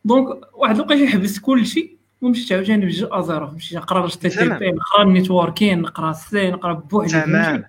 [0.06, 4.60] donc واحد الوقيته حبست كلشي ومشيت عاوتاني بجوج à zéro مشيت نقرا HTT تمام.
[4.60, 7.64] P نقرا ال networking نقرا ال C نقرا بوحدي تمام؟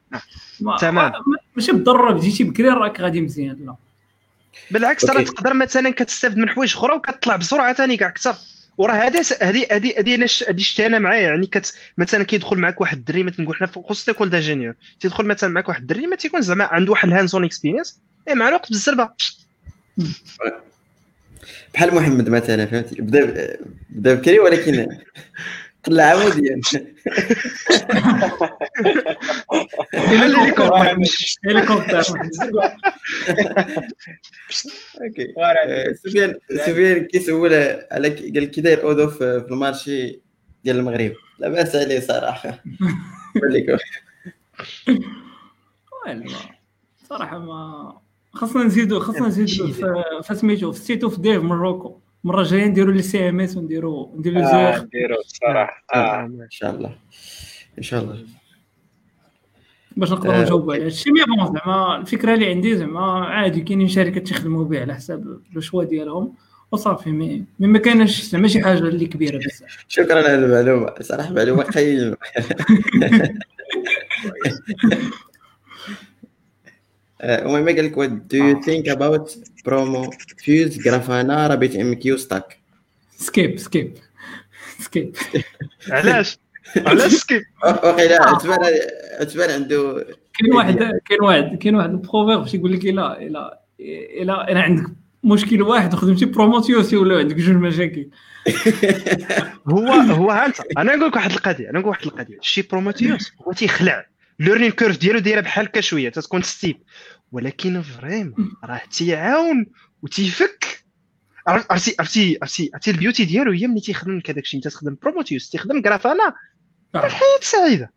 [0.61, 1.13] ما- تمام.
[1.13, 3.75] ما- ماشي بالضرورة بديتي بكري راك غادي مزيان لا
[4.71, 5.23] بالعكس راه.
[5.23, 8.35] تقدر مثلا كتستافد من حوايج أخرى وكتطلع بسرعة ثاني كاع أكثر
[8.79, 9.67] وراه هذه هذه
[9.99, 11.23] هذه أنا ش- هذه شتي أنا معايا.
[11.23, 15.51] يعني كت مثلا كيدخل معك واحد الدري مثلا نقول حنا خصوصا تيكون d'ingénieur تيدخل مثلا
[15.51, 19.09] معك واحد الدري ما تيكون زعما عنده واحد ال hands-on experience et مع الوقت بالزربه
[21.75, 23.57] بحال محمد مثلا فهمتي؟ بدا
[23.91, 24.87] بدا بكري ولكن
[25.87, 26.61] قلع عموديا
[31.45, 32.03] هليكوبتر.
[35.03, 35.35] OK.
[35.39, 37.55] آه، سفيان سفيان كيسول
[37.93, 40.21] على قال كي داير Odoo في ال marché
[40.65, 41.13] ديال المغرب.
[41.39, 42.63] لا بأس عليه صراحة.
[47.09, 47.93] صراحة ما
[48.33, 49.73] خاصنا نزيدو خاصنا نزيدو
[50.23, 54.79] في سميتو في State of Dev Morocco المره الجايه نديرو les CMS ونديرو نديرو آه
[54.79, 55.85] نديرو الصراحة.
[55.95, 55.99] آه.
[55.99, 56.25] آه.
[56.25, 56.97] ان شاء الله.
[57.79, 58.25] إن شاء الله.
[59.97, 60.43] باش نقدروا آه.
[60.43, 61.11] نجاوبوا على هادشي.
[61.11, 65.61] mais bon زعما الفكرة اللي عندي زعما عادي كاينين شركات تيخدموا به على حساب le
[65.61, 66.35] choix ديالهم
[66.73, 67.11] وصافي.
[67.13, 69.85] مي مي ما كاينش زعما شي حاجة اللي كبيرة بزاف.
[69.89, 70.95] شكرا على المعلومة.
[71.01, 72.17] صراحة معلومة قيمة.
[77.23, 79.31] المهم قال لك what do you think about
[79.65, 82.59] Prometheus Grafana RabbitMQ stack?
[83.17, 83.99] skip skip
[84.79, 85.17] skip
[85.91, 86.39] علاش
[86.77, 88.59] علاش skip واقيلا عثمان
[89.21, 90.07] عثمان عنده
[90.39, 94.91] كاين واحد كاين واحد كاين واحد ال proverbe يقول لك إلا إلا إلا إلا عندك
[95.25, 98.09] مشكل واحد خدمتي Prometheus ولا عندك جوج مشاكل.
[99.71, 102.39] هو هو انت أنا نقول لك واحد القضية أنا نقول واحد القضية.
[102.41, 104.07] شي Prometheus هو تيخلع.
[104.39, 106.77] learning curve ديالو دايرة بحال هكا شوية تتكون steep
[107.33, 108.35] ولكن vraiment
[108.65, 109.67] راه تيعاون
[110.03, 110.85] وتيفك
[111.47, 114.97] عرفتي عرفتي عرفتي عرفتي ال beauty ديالو هي ملي تيخدم لك هذاك الشيء انت تخدم
[115.03, 116.35] Prometheus تيخدم Grafana
[116.95, 117.93] الحياة سعيدة.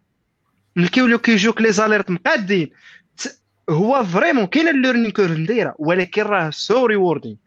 [0.75, 2.69] ملي كيوليو كيجوك les alertes مقادين.
[3.69, 7.37] هو vraiment كاينة ال learning curve دايره ولكن راه so rewarding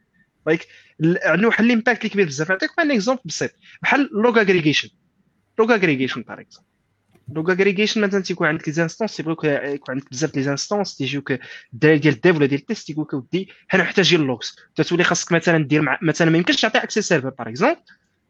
[0.46, 0.66] like
[1.24, 2.50] عنده واحد ال impact اللي كبير بزاف.
[2.50, 3.50] نعطيك واحد exemple بسيط.
[3.82, 4.88] بحال log aggregation
[5.58, 6.68] log aggregation par exemple
[7.32, 11.32] log aggregation مثلا تيكون عندك les instances تيبغيوك يكون عندك بزاف les instances تيجيوك
[11.72, 14.56] الدراري ديال ال dev ولا ديال ال test تيقول لك ودي حنا محتاجين ال logs
[14.74, 17.76] تتولي خاصك مثلا دير مع مثلا ما يمكنش تعطي accès serveur par exemple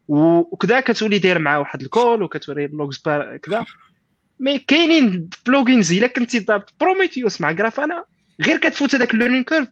[0.07, 2.97] وكذا كتولي داير معاه واحد ال call وكتوري ال logs
[3.43, 3.65] كذا
[4.39, 8.05] mais كاينين plugins الا كنتي ضابط Prometheus مع Grafana
[8.41, 9.67] غير كتفوت هذاك ال learning curve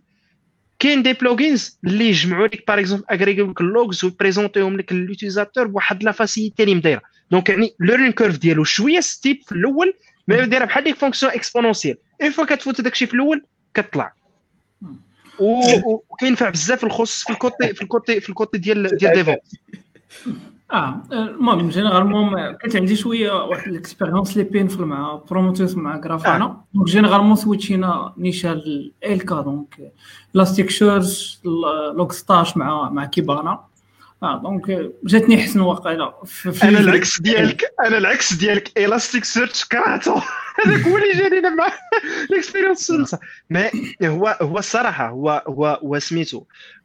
[0.80, 4.66] كاين des plugins اللي يجمعوا لك par exemple agrégé و لك ال logs وي présenté
[4.66, 7.02] هم لك لل utilisateur بواحد la facilité اللي مدايره
[7.32, 9.94] donc يعني learning curve ديالو شوية steep في الأول
[10.28, 14.14] mais دايرة بحال ديك fonction exponentielle une fois كتفوت داك الشيء في الأول كتطلع
[15.40, 19.38] وكينفع بزاف الخص في ال côté في ال côté في ال côté ديال ديال DevOps
[20.74, 26.46] آه المهم généralement كانت عندي شوية واحد ال expérience لي pénible مع Prometheus مع Grafana
[26.46, 26.66] آه.
[26.74, 28.62] donc généralement switch ينا نيشان
[29.06, 29.92] ELK donc
[30.34, 31.42] Elasticsearch
[31.96, 33.64] Logstash مع مع Kibana
[34.24, 36.14] آه donc جاتني حسن واقيلا
[36.64, 40.24] أنا العكس ديالك أنا العكس ديالك Elasticsearch كرهته
[40.66, 41.68] هذاك هو اللي جاني مع
[42.30, 43.16] ال expérience
[43.50, 43.70] ما
[44.04, 46.44] هو هو الصراحه هو هو هو سميتو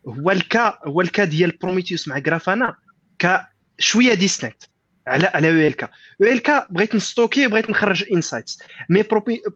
[0.09, 2.77] هو الكا هو الكا ديال Prometheus مع Grafana
[3.19, 3.41] ك
[3.79, 4.69] شوية distinct
[5.07, 5.89] على على أو ELK
[6.23, 8.59] أو ELK بغيت ن stocker بغيت نخرج insights
[8.89, 9.05] mais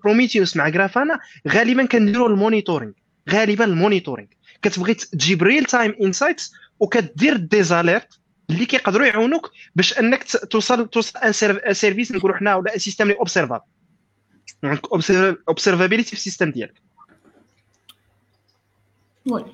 [0.04, 2.92] Prometheus مع Grafana غالبا كنديروا ال monitoring.
[3.30, 4.28] غالبا ال monitoring.
[4.62, 8.18] كتبغي تجيب real time insights وكدير des alertes
[8.50, 11.32] اللي كيقدروا يعاونوك باش انك توصل توصل un
[11.72, 13.64] service نقولوا حنا ولا un système اللي observable
[14.64, 14.92] عندك
[15.48, 16.82] observabilité في ال système ديالك.
[19.30, 19.44] oui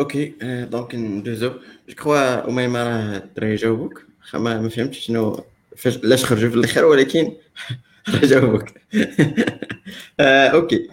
[0.00, 0.34] OK
[0.70, 1.48] donc ندوزو
[1.88, 5.44] je crois اميمه راه الدراري جاوبوك ما ما فهمتش شنو
[5.76, 7.32] فاش علاش خرجوا في الآخر ولكن
[8.08, 8.64] راه جاوبوك
[10.20, 10.88] OK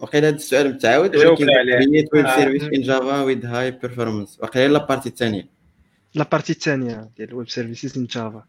[0.00, 4.86] وقيلا هذا السؤال متعاود ولكن create web service in Java with high performance وقيلا la
[4.86, 5.48] partie الثانية.
[6.14, 8.44] la partie الثانية ديال ال web services in Java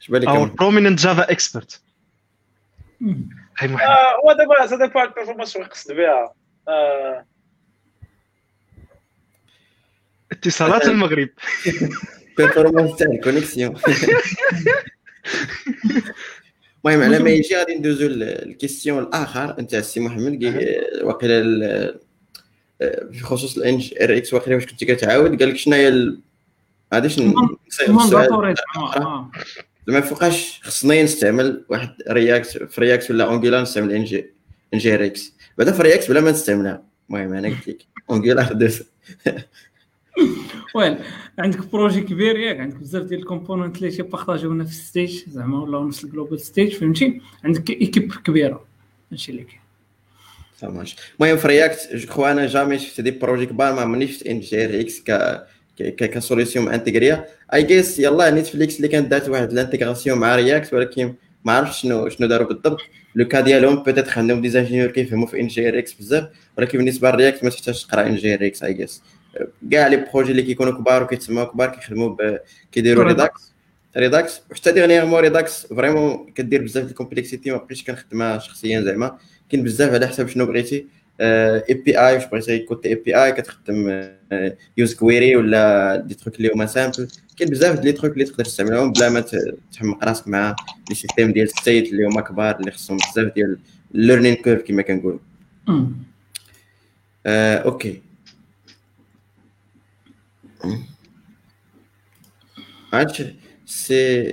[0.00, 1.80] اش بالك أو prominent Java expert
[3.58, 3.96] هاي محمد.
[4.24, 6.34] هو دابا ça dépend ال performance شنو يقصد بها.
[10.32, 11.28] اتصالات المغرب.
[12.38, 13.74] performance تاع ال connexion
[16.94, 19.60] المهم على ما يجي غادي ندوزو ال question الآخر.
[19.60, 20.44] نتاع السي محمد
[21.02, 21.98] واقيلا
[23.12, 26.12] في خصوص ال NgRx واقيلا واش كنتي كتعاود قال لك شنو هي
[26.94, 27.18] غاديش
[29.86, 34.30] ما فوقاش خصني نستعمل واحد React في React ولا Angular نستعمل ان جي
[34.74, 36.82] ان جي ار إكس بعدا في React بلا ما نستعملها.
[37.10, 37.78] المهم أنا قلت لك
[38.10, 38.82] Angular دوز.
[40.74, 40.98] وين
[41.38, 44.79] عندك projet كبير ياك عندك بزاف ديال ال components اللي تي partager ونا في ال
[44.79, 48.64] state زعما ولا نفس ال global state فهمتي؟ عندك équipe كبيرة
[49.12, 49.60] هادشي اللي كاين.
[50.62, 54.26] ماشي المهم في React je crois أنا jamais شفت des projets كبار ما عمرني شفت
[54.26, 55.44] NgRx ك
[55.78, 60.74] ك solution intégrée اي جيس يلاه Netflix اللي كانت دارت واحد ال intégration مع React
[60.74, 61.14] ولكن
[61.44, 62.80] ما عرفتش شنو شنو داروا بالضبط
[63.14, 66.28] le cas ديالهم peut-être عندهم des ingénieurs كيفهموا في NgRx بزاف
[66.58, 69.02] ولكن بالنسبة لل React ما تحتاجش تقرا NgRx اي جيس
[69.72, 72.16] كاع les projets اللي كيكونوا كبار وكيتسموا كبار كيخدموا
[72.72, 73.52] كيديروا Redux
[73.96, 79.18] Redux وحتى dernièrement Redux vraiment كدير بزاف د ال complexité ما بقيتش كنخدمها شخصيا زعما.
[79.50, 80.86] كاين بزاف على حسب شنو بغيتي.
[81.20, 84.08] API واش بغيتي côté API كتخدم
[84.76, 87.08] useQuery ولا des trucs اللي هما simples
[87.38, 89.24] كاين بزاف ديال les trucs اللي تقدر تستعملهم بلا ما
[89.72, 90.56] تحمق راسك مع
[90.88, 93.58] les systèmes ديال state اللي هما كبار اللي خصهم بزاف ديال
[93.94, 95.18] ال learning curve كما كنقولوا.
[97.26, 98.02] آه، okay.
[102.92, 103.22] عادش
[103.66, 104.32] سي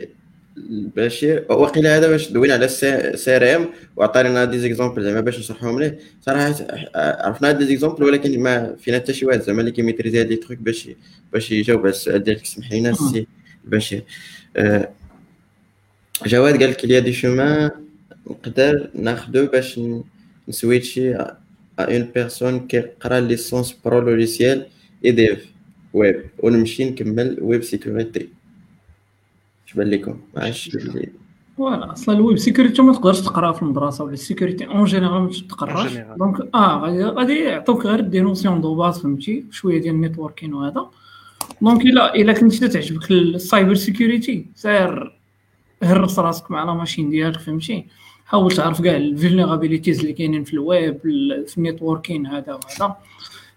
[0.95, 6.55] بشير وقيلا هذا باش دوينا على CRM وعطاني des exemples زعما باش نشرحهم ليه صراحة
[6.95, 10.27] عرفنا هاد des exemples ولكن ما فينا حتى شي واحد زعما اللي كي maîtriser هاد
[10.27, 10.89] les trucs باش
[11.33, 12.45] باش يجاوب على السؤال ديالك.
[12.45, 13.27] سمح لينا سي
[13.63, 14.03] بشير
[14.57, 14.89] آه،
[16.25, 17.71] جواد قال لك les deux chemins
[18.27, 19.79] نقدر ناخدو باش
[20.47, 21.37] ن switcher à
[21.79, 24.65] une personne كيقرا licence pro logiciel
[25.05, 25.54] et dev
[25.95, 26.23] web.
[26.39, 28.29] ونمشي نكمل web security
[29.75, 31.09] بان لكم اللي
[31.57, 34.03] voilà أصلا ال web security ما تقدرش تقرأ في المدرسة.
[34.03, 35.93] ولا ال sécurité en général ما تقرأش.
[36.19, 40.53] donc آه غادي غادي يعطوك غير des notions de base فهمتي؟ شوية ديال ال networking
[40.53, 40.89] وهذا.
[41.61, 45.15] donc الا إلا كنتي تعجبك ال cyber security سير
[45.83, 47.85] هرس راسك مع la machine ديالك فهمتي؟
[48.25, 50.97] حاول تعرف كاع ال vulnerabilities اللي كاينين في الويب
[51.47, 52.95] في ال networking هذا وهذا.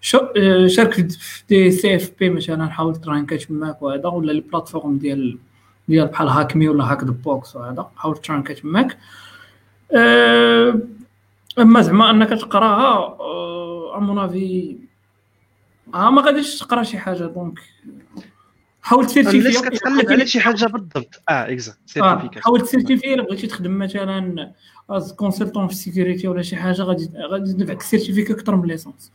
[0.00, 5.38] شارك في des CTF مثلا حاول ت rank تماك وهذا ولا les plateformes ديال
[5.88, 8.98] ديال بحال HackMe ولا Hack The Box وهذا حاول ت rank تماك
[9.92, 10.80] أه
[11.58, 13.16] أما زعما أنك تقراها
[13.96, 14.76] à mon avis
[15.94, 17.58] آه ما غاديش تقرا شي حاجة donc
[18.82, 22.30] حاول ت certifier كتقلب على شي حاجة بالضبط؟ آه exact آه.
[22.40, 24.52] حاول ت certifier إلا بغيتي تخدم مثلا
[24.90, 28.68] as consultant في ال security ولا شي حاجة غادي غادي تنفعك ال certificat أكثر من
[28.68, 29.12] licence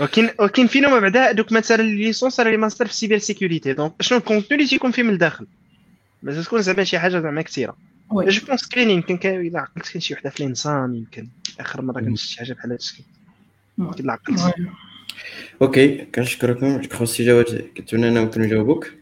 [0.00, 3.72] ولكن ولكن فينا ما بعدا دوك مثلا ليسونس راه لي ماستر في سيبر سيكوريتي.
[3.72, 5.46] دونك شنو الكونتوني اللي تيكون فيه من الداخل؟
[6.22, 7.76] باش تكون زعما شي حاجة زعما كثيرة.
[8.12, 11.28] جو بونس كاين يمكن إلا عقلت كاين شي وحدة في الإنسان يمكن
[11.60, 13.04] آخر مرة كنت شي حاجة بحال هادشي
[13.78, 14.16] يمكن
[15.62, 16.82] أوكي كنشكركم.
[16.92, 18.92] خوسي جواد كنتمنى أنا ممكن نجاوبوك.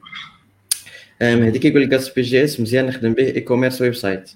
[1.22, 3.24] مهدي كيقول لك بي جي اس مزيان نخدم به.
[3.24, 4.30] اي كوميرس ويب سايت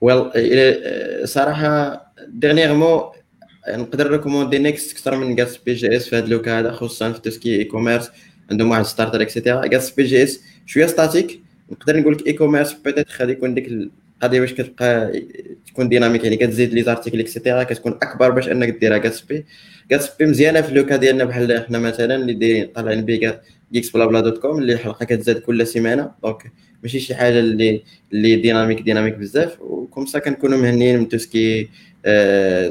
[0.00, 3.21] ويل صراحة dernièrement
[3.68, 7.37] نقدر recommander Next أكثر من Gatsby JS في هذا le cas هذا خصوصا في tout
[7.37, 8.10] ce qui e-commerce
[8.50, 11.40] عندهم واحد starter et cetera Gatsby JS شوية statique.
[11.72, 15.22] نقدر نقول لك e-commerce peut-être غادي يكون ديك القضية باش كتبقى
[15.66, 19.44] تكون dynamique يعني كتزيد les articles et cetera كتكون أكبر باش إنك ديرها Gatsby.
[19.92, 23.40] Gatsby مزيانة في ال le cas ديالنا بحال حنا مثلا اللي دايرين طالعين بها
[23.72, 26.10] geeksblabla dot com اللي الحلقة كتزاد كل سيمانة.
[26.22, 26.52] donc
[26.82, 27.82] ماشي شي حاجة اللي
[28.12, 29.60] اللي dynamique dynamique بزاف.
[29.60, 31.68] و comme ça كنكونوا مهنيين من tout ce qui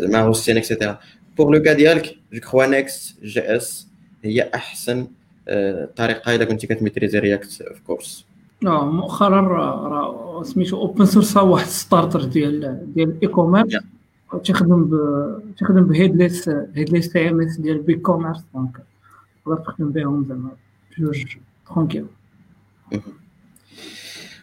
[0.01, 0.99] زعما hosting et cetera
[1.37, 3.87] pour le cas ديالك je crois Next JS
[4.23, 5.07] هي احسن
[5.95, 8.25] طريقه اذا كنتي كت maîtriser React of course
[8.65, 13.77] آه مؤخرا راه سميتو open source واحد starter ديال ديال ال e-commerce
[14.43, 14.95] تخدم ب
[15.57, 18.77] تخدم ب headless headless CMS ديال e-commerce donc
[19.45, 20.51] تقدر تخدم بهم زعما
[20.97, 21.25] بجوج
[21.67, 22.05] tranquille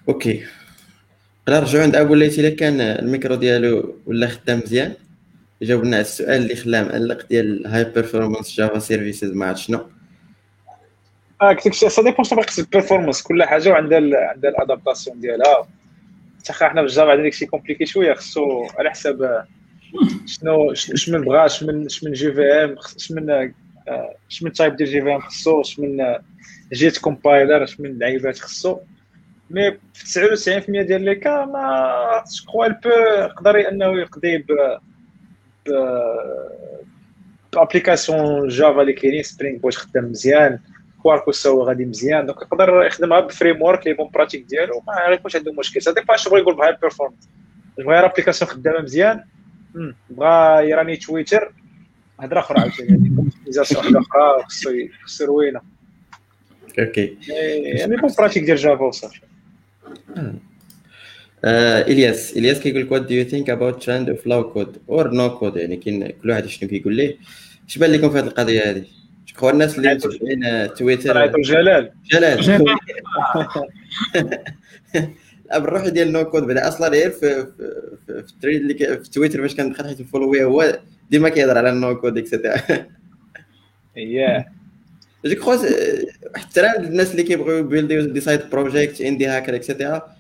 [0.09, 0.45] okay
[1.49, 4.93] نرجعو عند أبو الليثي إلا كان الميكرو ديالو ولا خدام مزيان
[5.63, 9.79] جاوب لنا على السؤال اللي خلاه مقلق ديال high performance Java services ما عرفت شنو؟
[11.43, 15.21] آه قلت لك ça dépend شنو باقي ال performance كل حاجة وعندها عندها ال adaptation
[15.21, 15.69] ديالها.
[16.39, 19.45] حتى حنا في ال Java عندنا داكشي compliqué شوية خصو على حساب
[20.27, 23.53] شنو اش من بغا اش من اش من JVM اش من
[24.31, 26.17] اش من type ديال JVM خصو اش من
[26.73, 28.79] JIT compiler اش من لعيبات خصو.
[29.51, 32.89] mais في 99% ديال les cas majeurs البو
[33.19, 34.79] يقدر إنه يقضي ب
[37.53, 40.59] ب application Java اللي كاينين Spring Boot خدام مزيان
[41.03, 45.37] Quarkus هو غادي مزيان donc يقدر يخدمها ب framework les bonnes pratiques ديالو ما غيكونش
[45.37, 45.83] عنده مشكل.
[45.83, 47.29] ça dépend بغا يقول ب high performance
[47.79, 49.25] بغا application خدامة مزيان
[50.11, 51.53] بغا ي runner Twitter
[52.21, 53.17] هضره أخرى عاوتاني.
[53.19, 54.71] optimisation واحدة أخرى خصو
[55.05, 55.61] خصو روينه
[56.79, 59.21] okay يعني bonnes pratiques ديال Java وصافي.
[61.45, 62.37] إلياس.
[62.37, 65.57] إلياس كيقول لك what do you think about trend of low code or no code
[65.57, 67.17] يعني كاين كل واحد شنو كيقول ليه.
[67.69, 68.85] اش بان لكم في هذه القضية هذه
[69.27, 71.91] شكون الناس اللي متابعين تويتر؟ جلال.
[72.13, 72.67] جلال.
[75.57, 79.43] بالروح ديال no code بدا أصلا غير في في, في ال thread اللي في تويتر
[79.43, 80.79] فاش كندخل حيت follow يه هو
[81.11, 82.57] ديما كيهضر على ال no code et cetera
[83.97, 84.58] اييه
[85.25, 85.57] je crois
[86.37, 90.17] حتى الناس اللي كيبغيو ي build يو des side projects indie hacker et cetera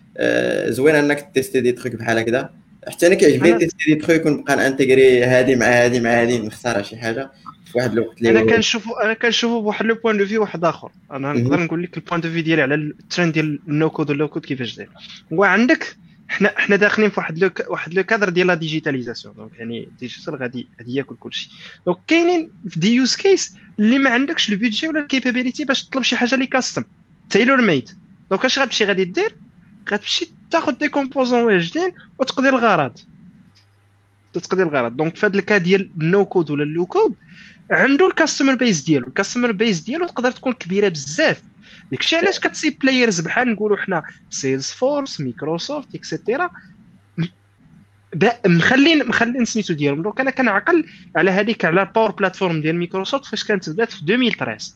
[0.70, 2.50] زوين أنك tester des trucs بحال هكذا.
[2.88, 6.82] حتى أنا كيعجبني tester des trucs ونبقى ن intégrer هادي مع هادي مع هادي نختار
[6.82, 7.30] شي حاجة
[7.66, 10.90] في واحد الوقت أنا كنشوفو أنا كنشوفو بواحد le point de vue واحد آخر.
[11.10, 14.10] أنا نقدر نقول لك ال point de vue ديالي على الترند ديال ال no code
[14.10, 14.90] وال low code كيفاش داير.
[15.30, 15.96] وعندك
[16.28, 20.34] حنا حنا داخلين في واحد لو واحد le cadre ديال la digitalisation donc يعني digital
[20.34, 21.50] غادي غادي ياكل كلشي.
[21.86, 25.84] donc كاينين في des use cases اللي ما عندكش ال budget ولا ال capability باش
[25.84, 26.84] تطلب شي حاجة اللي custom
[27.30, 27.90] tailor made
[28.30, 29.36] donc اش غتمشي غادي دير؟
[29.90, 32.98] غتمشي تاخذ des composants واجدين وتقضي الغرض.
[34.32, 34.96] تقضي الغرض.
[34.96, 37.14] donc في هذا ال cas ديال ال no code ولا ال low code
[37.70, 39.06] عنده ال customer base ديالو.
[39.06, 41.42] ال customer base ديالو تقدر تكون كبيرة بزاف.
[41.90, 46.50] داكشي علاش كتسي بلايرز بحال نقولوا حنا سيلز فورس مايكروسوفت اكسيتيرا
[48.46, 50.02] مخلين مخلين سميتو ديالهم.
[50.02, 50.84] دونك أنا كنعقل
[51.16, 54.72] على هذيك على الباور بلاتفورم ديال مايكروسوفت فاش كانت بدات في 2013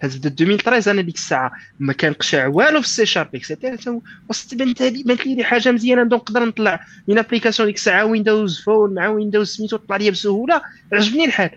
[0.00, 4.54] كانت بدات 2013 أنا ديك الساعة ما كان قشع والو في السي شارب اكسيتيرا وسط
[4.54, 8.94] بنت هذه بانت لي حاجة مزيانة دونك نقدر نطلع من ابليكاسيون ديك الساعة ويندوز فون
[8.94, 10.62] مع ويندوز سميتو طلع لي بسهولة
[10.92, 11.50] عجبني الحال.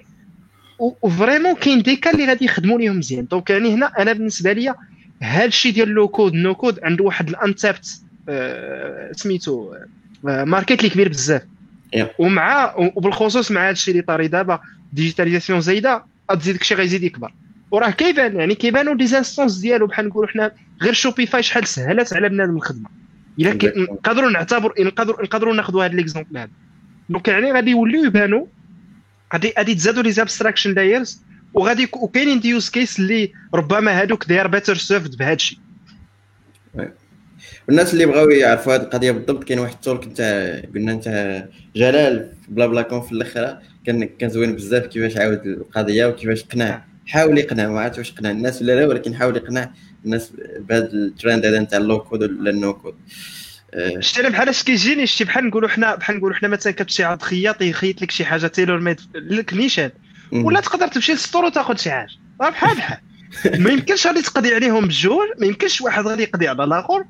[0.79, 3.25] و vraiment كاين des cas اللي غادي يخدموا ليهم مزيان.
[3.25, 4.75] donc يعني هنا أنا بالنسبة لي
[5.21, 9.85] هذا الشيء ديال low code no code عنده واحد ال untapped آه سميتو آه
[10.23, 11.41] market اللي كبير بزاف.
[12.19, 14.59] ومع وبالخصوص مع هذا الشيء اللي طاري دابا
[14.93, 17.33] digitalisation زايدة غتزيد داكشي غيزيد يكبر.
[17.71, 20.51] وراه كيبان يعني كيبانوا des instances ديالو بحال نقولوا حنا
[20.81, 22.89] غير Shopify شحال سهلت على بنادم الخدمة.
[23.39, 26.49] إلا نقدروا نعتبر نقدروا نقدروا ناخذوا هذا l'exemple هذا.
[27.09, 28.45] donc يعني غادي يوليو يبانوا
[29.33, 31.21] غادي غادي تزادوا les abstraction layers
[31.53, 35.59] وغادي وكاينين des use cases اللي ربما هادوك داير better served بهذا الشيء
[37.67, 40.21] والناس اللي بغاو يعرفوا هذه القضية بالضبط كاين واحد ال talk انت
[40.75, 41.43] قلنا انت
[41.75, 47.37] جلال بلا Blablaconf في الآخر كان كان زوين بزاف كيفاش عاود القضية وكيفاش قنع حاول
[47.37, 49.71] يقنع ما عرفتش واش قنع الناس ولا لا ولكن حاول يقنع
[50.05, 52.95] الناس بهذا الترند هذا نتاع ال low code ولا ال no code.
[53.99, 57.21] شتي أنا بحال اش كيجيني شتي بحال نقولوا حنا بحال نقولوا حنا مثلا كتمشي عند
[57.21, 59.91] خياط يخيط لك شي حاجة tailor made لك نيشان.
[60.31, 62.09] ولا تقدر تمشي لل store وتاخذ شي حاجة.
[62.41, 62.97] راه بحال بحال.
[63.63, 67.05] ما يمكنش غادي تقضي عليهم بجوج ما يمكنش واحد غادي يقضي على الآخر.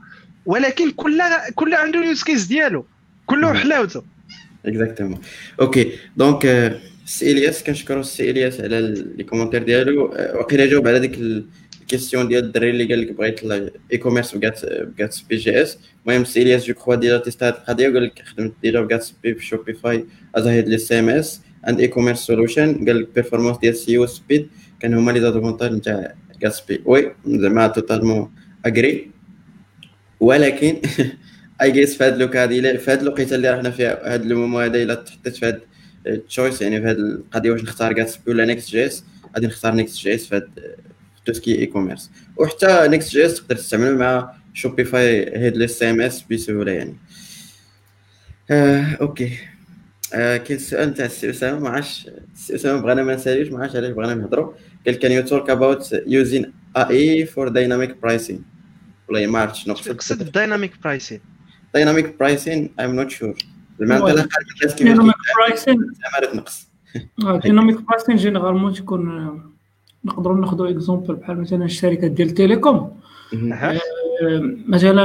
[0.50, 1.22] ولكن كل
[1.56, 2.86] كل عنده ال use case ديالو.
[3.26, 4.04] كله حلاوته.
[4.66, 5.20] exactement
[5.62, 6.46] OK donc
[7.06, 8.82] السي الياس كنشكروا السي الياس على
[9.18, 10.06] les commentaires ديالو.
[10.36, 11.18] وقيلا جاوب على ديك
[11.82, 13.44] ال question ديال الدري اللي قال لك بغيت
[13.92, 15.78] اي كوميرس بكات بكات بي جي إس.
[16.06, 19.36] المهم السي الياس جو كخوا ديجا تيست هاد القضية وقال لك خدمت ديجا بكات بي
[19.36, 20.06] في شوبيفاي
[20.36, 23.98] از هيد لي سي ام اس عند اي كوميرس سولوشن قال لك بيرفورمانس ديال سي
[23.98, 24.50] أو سبيد
[24.80, 28.32] كان هما لي زادفونتاج نتاع كاسبي وي زعما توتالمون
[28.66, 29.12] اجري
[30.20, 30.82] ولكن
[31.62, 34.84] اي جيس في هاد لوكا هادي في هاد الوقيته اللي راحنا فيها هاد المومو هذا
[34.84, 35.62] إلا تحطيت في هاد
[36.08, 39.04] التشويس يعني في هاد القضية واش نختار كاسبي ولا نيكست جي إس
[39.36, 40.50] غادي نختار نيكست جي إس في هاد
[41.26, 46.02] تو سكي اي كوميرس وحتى نيكست جي إس تقدر تستعملو مع شوبيفاي هيدليس سي ام
[46.02, 46.96] اس بسهوله يعني.
[48.52, 49.38] آه، أوكي.
[50.14, 53.76] آه كاين السؤال تاع السي اسامه ما عرفتش السي اسامه بغينا ما نساليوش ما عرفتش
[53.76, 54.54] علاش بغينا نهضروا
[54.86, 58.44] قال كان يو توك اباوت يوزين اي فور دايناميك برايسين
[59.10, 61.20] والله ما عرفت شنو قصد دايناميك برايسين
[61.74, 63.34] دايناميك برايسين ايم نوت شور
[63.80, 64.28] زعما انت لا
[64.78, 66.68] dynamic pricing زعما تنقص
[67.44, 69.42] dynamic pricing généralement تكون
[70.06, 73.00] نقدروا ناخذوا exemple بحال مثلا الشركات ديال télécom
[74.68, 75.04] مثلا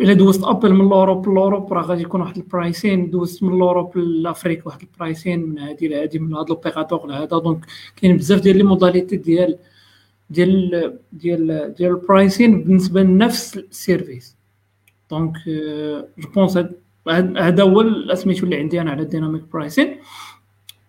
[0.00, 3.98] إلا دوزت appel من l'Europe l'Europe راه غادي يكون واحد ال pricing دوزت من l'Europe
[3.98, 7.24] l'Afrique واحد ال pricing من هادي لهادي من هاد l'opérateur لهذا.
[7.24, 7.66] donc
[7.96, 9.58] كاين بزاف ديال les modalités ديال
[10.30, 14.36] ديال ديال ديال ال pricing بالنسبة لنفس ال service.
[15.10, 15.36] donc
[16.18, 16.58] je pense
[17.36, 19.96] هذا هو سميتو اللي عندي أنا على ال dynamic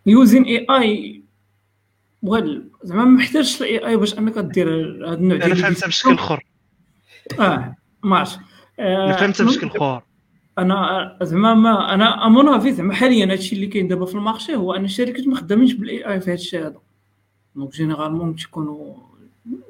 [0.05, 0.43] pricing.
[0.43, 1.21] using AI
[2.21, 4.69] well زعما ما محتاجش ال AI باش أنك دير
[5.07, 6.45] هذا النوع ديال أنا فهمتها بشكل آخر.
[7.39, 8.37] آه ما عرفتش.
[8.79, 10.03] أنا فهمتها بشكل آخر.
[10.57, 14.21] أنا زعما ما أنا à mon avis زعما حاليا هادشي اللي كاين دابا في ال
[14.21, 16.79] marché هو أن الشركات ما خدامينش بال AI في هادشي هذا.
[17.55, 18.95] دونك جينيرالمون تكونوا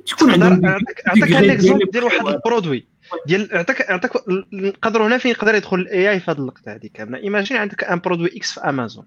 [0.05, 2.87] تكون عندهم عطاك un exemple ديال واحد ال produit.
[3.27, 4.11] ديال عطاك عطاك
[4.53, 7.99] نقدروا هنا فين يقدر يدخل ال AI في هذه اللقطة هذه كامله imagine عندك أن
[7.99, 9.05] produit X في امازون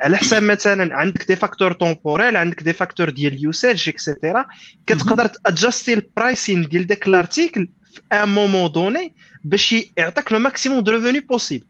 [0.00, 4.46] على حساب مثلا عندك des facteurs temporels عندك des facteurs ديال ال usage et cetera
[4.86, 9.14] كتقدر تأدجستي ال pricing ديال داك ال article في un moment donné
[9.44, 11.66] باش يعطيك le maximum de revenus possible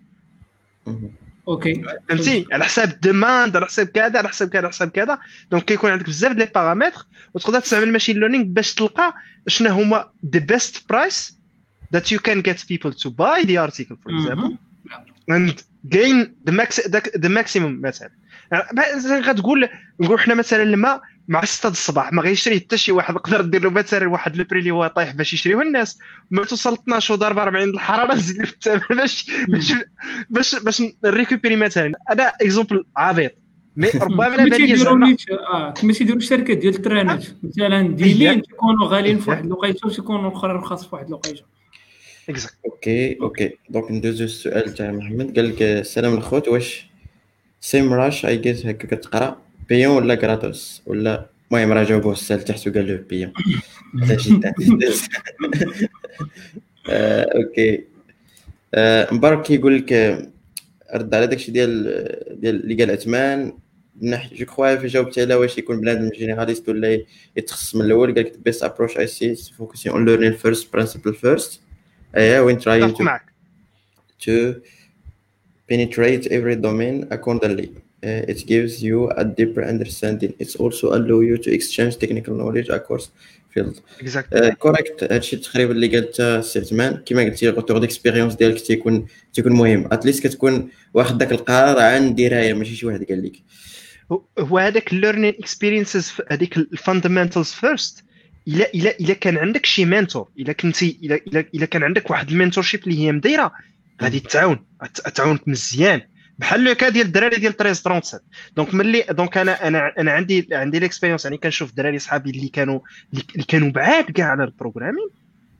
[1.48, 1.82] OK.
[2.08, 5.18] فهمتي؟ على حساب ال demande على حساب كذا على حساب كذا على حساب كذا.
[5.50, 6.92] donc كيكون عندك بزاف ديال les
[7.34, 9.14] وتقدر تستعمل ال machine learning باش تلقى
[9.46, 11.36] شنو هما the best price
[11.96, 14.56] that you can get people to buy the article for example.
[15.30, 16.80] And gain the max
[17.16, 18.10] the maximum مثلا
[19.20, 19.68] غتقول
[20.00, 23.70] نقول حنا مثلا الماء مع 6 الصباح ما غيشريه حتى شي واحد تقدر دير له
[23.70, 25.98] مثلا واحد ال prix اللي هو طايح باش يشريوه الناس
[26.30, 29.72] ما توصل 12 وضرب 40 الحرارة نزيد في الثمن باش باش
[30.30, 31.92] باش باش نريكوبيري مثلا.
[32.10, 33.32] أنا exemple عبيط.
[33.76, 35.16] مي ربما لا بالي
[35.76, 40.86] كما تيديروا الشركات ديال الترانات مثلا ديلين تيكونوا غاليين في واحد الوقيته وتيكونوا الأخرين رخاص
[40.86, 41.42] في واحد الوقيته.
[42.66, 46.86] أوكي أوكي دونك ندوزو السؤال تاع محمد قال لك السلام الخوت واش
[47.60, 49.45] سيم راش اي جيس هكا كتقرأ.
[49.68, 53.32] بيون ولا غراتوس ولا المهم راه جاوبوه السؤال تحت وقال له بيون.
[56.88, 57.84] آه، أوكي.
[58.74, 59.92] آه، مبارك كيقول لك
[60.94, 61.84] رد على داكشي ديال
[62.40, 63.52] ديال اللي قال عثمان
[64.00, 67.00] من ناحيه je crois في جاوبتي على واش يكون بنادم généraliste ولا
[67.36, 71.60] يتخصص من الأول قال لك best approach I see focusing on learning first principle first
[72.16, 73.32] اييه when trying أتفق معك.
[74.22, 74.54] to
[75.68, 77.68] penetrate every domain accordingly.
[78.06, 80.32] Uh, it gives you a deeper understanding.
[80.42, 83.04] It's also allow you to exchange technical knowledge across
[83.54, 83.80] field.
[84.00, 89.52] exact correct هادشي تقريبا اللي قالت السي عثمان كيما قلتي الروتور d'expérience ديالك تيكون تيكون
[89.52, 89.88] مهم.
[89.92, 93.42] at least كتكون واخد داك القرار عن دراية ماشي شي واحد قال لك.
[94.38, 98.04] هو هذاك ال learning experiences هذيك ال fundamentals first
[98.48, 102.64] الا الا إلا كان عندك شي mentor إلا كنتي الا الا, كان عندك واحد ال
[102.64, 103.52] mentorship اللي هي مدايره
[104.02, 104.58] غادي تعاون.
[105.14, 106.00] تعاونك مزيان.
[106.38, 108.20] بحال le cas ديال الدراري ديال 1337
[108.56, 112.80] donc ملي donc أنا أنا أنا عندي عندي l'expérience يعني كنشوف دراري صحابي اللي كانوا
[113.12, 115.08] اللي كانوا بعاد كاع على ال programming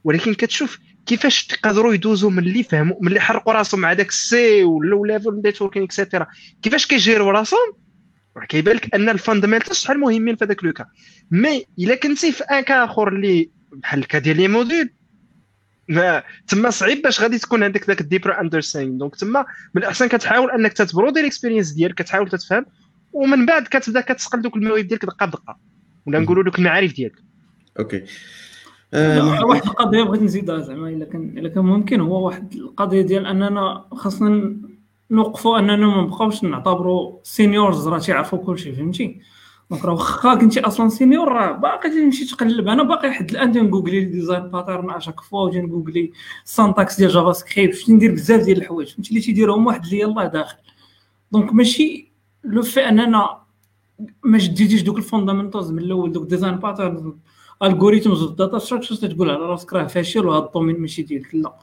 [0.04, 4.64] ولكن كتشوف كيفاش تقدروا يدوزوا من اللي فهموا من اللي حرقوا راسهم مع داك السي
[4.64, 6.26] وال low level networking et cetera
[6.62, 7.72] كيفاش كيجيروا راسهم؟
[8.36, 10.86] راه كيبان لك أن ال fundamentals شحال مهمين في هذاك le cas
[11.30, 14.90] mais إلا كنتي في un cas آخر اللي بحال ال cas ديال les modèles
[16.48, 19.44] تما صعيب باش غادي تكون عندك ذاك ال deeper understanding donc تما
[19.74, 22.66] من الأحسن كتحاول أنك تتبرودي ال experience ديالك كتحاول تتفهم
[23.12, 25.56] ومن بعد كتبدا كتسقل دوك المواهب ديالك دقة بدقه
[26.06, 27.16] ولا نقولوا دوك المعارف ديالك.
[27.78, 28.04] okay.
[28.94, 29.44] آه، محمد.
[29.44, 32.00] واحد القضية بغيت نزيدها زعما إلا كان إلا كان ممكن.
[32.00, 34.56] هو واحد القضية ديال أننا خاصنا
[35.10, 39.20] نوقفوا أننا ما نبقاوش نعتبروا seniors راه تيعرفوا كلشي فهمتي؟
[39.70, 42.68] donc راه واخا كنتي أصلا senior راه باقي تمشي تقلب.
[42.68, 46.12] أنا باقي لحد الان تنجوجلي ديزاين باترن اشاك فوا وتنجوجلي
[46.44, 48.88] سانتاكس ديال JavaScript شتي ندير بزاف ديال الحوايج.
[48.94, 50.56] فهمتي؟ اللي تيديرهم واحد اللي يلاه داخل.
[51.32, 52.12] Donc ماشي
[52.44, 53.38] le fait اننا
[54.24, 57.18] ما جديتيش دوك ال fondamentals من الأول دوك design pattern
[57.62, 61.34] algorithms وال data structures تقول على راسك راه فاشل وهذا ال domaine ماشي ديالك.
[61.34, 61.56] لا.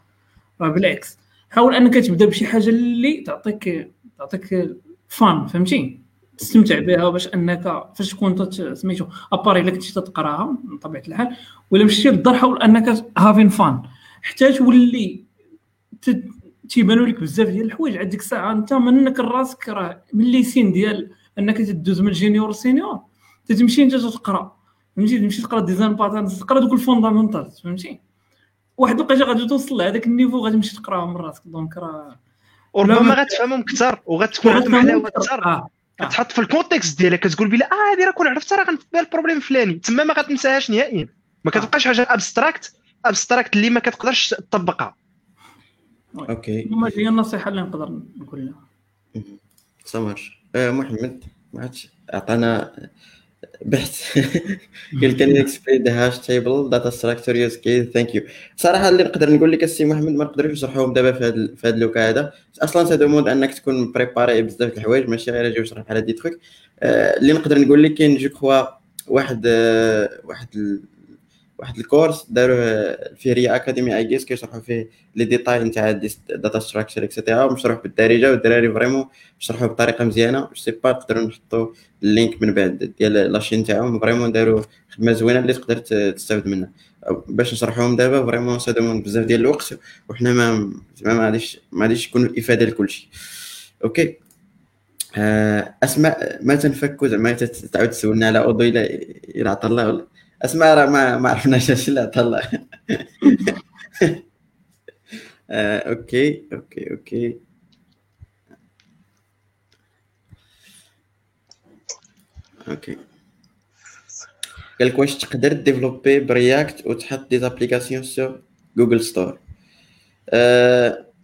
[0.61, 1.17] راه بالعكس.
[1.49, 4.75] حاول انك تبدا بشي حاجة اللي تعطيك تعطيك
[5.07, 6.02] fun فهمتي؟
[6.43, 11.35] تستمتع بها باش أنك فاش تكون سميتو à part الا كنتي تقراها بطبيعه الحال
[11.71, 13.81] ولا مشيتي للدار حاول أنك having fun
[14.21, 15.23] حتى تولي
[16.69, 17.97] تيبانوا لك بزاف ديال الحوايج.
[17.97, 22.13] عاد ديك الساعة انت منك راسك راه من les signes ديال أنك تدوز من ال
[22.13, 22.99] junior لل senior
[23.45, 24.55] تتمشي أنت تقرأ.
[24.97, 27.99] فهمتي؟ تمشي تقرأ design pattern تقرأ دوك ال fondamentals فهمتي؟
[28.77, 31.41] واحد الوقيتة غادي توصل لهذاك ال niveau غادي تمشي تقراهم من راسك.
[31.45, 32.15] donc راه
[32.73, 35.63] وربما ما- غتفهمهم أكثر وغتكون عندهم حلاوة أكثر
[36.07, 39.09] كتحط في ال context ديالك كتقول بلا آه هذه راه كون عرفت راه غنفهم ال
[39.09, 39.73] problème الفلاني.
[39.73, 41.07] تما ما غتنساهاش نهائيا.
[41.45, 42.75] ما كتبقاش حاجة abstract
[43.05, 44.95] abstract اللي ما كتقدرش تطبقها.
[46.19, 46.69] okay.
[46.71, 49.23] هما هي النصيحة اللي نقدر نقول لها
[49.85, 51.23] سمر آه محمد
[51.53, 52.73] ما عادش عطانا
[53.65, 54.19] بحث.
[55.01, 58.21] قال can explain the hash table data structure use case thank you
[58.55, 61.75] صراحة اللي نقدر نقول لك السي محمد ما نقدرش نشرحوهم دابا في هذا في هذا
[61.75, 62.33] ال le cas هذا.
[62.61, 66.13] أصلا ça demande أنك تكون préparé بزاف د الحوايج ماشي غير أجي وشرح على des
[66.13, 66.33] trucs
[66.79, 68.63] آه اللي نقدر نقول لك كاين je crois
[69.07, 70.47] واحد آه واحد.
[71.63, 75.91] واحد ال course داروه في ريا أكاديمي ADs كيشرحوا فيه les détails نتاع
[76.29, 79.05] data structure et cetera ومشروح بالدارجة والدراري vraiment
[79.39, 81.67] شرحوه بطريقة مزيانة c'est pas نقدروا نحطوا
[82.03, 83.99] ال link من بعد ديال la chaîne تاعهم.
[83.99, 86.69] Vraiment داروا خدمة زوينة اللي تقدر تستافد منها.
[87.27, 89.79] باش نشرحوهم دابا vraiment ça demande بزاف ديال الوقت
[90.09, 93.09] وحنا ما زعما ما غاديش ما غاديش يكون إفادة لكلشي
[93.83, 94.17] okay
[95.17, 100.12] آه، أسماء ما تنفكوا زعما تعاود تسولنا على اوضو إلى عطا الله
[100.43, 102.41] اسماء راه ما ما عرفناش اش عطا الله
[105.49, 107.37] آه، okay okay okay.
[112.67, 112.97] okay.
[114.79, 118.41] قال لك واش تقدر développer ب React وتحط des applications sur
[118.77, 119.39] Google Store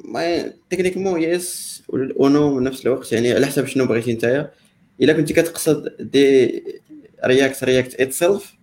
[0.05, 4.51] mais techniquement yes و no من نفس الوقت يعني على حسب شنو بغيتي نتايا
[5.01, 6.63] الا كنتي كتقصد دي
[7.25, 8.58] React React itself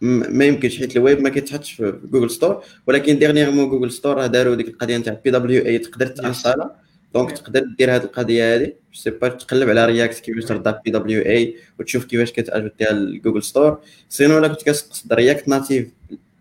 [0.00, 2.62] ما يمكنش حيت الويب ما كيتحطش في Google Store.
[2.86, 6.76] ولكن dernièrement Google Store راه داروا ديك القضية نتاع PWA تقدر t'installer.
[7.14, 12.04] donc تقدر دير هذه القضية هذه c'est pas تقلب على React كيفاش ترضى PWA وتشوف
[12.04, 13.78] كيفاش كت ajouterها ل Google Store.
[14.08, 15.88] sinon الا كنت كتقصد React Native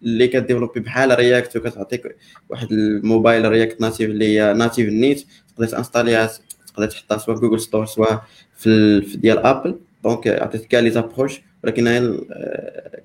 [0.04, 2.16] اللي ك développer بحال React وكتعطيك
[2.50, 5.26] واحد ال mobile React Native اللي هي native نيت
[5.56, 6.30] تقدر t'installerها
[6.68, 8.24] تقدر تحطها سواء في Google Store سواء
[8.58, 11.42] في, في ديال Apple donc عطيت كاع les approches.
[11.68, 12.18] ولكن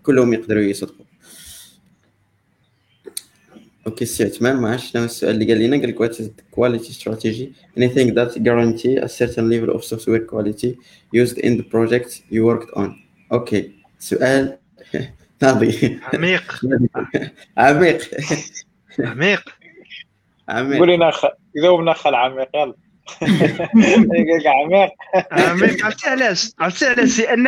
[0.02, 1.04] كلهم يقدروا يصدقوا.
[3.86, 6.92] okay سي عثمان ما عرفتش شنو السؤال اللي قال لنا قال لك what is quality
[6.92, 10.76] strategy anything that guarantee a certain level of software quality
[11.12, 12.90] used in the project you worked on.
[13.32, 14.58] okay سؤال.
[15.42, 16.60] ناضي عميق.
[17.58, 18.02] عميق.
[18.98, 19.42] عميق.
[20.48, 20.78] عميق.
[20.78, 21.12] قول لنا
[21.56, 22.74] جاوبنا اخ العميق يلا.
[24.46, 24.90] عميق.
[25.32, 25.84] عميق.
[25.84, 27.44] عرفتي علاش؟ عرفتي علاش؟ لأن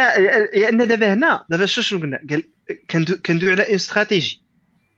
[0.54, 2.42] لأن دابا هنا دابا شنو قلنا؟ قال
[3.22, 4.42] كندوي على une stratégie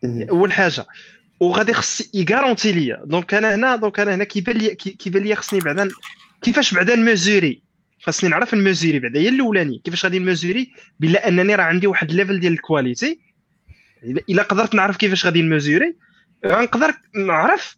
[0.05, 0.87] أول حاجة.
[1.41, 3.03] وغادي خص ي garantir ليا.
[3.05, 5.89] donc أنا هنا donc أنا هنا كيبان لي كيبان لي خصني بعدا
[6.43, 7.62] كيفاش بعدا نميزوري
[8.03, 9.20] خاصني نعرف نميزوري بعدا.
[9.20, 13.20] هي الاولاني كيفاش غادي نميزوري بلا أنني راه عندي واحد ال level ديال ال quality
[14.05, 15.97] إلا قدرت نعرف كيفاش غادي نميزوري
[16.47, 17.77] غنقدر نعرف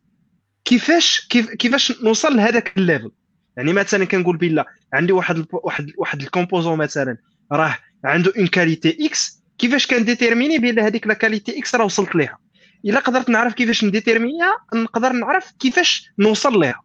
[0.68, 3.10] كيفاش كيف كيفاش نوصل لهذاك ال level؟
[3.56, 7.16] يعني مثلا كنقول بلا عندي واحد واحد واحد ال composant مثلا
[7.52, 12.38] راه عنده une qualité X كيفاش كنديتيرميني بأن هذيك la qualité X راه وصلت ليها؟
[12.84, 16.82] إلا قدرت نعرف كيفاش نديتيرمينيها نقدر نعرف كيفاش نوصل ليها.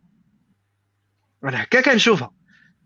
[1.44, 2.32] أنا هكا كنشوفها.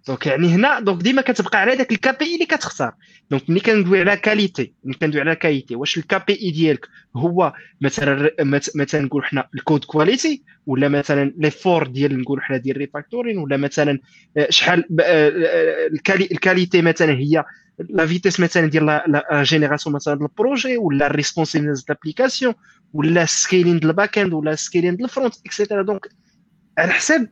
[0.07, 2.93] donc يعني هنا donc ديما كتبقى على داك ال KPI اللي كتختار.
[3.31, 8.31] donc ملي كندوي على qualité ملي كندوي على qualité واش ال KPI ديالك هو مثلا
[8.75, 13.57] مثلا نقول حنا ال code quality ولا مثلا l'effort ديال نقول حنا ديال refactoring ولا
[13.57, 13.99] مثلا
[14.37, 15.87] آه، شحال آه، آه،
[16.31, 17.43] ال qualité مثلا هي
[17.79, 22.53] la vitesse مثلا ديال la génération مثلا ديال ال projet ولا ال responsiveness d'application
[22.93, 26.07] ولا scaling ديال ال back-end ولا scaling ديال ال front et cetera donc
[26.77, 27.29] على حساب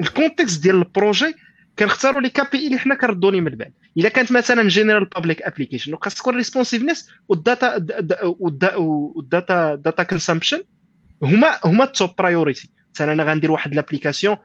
[0.00, 1.34] ال context ديال ال projet
[1.78, 3.72] كنختاروا les KPI اللي حنا كنردوا من بعد.
[3.96, 7.86] إلا كانت مثلا general public application خاص تكون responsiveness وال data
[8.76, 10.62] وال data data consumption
[11.22, 14.36] هما هما ال top priority مثلا أنا غندير واحد l'application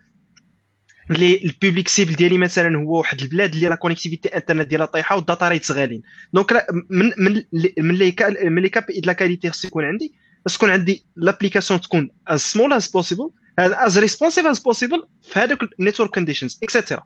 [1.11, 5.15] اللي ال public cible ديالي مثلا هو واحد البلاد اللي la connectivité internet ديالها طايحة
[5.15, 6.01] وال data rates غاليين.
[6.33, 7.43] donc من من
[7.77, 10.13] من لي من les KPI la qualité خص يكون عندي
[10.47, 15.59] خص تكون عندي l'application تكون as small as possible as responsive as possible في هذوك
[15.79, 17.03] ال network conditions et cetera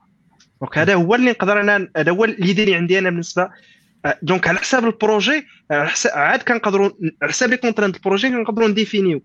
[0.62, 3.50] donc هذا هو اللي نقدر أنا هذا هو اللي عندي أنا بالنسبة.
[4.22, 5.48] donc على حساب ال projet
[6.06, 6.90] عاد كنقدروا
[7.22, 9.22] على حساب les contraintes ال projet كنقدروا نديفينيو.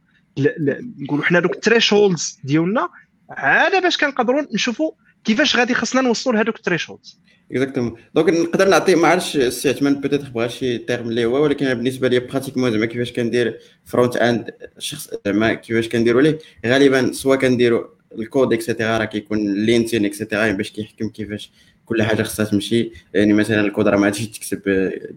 [0.98, 2.88] نقولوا حنا دوك ال thresholds ديالنا
[3.30, 4.90] عاد باش كنقدروا نشوفوا
[5.24, 7.20] كيفاش غادي خصنا نوصلوا لهذوك ال thresholds
[7.52, 11.74] exactement donc نقدر نعطي ما عرفتش السي عثمان peut-être بغا شي terme اللي هو ولكن
[11.74, 17.97] بالنسبة لي pratiquement زعما كيفاش كندير front-end شخص زعما كيفاش كنديروا ليه غالبا soit كنديروا
[18.18, 21.50] ال code et cetera راه كيكون linting et cetera باش كيحكم كيفاش
[21.84, 22.90] كل حاجة خصها تمشي.
[23.14, 24.62] يعني مثلا الكود راه ما غاديش تكتب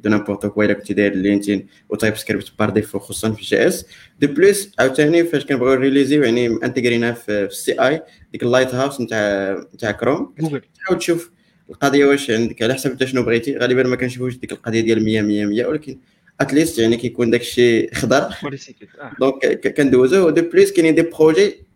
[0.03, 3.85] de n'importe quoi إلا كنتي داير linting و TypeScript par défaut خصوصا في JS.
[4.19, 9.53] de plus عاوتاني فاش كنبغيو ريليزيو يعني انتيغرينا في ال CI ديك ال Lighthouse نتاع
[9.73, 10.33] نتاع كروم
[10.75, 11.31] تحاول تشوف
[11.69, 12.61] القضية واش عندك.
[12.63, 13.57] على حسب انت شنو بغيتي.
[13.57, 15.97] غالبا ما كنشوفوش ديك القضية ديال 100 100 100 ولكن
[16.41, 18.29] at least يعني كيكون داك الشيء خضر
[19.19, 20.29] donc كندوزو.
[20.29, 21.70] de plus كاينين des projets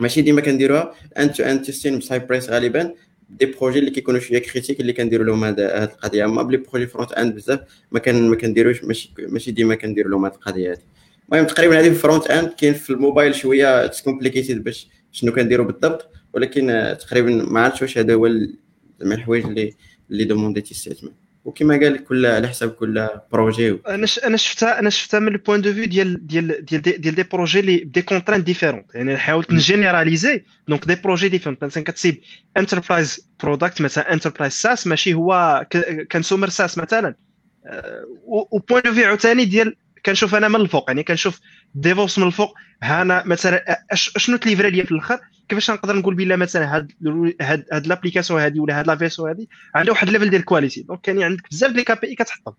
[0.00, 2.94] ماشي ديما كنديروها end-to-end testing ب Cypress غالبا.
[3.30, 6.24] des projets اللي كيكونوا شوية critiques اللي كنديروا لهم هاد القضية.
[6.24, 7.60] أما ب les projets front-end بزاف
[7.92, 10.82] ما كان ما كنديروش ماشي ماشي ديما كنديروا لهم هاد القضية هادي.
[11.32, 15.66] المهم تقريبا هذه في ال front-end كاين في الموبايل شوية it's complicated باش شنو كنديروا
[15.66, 16.10] بالضبط.
[16.34, 18.28] ولكن تقريبا ما عرفتش واش هذا هو
[19.00, 19.74] زعما الحوايج اللي
[20.10, 21.14] اللي دومونديتي السي عثمان
[21.46, 25.60] وكما قال كل على حساب كل projet أنا أنا شفتها أنا شفتها من ال point
[25.60, 30.44] de vue ديال ديال ديال ديال des projets اللي des contraintes différentes يعني حاولت نجينيراليزي
[30.68, 32.20] donc des projets différents مثلا كتسيب
[32.56, 35.66] enterprise product مثلا enterprise SaaS ماشي هو
[36.12, 37.14] consumer SaaS مثلا.
[38.26, 40.84] و point de vue عاوتاني ديال كنشوف أنا من الفوق.
[40.88, 41.40] يعني كنشوف
[41.74, 42.54] ديفوس من الفوق.
[42.82, 46.92] ها أنا مثلا شنو تليفرا ليا في الآخر؟ كيفاش نقدر نقول بلا مثلا هاد
[47.40, 50.82] هاد هاد l'application هادي ولا هاد لافيسو هادي عندها واحد ال level ديال ال quality
[50.82, 52.54] donc كاين عندك بزاف ديال KPI كتحطهم.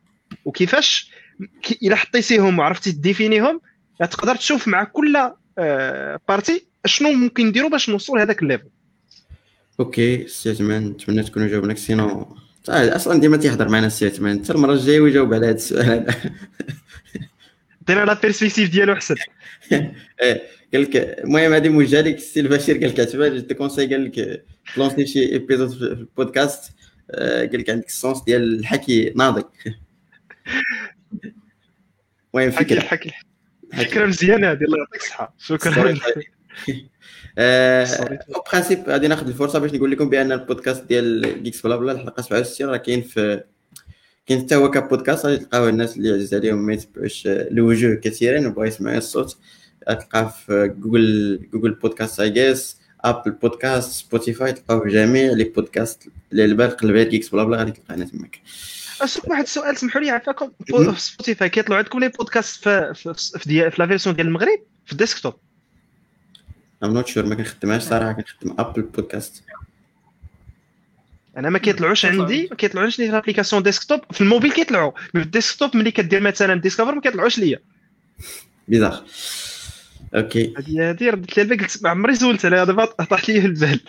[0.45, 1.11] وكيفاش
[1.84, 3.61] إلا حطيتيهم وعرفتي تديفينيهم
[3.99, 5.31] تقدر تشوف مع كل
[6.27, 8.67] partie آه، شنو ممكن نديروا باش نوصلوا لهذاك ال level
[9.79, 12.38] OK سي عثمان نتمنى تكونوا جاوبناك sinon
[12.69, 16.15] أصلا ديما تيهضر معنا السي عثمان حتى المرة الجاية ويجاوب على هذا السؤال هذا.
[17.81, 19.15] عطينا la perspective ديالو أحسن.
[19.15, 19.36] إيه،
[20.73, 24.45] قال لك المهم هذه موجهه لك السي البشير قال لك عتبه جو كونساي قال لك
[24.76, 26.72] تلونسي شي ايبيزود في البودكاست
[27.11, 29.44] آه، قال لك عندك السونس ديال الحكي ناضي
[32.35, 33.11] المهم فكره الحكي
[33.73, 35.35] فكره مزيانه هذه الله يعطيك الصحة.
[35.38, 35.98] شكرا
[38.35, 42.22] أو برانسيب غادي ناخذ الفرصة باش نقول لكم بأن البودكاست ديال جيكس بلا بلا الحلقة
[42.22, 43.44] 67 راه كاين في
[44.26, 48.65] كاين حتى هو كبودكاست غادي تلقاو الناس اللي عزيز عليهم ما يتبعوش الوجوه كثيرين وبغا
[48.65, 49.38] يسمعوا الصوت.
[49.93, 56.09] تلقاه في جوجل جوجل بودكاست اي جيس ابل بودكاست سبوتيفاي تلقاو في جميع لي بودكاست
[56.31, 58.41] اللي بالك قلبات كيكس بلا بلا غادي تلقانا تماك.
[59.01, 63.49] اسوق واحد السؤال سمحوا لي عفاكم في سبوتيفاي كيطلعوا عندكم لي بودكاست في في, في,
[63.49, 65.34] ديال في لا فيرسيون ديال المغرب؟ في الديسكتوب؟
[66.84, 69.43] ام نوت شور ما كنخدمهاش صراحة كنخدم ابل بودكاست
[71.38, 75.91] أنا ما كيطلعوش عندي ما كيطلعوش لي لابليكاسيون ديسكتوب في الموبيل كيطلعوا في الديسكتوب ملي
[75.91, 77.59] كدير مثلا ديسكفر ما كيطلعوش ليا.
[78.67, 79.03] bizarre
[80.15, 80.53] OK.
[80.57, 83.79] هذه هذه ردت لي قلت ما عمري سولتها دابا طاحت لي في البال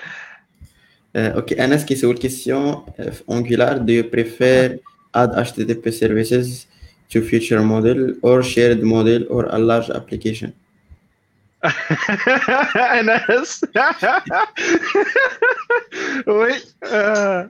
[1.17, 1.65] OK.
[1.65, 4.79] أنس كيسول question في Angular do you prefer
[5.17, 6.67] add http services
[7.11, 10.53] to feature module or shared module for a large application?
[12.99, 13.65] أنس.
[16.27, 16.55] oui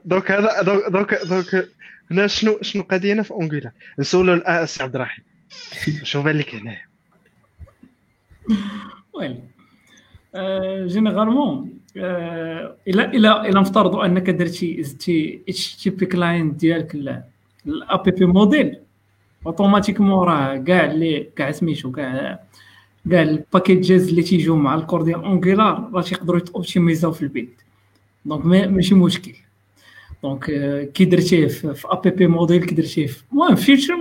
[0.05, 1.69] donc هذا donc donc
[2.11, 5.23] هنا شنو شنو قضينا في Angular نسولو السي عبد الرحيم.
[6.03, 6.88] شنو بان لك هنايا.
[9.13, 9.39] well.
[10.87, 11.79] généralement
[12.87, 16.95] إلى إلى إلى نفترضوا أنك درتي زدتي HTTP client ديالك
[17.67, 18.79] ال app module
[19.45, 22.39] automatiquement راه كاع اللي كاع سميتو كاع
[23.11, 27.27] كاع ال packages اللي تيجيو مع ال core ديال Angular راه تيقدروا يتوبتيميزاو في ال
[27.27, 27.61] build.
[28.25, 29.33] donc ماشي مشكل.
[30.23, 30.45] donc
[30.93, 33.95] كي درتيه في app module كي درتيه في المهم feature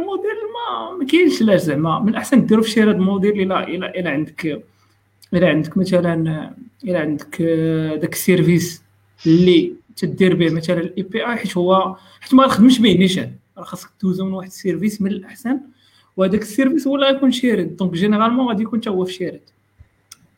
[1.00, 1.98] ما كاينش لا زعما.
[1.98, 4.62] من الاحسن ديرو في شي module إلى إلى إلى عندك
[5.34, 6.50] إلى عندك مثلا
[6.84, 7.42] إلى عندك
[8.00, 8.82] داك ال service
[9.26, 13.90] اللي تدير به مثلا ال API حيت هو حيت ما خدمش به نيشان راه خاصك
[14.02, 15.60] دوزو من واحد ال service من الأحسن.
[16.16, 19.40] وهذاك ال service هو اللي غيكون shared donc généralement غادي يكون حتى هو في shared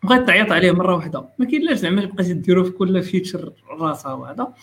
[0.03, 4.13] بغيت تعيط عليه مرة واحدة ما كاين لاش زعما بقيتي ديرو في كل feature راسها
[4.13, 4.55] وهذا.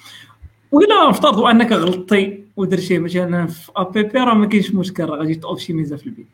[0.72, 5.42] وإلا نفترضوا أنك غلطتي ودرتيه مثلا في app راه ما كاينش مشكل راه غادي ت
[5.42, 6.27] optimisa في ال build.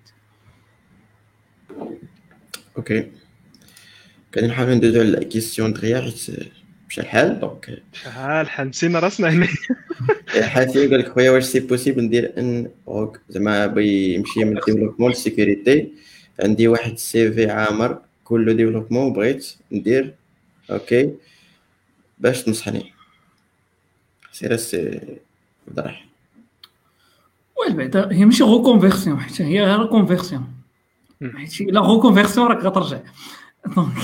[2.78, 3.12] okay.
[4.32, 6.26] كان نحاول ندوزو على les questions دغيا حيت
[6.90, 8.70] مشى الحال donc شحال الحال.
[8.70, 9.48] نسينا راسنا هنا.
[10.54, 15.10] حاسين قال لك خويا واش c'est possible ندير un ok؟ زعما بغي يمشي من développement
[15.10, 15.94] لل security
[16.40, 20.16] عندي واحد ال CV عامر كله développement بغيت ندير
[20.72, 21.14] okay
[22.20, 22.93] باش تنصحني.
[24.44, 25.02] سير السي
[25.68, 26.08] عبد الرحيم
[27.60, 30.54] well بعدا هي ماشي reconversion حيت هي غير conversion
[31.36, 33.00] حيت لا reconversion راك غترجع.
[33.76, 33.98] donc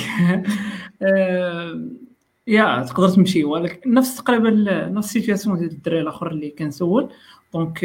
[2.48, 4.50] يا تقدر تمشي ولكن نفس تقريبا
[4.90, 7.10] نفس ال situation ديال الدراري الأخر اللي كنسول.
[7.54, 7.84] donc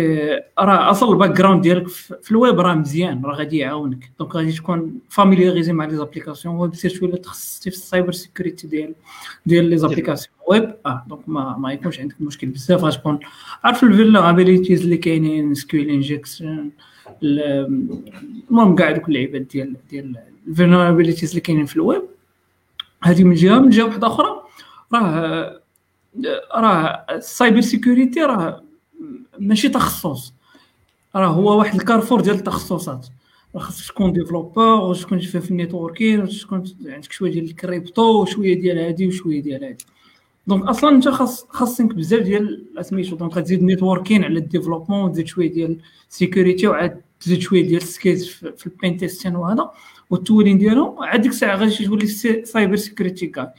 [0.58, 4.10] راه أصلا ال background ديالك في الويب راه مزيان راه غادي يعاونك.
[4.18, 8.66] donc غادي تكون familiarisé مع les applications web surtout إلا تخصصتي في ال cyber security
[8.66, 8.94] ديال
[9.46, 12.46] ديال les applications web آه donc ما ما يكونش عندك مشكل.
[12.46, 13.18] بزاف غتكون
[13.64, 16.70] عارف ال vulnerabilities اللي كاينين SQL injection
[17.22, 20.16] المهم كاع دوك اللعيبات ديال ديال
[20.48, 22.02] ال vulnerabilities اللي كاينين في الويب
[23.02, 23.58] هذه من جهة.
[23.58, 24.42] من جهة واحدة أخرى
[24.94, 25.60] راه
[26.54, 28.62] راه ال cyber security راه
[29.38, 30.34] ماشي تخصص.
[31.16, 33.06] راه هو واحد الكارفور ديال التخصصات.
[33.56, 39.06] خاصك تكون développeur وتكون في ال networking وتكون عندك شوية ديال الكريبتو وشوية ديال هادي
[39.06, 39.84] وشوية ديال هادي.
[40.46, 45.26] donc أصلا أنت خاص خاصك بزاف ديال سميتو donc غتزيد networking على ال développement وتزيد
[45.26, 45.78] شوية ديال
[46.08, 49.70] security وعاد تزيد شوية ديال skills في ال pen testing وهذا.
[50.10, 52.06] وال tooling ديالهم عاد ديك الساعة غادي تولي
[52.44, 53.54] cyber security كاع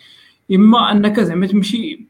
[0.52, 2.08] إما أنك زعما تمشي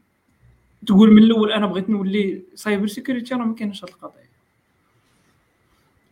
[0.86, 4.26] تقول من الأول أنا بغيت نولي cyber security راه ما كاينش هذه القضية.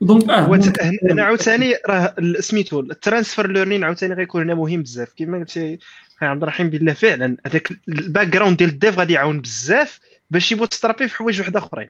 [0.01, 0.61] donc آه.
[1.03, 5.13] هنا عاوتاني راه سميتو ال transfer learning عاوتاني غيكون هنا مهم بزاف.
[5.17, 5.79] كما قلتي
[6.23, 10.75] عبد الرحيم بالله فعلا هذاك ال background ديال ال dev غادي يعاون بزاف باش ي
[10.75, 11.89] bootstrapi في حوايج واحد أخرين.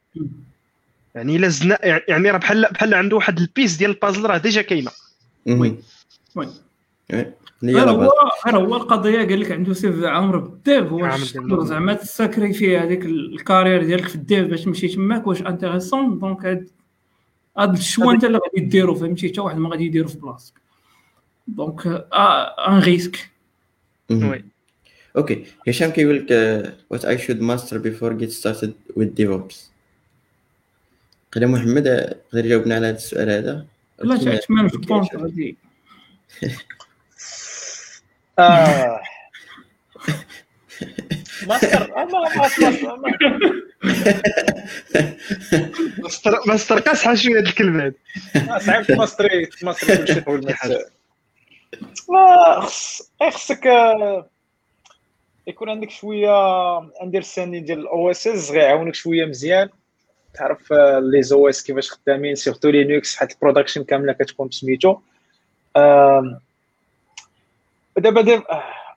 [1.15, 4.63] يعني إلا زدنا يعني راه بحال بحال عنده واحد ال pièce ديال البازل راه déjà
[4.63, 4.91] كاينة.
[5.47, 5.79] oui
[6.35, 6.49] oui
[7.11, 8.13] هذا هو
[8.47, 11.21] هذا هو القضية قال لك عنده CV عامر بال dev واش
[11.63, 16.19] زعما ت sacrifier هذيك ال carrière ديالك في ال dev باش تمشي تماك واش intéressant
[16.19, 16.71] donc هاد
[17.59, 20.55] هاد ال choix انت اللي غادي ديرو فهمتي؟ حتى واحد ما غادي يديرو في بلاصتك.
[21.49, 22.07] donc
[22.69, 23.31] un risque.
[24.11, 24.45] oui.
[25.17, 25.45] okay.
[25.69, 26.31] هشام كيقول لك
[26.91, 29.71] what I should master before get started with DevOps
[31.35, 33.67] قال محمد غير جاوبنا على هذا السؤال هذا.
[34.03, 35.57] لا تعتمد في البونت غادي.
[38.39, 39.01] آه.
[41.47, 41.91] master
[45.99, 47.95] master master قاسحة شوية هاد الكلمات
[48.59, 50.85] صعيب ت masteri ت masteri كلشي
[52.09, 53.67] ما خص خصك
[55.47, 59.69] يكون عندك شوية understanding ديال ال OS غيعاونك شوية مزيان.
[60.35, 60.73] تعرف
[61.13, 64.97] les OS كيفاش خدامين surtout Linux حيت ال production كاملة كتكون بسميتو.
[67.99, 68.45] دابا دابا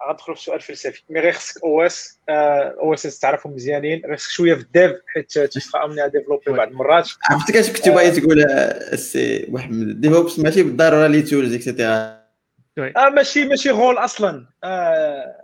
[0.09, 1.03] غندخلوا في سؤال فلسفي.
[1.09, 4.01] mais غير خصك OS OS تعرفهم مزيانين.
[4.05, 7.09] غير خصك شوية في ال dev حيت تبقى امني développer بعض المرات.
[7.29, 8.41] عرفتك اش كنت باغي تقول
[8.93, 12.17] السي محمد DevOps ماشي بالضرورة les tools et cetera
[12.77, 14.45] آه ماشي ماشي rôle أصلا.
[14.63, 15.35] آه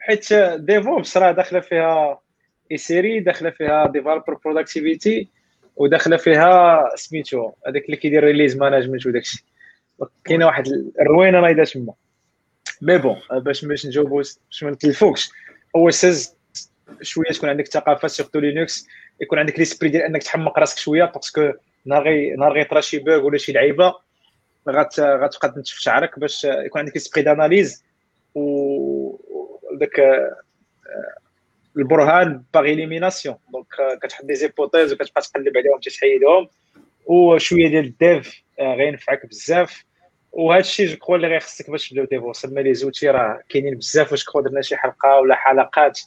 [0.00, 2.20] حيت DevOps راه داخلة فيها
[2.72, 5.28] SRE داخلة فيها developer productivity
[5.76, 9.44] وداخلة فيها سميتو هذاك اللي كيدير release management وداك الشيء
[10.24, 10.66] كاينة واحد
[11.00, 11.92] الروينة نايضة تما.
[12.82, 15.30] mais bon باش باش نجاوبو باش ما نتلفوكش.
[15.76, 16.36] OS
[17.02, 18.86] شوية تكون عندك ثقافة surtout Linux
[19.20, 21.52] يكون عندك l'esprit ديال إنك تحمق راسك شوية parce que
[21.84, 23.94] نهار نهار غيطرا شي bug ولا شي لعيبة
[24.68, 27.84] غات غتبقى تنتف شعرك باش يكون عندك l'esprit d'analyse
[28.34, 29.16] و
[29.80, 30.00] داك
[31.76, 33.66] البرهان par élimination donc
[34.02, 36.48] كتحط des hypothèses وكتبقى تقلب عليهم تحيدهم.
[37.06, 39.84] وشويه ديال ال dev غينفعك بزاف.
[40.34, 44.12] وهذا الشيء je crois اللي غيخصك باش تبداو DevOps mais les outils راه كاينين بزاف
[44.12, 46.00] واش كخوا درنا شي حلقة ولا حلقات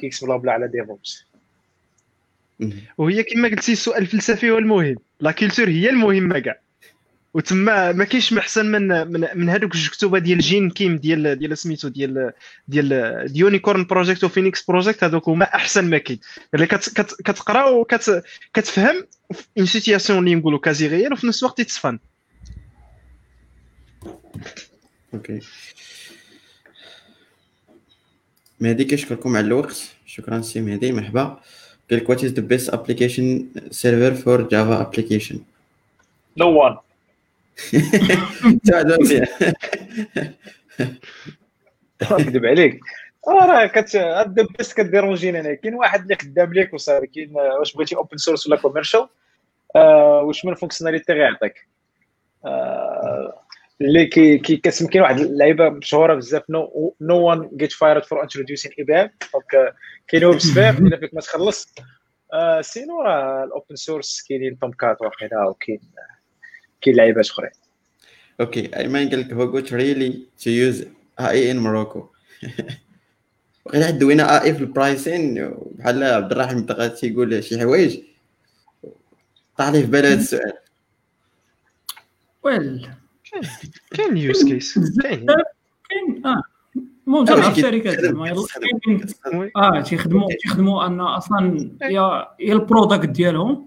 [0.00, 1.24] كيكسبوا بلا على DevOps
[2.98, 4.96] وهي كما قلتي السؤال الفلسفي هو المهم.
[5.20, 6.58] la culture هي المهمة كاع.
[7.34, 11.88] وتما ما كاينش أحسن من من, من هذوك كتب ديال Gene Kim ديال ديال سميتو
[11.88, 12.32] ديال
[12.68, 16.20] ديال The Unicorn Project و Phoenix Project هذوك هما أحسن ما كاين.
[16.54, 19.06] اللي كتقرا وكتفهم
[19.58, 22.00] une situation اللي نقولوا quasi réelle وفي نفس الوقت تتفهم
[25.14, 25.40] okay
[28.60, 31.40] مهدي كيشكركم على الوقت؟ شكرا سي مهدي مرحبا.
[31.90, 35.40] قال لك what is the best application server for Java application
[36.36, 36.76] no one
[42.02, 42.80] نكذب عليك.
[43.28, 43.96] راه كت
[44.58, 48.46] بس ك dérangeني أنا كاين واحد اللي خدام ليك وصافي كاين واش بغيتي open source
[48.46, 49.08] ولا commercial
[49.76, 51.68] آه واش من fonctionnalité غيعطيك
[52.44, 52.91] آه
[53.84, 56.42] اللي كي كي كاسم كاين واحد اللعيبة مشهورة بزاف.
[56.50, 59.74] no no one gets fired for introducing IBM donc
[60.08, 61.74] كاين WebSphere إلا فيك ما تخلص.
[62.32, 65.80] آه sinon راه ال open source كاينين Tomcat وأخيرا وكاين
[66.80, 67.50] كاين لعيبات أخرين.
[68.40, 70.86] okay ايمن قال لك هو good really to use
[71.20, 71.98] AI in Morocco.
[73.64, 78.00] وقيلا دوينا AI في ال pricing بحال عبد الرحيم بقى تيقول شي حوايج.
[79.58, 80.52] طاح لي في بالي هذا السؤال.
[82.42, 82.90] well
[83.96, 85.26] كاين use case كاين
[85.88, 86.42] كاين آه
[87.06, 88.32] المهم تلعب الشركات زعما
[89.56, 93.66] آه تيخدموا تيخدموا أن أصلا يا يا ال product ديالهم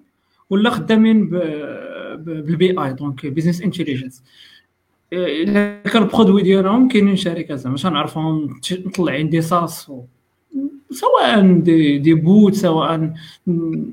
[0.50, 4.24] ولا خدامين بال BI donc business intelligence
[5.14, 9.92] الا كان ال produit ديالهم كاينين شركات زعما باش نعرفهم مطلعين des SaaS
[10.92, 13.14] سواء دي, des bots سواء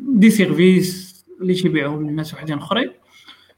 [0.05, 2.91] des services اللي تيبيعوهم للناس وحدين أخرين.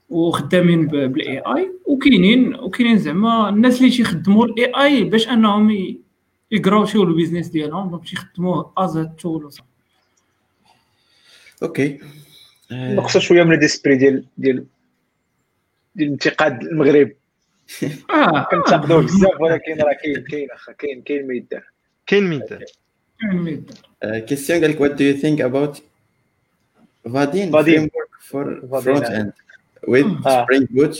[0.09, 5.97] وخدامين بال AI وكاينين وكاينين زعما الناس اللي تيخدموا ال AI باش أنهم
[6.51, 9.49] يقراو ال business ديالهم donc تيخدموه as tool
[11.63, 11.99] okay.
[12.71, 14.65] نقص شوية من الديسبري ديال ديال
[15.95, 17.11] ديال انتقاد المغرب.
[18.09, 21.63] آه كنتقدوه بزاف ولكن راه كاين كاين أخا كاين كاين ما يدار
[22.07, 22.63] كاين ما يدار
[23.19, 25.81] كاين ما يدار question قال لك what do you think about
[27.07, 27.51] Vaadin Vaadin.
[27.51, 29.33] framework for Vaadin, front
[29.89, 30.27] آه.
[30.27, 30.45] آه.
[30.45, 30.95] Spring Boot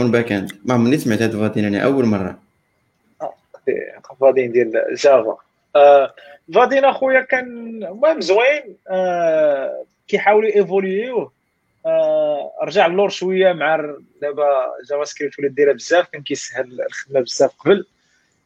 [0.00, 2.38] on back end ما عمرني سمعت هذا Vaadin يعني أول مرة
[4.20, 5.36] Vaadin ديال Java
[5.76, 6.14] آه،
[6.54, 7.46] Vaadin اخويا كان
[7.84, 11.32] المهم زوين آه، كيحاولوا ايفوليوه
[11.86, 17.86] آه، رجع اللور شوية مع دابا JavaScript ولا ديرها بزاف كان كيسهل الخدمة بزاف قبل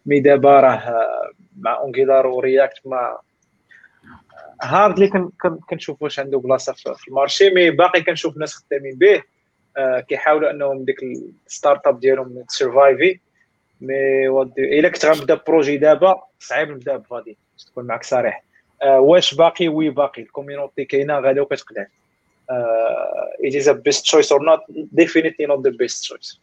[0.06, 3.18] mais دابا راه آه، مع Angular و React ما
[4.62, 8.54] هارد اللي كن- كن- كنشوف واش عنده بلاصة في ال marché mais باقي كنشوف ناس
[8.54, 9.22] خدامين به.
[9.76, 11.02] آه، كيحاولوا أنهم ديك
[11.46, 13.18] ال startup ديالهم تسرفايفي
[13.80, 14.28] mais
[14.58, 18.42] إلا كنت غنبدا projet دابا صعيب نبدا ب Vaadin باش تكون معك صريح.
[18.82, 20.22] آه واش باقي؟ oui باقي.
[20.22, 21.86] ال community كاينة غادا وكتقلع
[22.50, 24.60] آه it is a best choice or not.
[25.00, 26.38] Definitely not the best choice.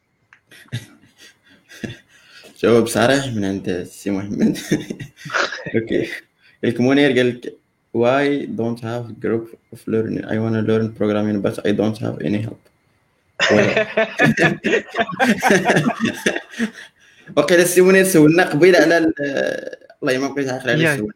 [2.63, 4.57] جواب صريح من عند السي محمد.
[5.75, 6.09] okay.
[6.63, 7.53] لك منير قال لك
[8.01, 8.23] why
[8.59, 10.23] don't have group of learning?
[10.33, 12.61] I want to learn programming but I don't have any help.
[17.37, 19.13] وقيلا السي منير سولنا قبيله على ال-
[20.01, 20.93] والله ما بقيت عاقل على.
[20.93, 21.11] السؤال.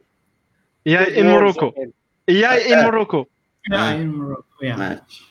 [0.86, 1.74] yeah in Morocco.
[2.30, 3.26] yeah in Morocco.
[3.74, 4.44] آه.
[4.64, 4.76] yeah.
[4.76, 5.24] ماتش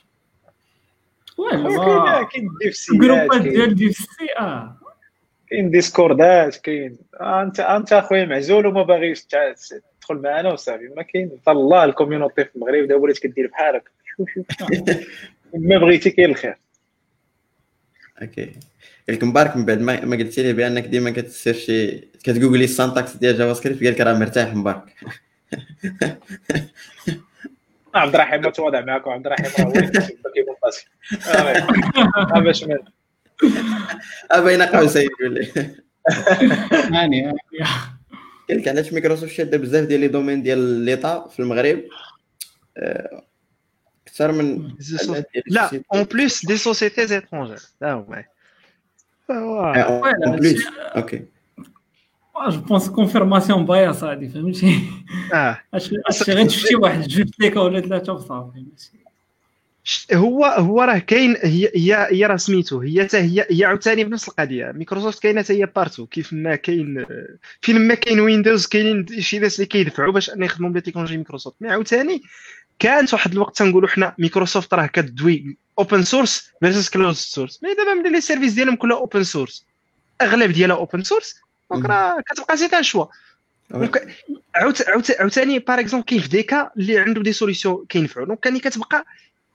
[1.39, 4.07] كاين كاين ديفسيات جروبات ديال دي سي
[4.39, 4.77] آه.
[5.51, 6.99] كاين ديسكوردات كاين.
[7.21, 9.55] آه انت أنت أخويا معزول وما باغيش تع-
[10.09, 11.31] تدخل معنا وصافي ما كاين.
[11.49, 13.91] الله الكوميونيتي في المغرب دابا ولات كدير بحالك.
[14.17, 14.47] شوف شوف
[15.55, 16.57] ما بغيتي كاين الخير.
[18.23, 18.45] أوكي.
[19.09, 23.17] قال لك مبارك من بعد ما, ما قلتي لي بأنك ديما كتسير شي كتجوجلي السانتاكس
[23.17, 24.95] ديال جافا سكريبت قال لك راه مرتاح مبارك.
[27.95, 29.73] عبد الرحيم متواضع معك وعبد الرحيم راه هو
[30.35, 30.87] كيكون قاسي
[32.37, 32.79] آه باش من
[34.45, 35.75] بين قوسين يقول لي.
[36.95, 37.33] هاني.
[38.49, 41.83] قال لك علاش مايكروسوفت شاده بزاف ديال les domaines ديال l'état في المغرب.
[42.77, 43.23] آه،
[44.09, 44.73] أكثر من
[45.47, 48.25] لا en plus des sociétés étrangères لا هما
[49.31, 51.25] en plus okay
[52.49, 54.83] je pense confirmation bias هادي فهمتي
[55.35, 59.08] آه اش غير شفتي واحد جوج les cas ولا ثلاثة وصافي ماشي
[60.15, 64.29] هو هو راه كاين هي هي هي راه سميتو هي تا هي هي عاوتاني بنفس
[64.29, 64.73] القضية.
[64.75, 67.07] مايكروسوفت كاينة تا هي partout كيف ما كاين
[67.61, 71.17] فين ما كاين ويندوز كاينين شي ناس اللي كيدفعوا باش ان يخدموا ب la technologie
[71.17, 72.23] مايكروسوفت mais عاوتاني
[72.79, 77.95] كانت واحد الوقت تنقولوا حنا مايكروسوفت راه كدوي open source versus closed source mais دابا
[77.95, 79.65] ملي les services ديالهم كلها open source
[80.23, 81.35] أغلب ديالها open source
[81.71, 81.85] donc.
[81.85, 83.07] راه كتبقى c'est un choix
[84.55, 88.27] عاوتاني par exemple كاين في des cas اللي عنده des solutions كينفعوا.
[88.27, 89.05] donc كان كتبقى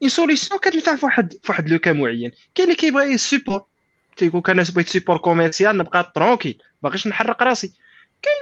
[0.02, 3.64] une solution كتنفع في واحد في واحد le cas معين كاين اللي كيبغي ال support
[4.18, 7.74] تيقول لك أنا بغيت support commercial نبقى tranquille باغيش نحرق راسي
[8.22, 8.36] كاين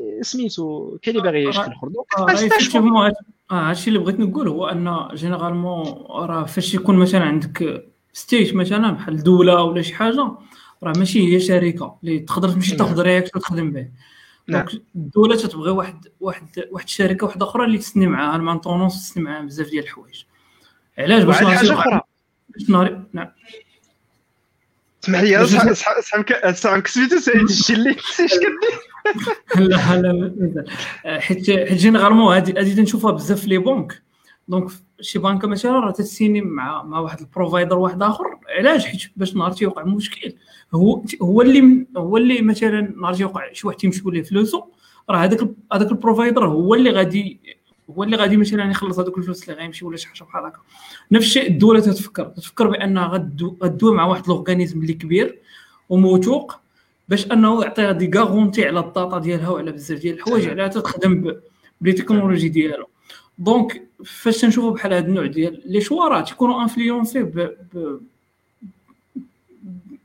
[0.00, 2.30] اللي سميتو كاين اللي باغي آه،.
[2.30, 3.14] effectivement هاد-
[3.50, 8.90] آه هادشي اللي بغيت نقول هو en généralement راه فاش يكون مثلا عندك state مثلا
[8.90, 10.30] بحال دوله ولا شي حاجة
[10.82, 13.88] راه ماشي هي شركه اللي تقدر تمشي تاخذ React وتخدم به
[14.48, 14.64] نعم.
[14.64, 19.22] donc الدولة تتبغي واحد واحد واحد الشركة واحدة أخرى اللي تسني معاها ال maintenance تسني
[19.22, 20.24] معاها بزاف ديال الحوايج
[20.98, 22.00] علاش باش نهار حاجة أخرى
[22.48, 23.28] باش نهار نعم
[25.04, 25.74] اسمح لي
[26.54, 28.58] صاحبك سميتو سعيد الشلي اش كدير
[29.56, 30.64] لا لا.
[31.06, 34.02] آه، حيت حيت généralement هادي هادي تنشوفها بزاف في les banques
[34.48, 34.70] donc
[35.00, 38.24] شي بنكه مثلا راه تسيني مع مع واحد ال provider واحد اخر
[38.58, 40.34] علاش حيت باش نهار تيوقع مشكل
[40.74, 44.64] هو هو اللي هو اللي مثلا نهار تيوقع شي واحد تيمشيو ليه فلوسو
[45.10, 47.40] راه هذاك هذاك ال provider هو اللي غادي
[47.90, 50.58] هو اللي غادي مثلا يخلص هذوك الفلوس اللي غيمشي ولا شي حاجة بحال هكا.
[51.12, 55.38] نفس الشيء الدولة تتفكر تتفكر بأنها غدو غدوي مع واحد l'organisme اللي كبير
[55.88, 56.56] وموثوق
[57.08, 61.34] باش أنه يعطيها des garanties على ال data ديالها وعلى بزاف ديال الحوايج على تخدم
[61.80, 62.88] بالتكنولوجي ديالو.
[63.38, 67.38] donc فاش تنشوفوا بحال هذا النوع ديال les choix راه تيكونوا influencés ب,
[67.74, 68.00] ب...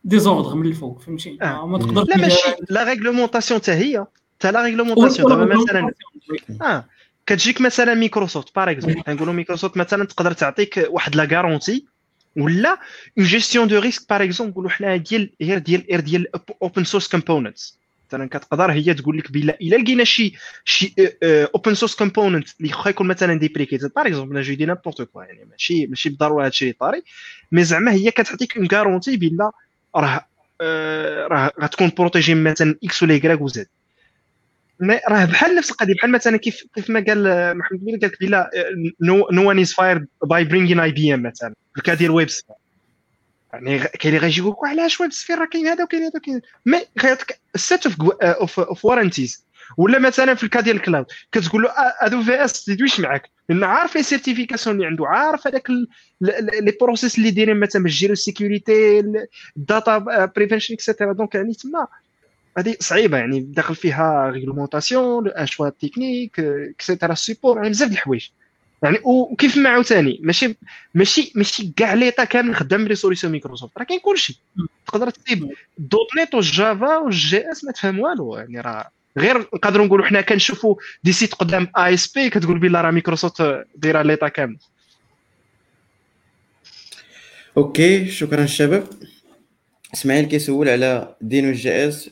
[0.03, 1.68] des ordres من الفوق فهمتي؟ آه.
[1.68, 2.56] ما تقدرش لا ماشي.
[2.69, 4.06] la réglementation حتى هي.
[4.39, 5.91] حتى la réglementation دابا مثلا
[6.61, 6.85] آه.
[7.30, 11.85] كتجيك مثلا Microsoft par exemple كنقولوا مايكروسوفت مثلا تقدر تعطيك واحد la garantie
[12.38, 12.77] ولا
[13.18, 16.27] une gestion de risque par exemple نقولوا حنا ديال غير ديال غير ديال
[16.61, 20.34] open source components مثلا كتقدر هي تقول لك بلا إلا لقينا شي
[20.65, 20.93] شي
[21.23, 25.23] open source component اللي واخا يكون مثلا deprecated par exemple أنا je dis n'importe quoi
[25.23, 27.03] يعني ماشي ماشي بالضروره هادشي اللي طاري.
[27.51, 29.51] mais زعما هي كتعطيك une garantie بلا
[29.95, 30.27] راه
[30.61, 33.68] آه، راه غتكون protégé مثلا إكس ولا يكراك وزد
[34.80, 38.11] مي راه بحال نفس القضية بحال مثلا كيف كيف ما قال آه، محمد بن قال
[38.22, 38.49] بلا
[39.31, 42.56] no one is fired by bringing IBM مثلا ال cas ديال WebSphere.
[43.53, 46.80] يعني كاين اللي غيجي يقول لك علاش WebSphere راه كاين هذا وكاين هذا وكاين mais
[47.03, 47.85] غيعطيك set
[48.23, 49.45] of of warranties
[49.77, 53.30] ولا مثلا في ال cas ديال ال cloud كتقول له آه، ها AWS تدويش معاك.
[53.49, 58.14] لأن عارف les certifications اللي عنده عارف هذاك les process اللي دايرين مثلا باش ديروا
[58.14, 58.99] ال sécurité
[59.57, 61.88] ال data prevention et cetera donc يعني تما
[62.60, 67.91] هذه صعيبة يعني داخل فيها réglementation choix technique et cetera c'est pour يعني بزاف د
[67.91, 68.30] الحوايج.
[68.84, 70.56] يعني وكيف ما عاوتاني ماشي
[70.94, 74.40] ماشي ماشي كاع l'État كامل خدام les solutions Microsoft راه كاين كلشي.
[74.88, 78.38] تقدر تكتب .NET وال Java وال JS ما تفهم والو.
[78.38, 83.65] يعني راه غير نقدروا نقولوا حنا كنشوفوا des sites قدام ASP كتقول بلا راه مايكروسوفت
[83.76, 84.57] دايرة l'État كامل.
[87.57, 88.88] OK شكرا الشباب.
[89.94, 92.10] إسماعيل كيسول على Deno JS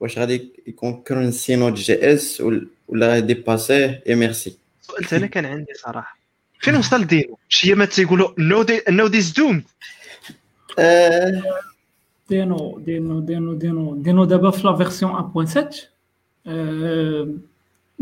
[0.00, 2.40] واش غادي ي concurrencer Node JS
[2.88, 4.56] ولا غادي dépasser et merci
[5.04, 6.18] حتى أنا كان عندي صراحة.
[6.60, 9.62] فين وصل Deno؟ شي ما تيقولوا نو دي نو ديز دوم
[12.28, 13.96] Deno Deno Deno Deno.
[13.96, 15.12] Deno دابا في la version
[15.46, 15.74] 1.7
[16.46, 17.28] آه،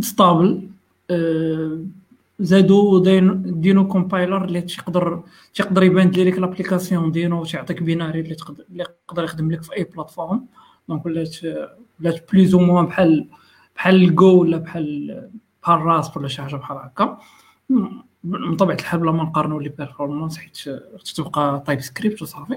[0.01, 0.69] stable
[2.41, 5.23] زادو Deno Deno compiler اللي تيقدر
[5.55, 9.85] تيقدر يبان لك l'application Deno تيعطيك binary اللي تقدر اللي يقدر يخدم لك في أي
[9.85, 10.47] platform
[10.89, 11.36] donc ولات
[12.01, 13.28] ولات plus ou moins بحال
[13.77, 15.31] بحال الجو ولا بحال
[15.62, 17.19] بحال Rust ولا شي حاجة بحال هكا.
[18.24, 20.56] من طبيعة الحال بلا ما نقارنوا les performances حيت
[21.16, 22.56] تبقى TypeScript وصافي.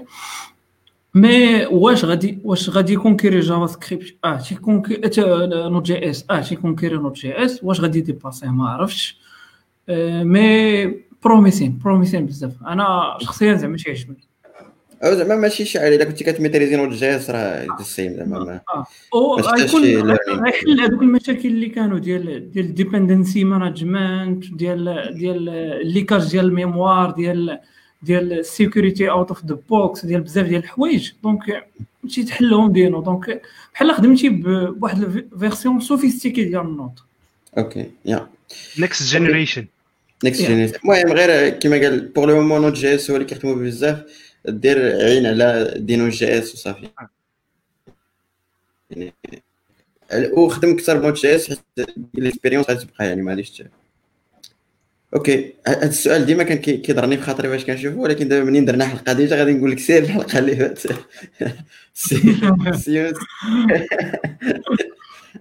[1.14, 5.00] mais واش غادي واش غادي ي concurrer JavaScript آه تي concurrer
[5.68, 9.18] Node JS آه تي concurrer Node JS واش غادي dépasser ما عرفتش.
[9.88, 10.86] آه، mais
[11.24, 12.62] promising promising بزاف.
[12.66, 14.27] أنا شخصيا زعما تيعجبني
[15.04, 18.60] أو زعما ماشي شاعر الا كنتي كت maîtriser Node JS راه السيم زعما ما
[19.40, 20.44] غيكون learning.
[20.44, 26.44] غيحل هذوك المشاكل اللي كانوا ديال ديال ال dependency management ديال ديال ال leakage ديال
[26.44, 27.58] ال mémoire ديال
[28.02, 31.12] ديال ال security out of the box ديال بزاف ديال الحوايج.
[31.22, 31.66] donc
[32.04, 33.42] مشي تحلهم ديالو donc
[33.74, 37.02] بحال خدمتي بواحد ال version sophistiquée ديال ال Node.
[37.58, 38.26] OK يا.
[38.78, 39.66] next generation
[40.24, 40.46] next.
[40.46, 44.27] generation المهم غير كما قال pour le moment Node JS هو اللي كيخدموا بزاف.
[44.48, 46.88] دير عين على Deno JS وصافي.
[48.90, 49.12] يعني
[50.32, 51.58] وخدم أكثر ب Node JS حيت
[52.18, 53.66] ال expérience غتبقى يعني ت-
[55.14, 58.84] OK هذا السؤال ديما كان كي- كيضرني في خاطري فاش كنشوفو ولكن دابا منين درنا
[58.86, 60.96] حلقة؟ déjà غادي نقول لك سير الحلقة اللي فاتت.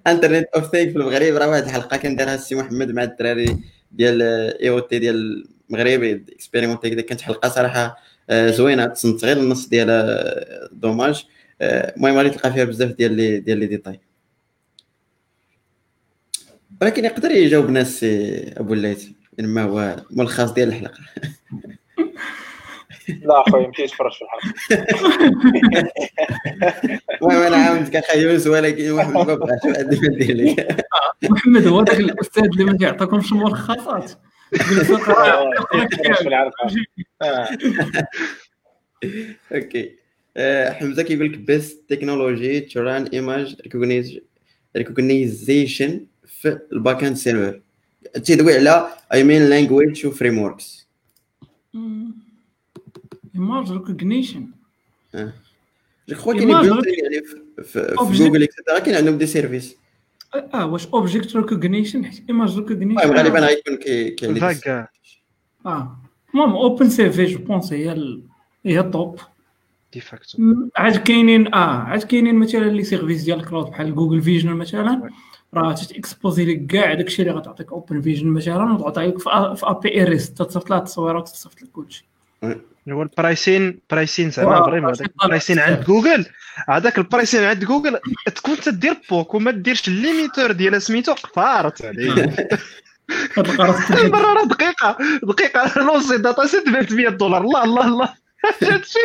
[0.07, 3.57] Internet of Things في المغرب راه واحد الحلقة كنديرها السي محمد مع الدراري
[3.91, 4.21] ديال
[4.61, 7.95] IoT ديال المغرب expérimentée كانت حلقة صراحة آه،
[8.31, 11.25] زوينة تصنت غير النص ديالها آه، dommage.
[11.61, 13.99] آه، المهم غادي تلقى فيها بزاف ديال لي ديال لي ديتاي.
[16.81, 19.07] ولكن يقدر يجاوبنا السي أبو الليث
[19.39, 20.99] ما هو ملخص ديال الحلقة؟
[23.23, 24.53] لا أخويا مشيت تفرج في الحلقة.
[27.21, 29.59] المهم أنا عاود كنخيوس ولكن واحد ما ما
[30.07, 30.85] ندير لك
[31.29, 34.11] محمد هو ذاك الأستاذ اللي ما كيعطيكمش ملخصات.
[34.53, 35.51] آه،
[35.91, 36.51] تفرج في الحلقة
[37.21, 37.47] آه.
[39.55, 39.95] OK.
[40.37, 43.55] آه، حمزه كيقول لك best technology to run image
[44.75, 47.61] recognition في ال backend server
[48.25, 50.87] تيدوي على I mean language و frameworks
[53.35, 54.47] image recognition
[55.15, 55.29] je
[56.15, 57.23] crois كاين يعني
[57.63, 59.75] في Google et cetera كاين عندهم des services
[60.53, 64.89] آه واش object recognition حيت image recognition غالبا غيكون كي- كاين لي فاك
[65.65, 65.97] آه.
[66.33, 68.19] المهم OpenCV je pense هي
[68.65, 69.19] هي ال top
[69.93, 70.37] de facto
[70.75, 75.09] عاد كاينين آه عاد كاينين مثلا les services ديال ال cloud بحال Google Vision مثلا.
[75.53, 79.29] راه تت exposer لك كاع داكشي اللي غتعطيك Open Vision مثلا وتعطي لك في
[79.65, 82.05] ا بي اي ريست تصيفط لها التصويرات وتصيفط لك كلشي.
[82.93, 85.83] هو البرايسين برايسين زعما فريمون البرايسين عند.
[85.83, 86.25] جوجل.
[86.69, 87.99] هذاك البرايسين عند جوجل
[88.35, 91.85] تكون تدير بوك وما ديرش الليميتور ديال سميتو قفارت
[93.37, 94.97] القرص المره راه دقيقة.
[95.23, 95.79] دقيقة.
[95.83, 97.41] لونسي داتا سيت ب 100 دولار.
[97.41, 98.13] الله الله الله.
[98.63, 98.99] هادشي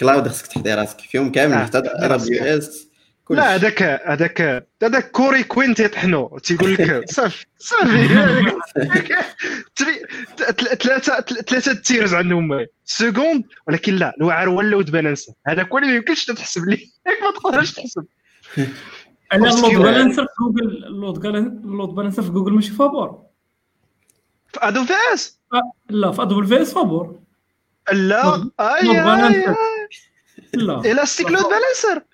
[0.00, 1.00] كلاود خصك تحضي راسك.
[1.00, 1.54] فيهم كامل.
[1.54, 2.91] آه، حتى ار بي اس
[3.36, 8.08] لا هذاك هذاك هذاك كوري كوين تيطحنو تيقول لك صافي صافي.
[9.76, 10.02] تري-
[10.36, 12.66] تل- ثلاثة تل- ثلاثة tiers عندهم.
[12.84, 16.86] second ولكن لا الوعر هو ال load balancer هذاك هو اللي ما يمكنش تحسب ليه
[17.06, 18.04] ياك ما تقدرش تحسب.
[19.32, 19.82] أنا ال load.
[19.82, 23.22] balancer في جوجل ال load balan- ال load balancer في جوجل ماشي فابور.
[24.52, 25.38] في AWS
[25.90, 27.18] لا في AWS فابور.
[27.92, 28.82] لا آي.
[30.54, 30.80] لا.
[30.80, 32.04] Elastic Load Balancer لا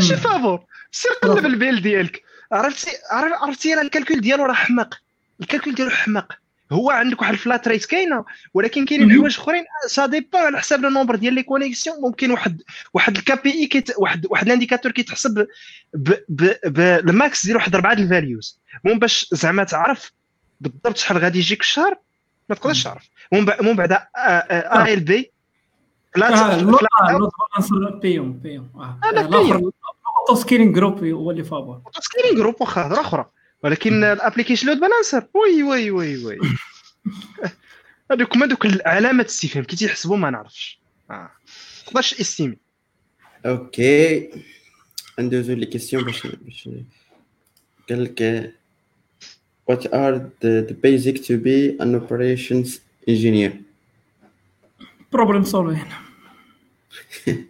[0.00, 0.20] ماشي مم.
[0.20, 0.60] فابور
[0.92, 2.22] سير قلب ال bill ديالك.
[2.52, 4.94] عرفتي عرف- عرفتي راه ال calcul ديالو راه حماق.
[5.40, 6.32] ال calcul ديالو حماق.
[6.72, 8.24] هو عندك واحد ال flat rate كاينة
[8.54, 9.18] ولكن كاينين.
[9.18, 9.64] حوايج أخرين.
[9.88, 12.62] ça dépend على حساب le nombre ديال les connexions ممكن واحد
[12.94, 15.46] واحد ال KPI كيت واحد واحد ال indicateur كيتحسب
[15.94, 20.12] ب ب ب ال max ديال واحد اربعه ال values المهم باش زعما تعرف
[20.60, 21.94] بالضبط شحال غادي يجيك في الشهر
[22.48, 23.02] ما تقدرش تعرف.
[23.32, 25.30] المهم بعد- المهم بعد ALB
[26.16, 28.70] لا آه، آه، ال load balancer بيوم بيوم.
[28.74, 29.72] آه آه،.
[30.28, 33.24] auto scaling group هو اللي فابور scaling group واخا هضره أخرى
[33.64, 36.38] ولكن ال application load balancer oui oui oui oui.
[38.10, 40.80] هذوك هما دوك العلامات الاستفهام كي تيحسبوا ما نعرفش.
[41.10, 41.30] آه.
[41.86, 42.56] تقدرش estimer.
[43.46, 44.30] OK.
[45.18, 46.68] ندوزو les questions باش باش
[47.90, 48.52] قال لك
[49.70, 53.52] what are the, the basic to be an operations engineer?
[55.12, 55.44] problème
[57.25, 57.47] سولفين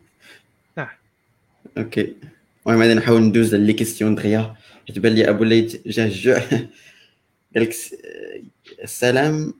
[1.77, 2.15] اوكي
[2.67, 4.55] المهم غادي نحاول ندوز لي كيسيون دغيا
[4.87, 6.67] حيت بان لي ابو ليت جا الجوع قال
[7.55, 7.95] لك س-
[8.83, 9.53] السلام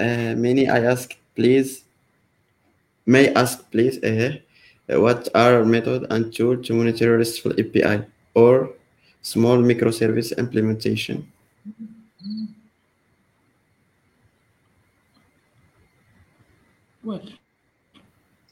[0.00, 1.08] ماني I ask
[1.40, 1.70] please
[3.10, 4.32] may ask please eh
[5.04, 7.96] what are method and tool to monitor RESTful API
[8.34, 8.54] or
[9.22, 11.16] small microservice implementation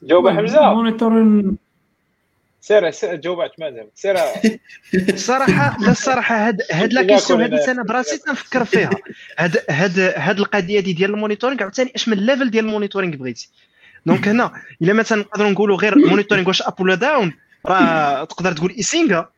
[0.02, 1.56] جاوب حمزة؟ monitoring
[2.60, 4.16] سير سير جاوب عثمان سير
[4.94, 8.90] الصراحه لا الصراحه هاد هاد la question هادي أنا براسي تنفكر فيها.
[9.38, 13.16] هاد هاد هاد القضية دي ديال ال monitoring عاوتاني اش من level ديال ال monitoring
[13.16, 13.48] بغيتي؟
[14.06, 14.52] donc هنا
[14.82, 17.32] إلا مثلا نقدروا نقولوا غير monitoring واش up ولا down
[17.66, 19.28] راه تقدر تقول Icinga.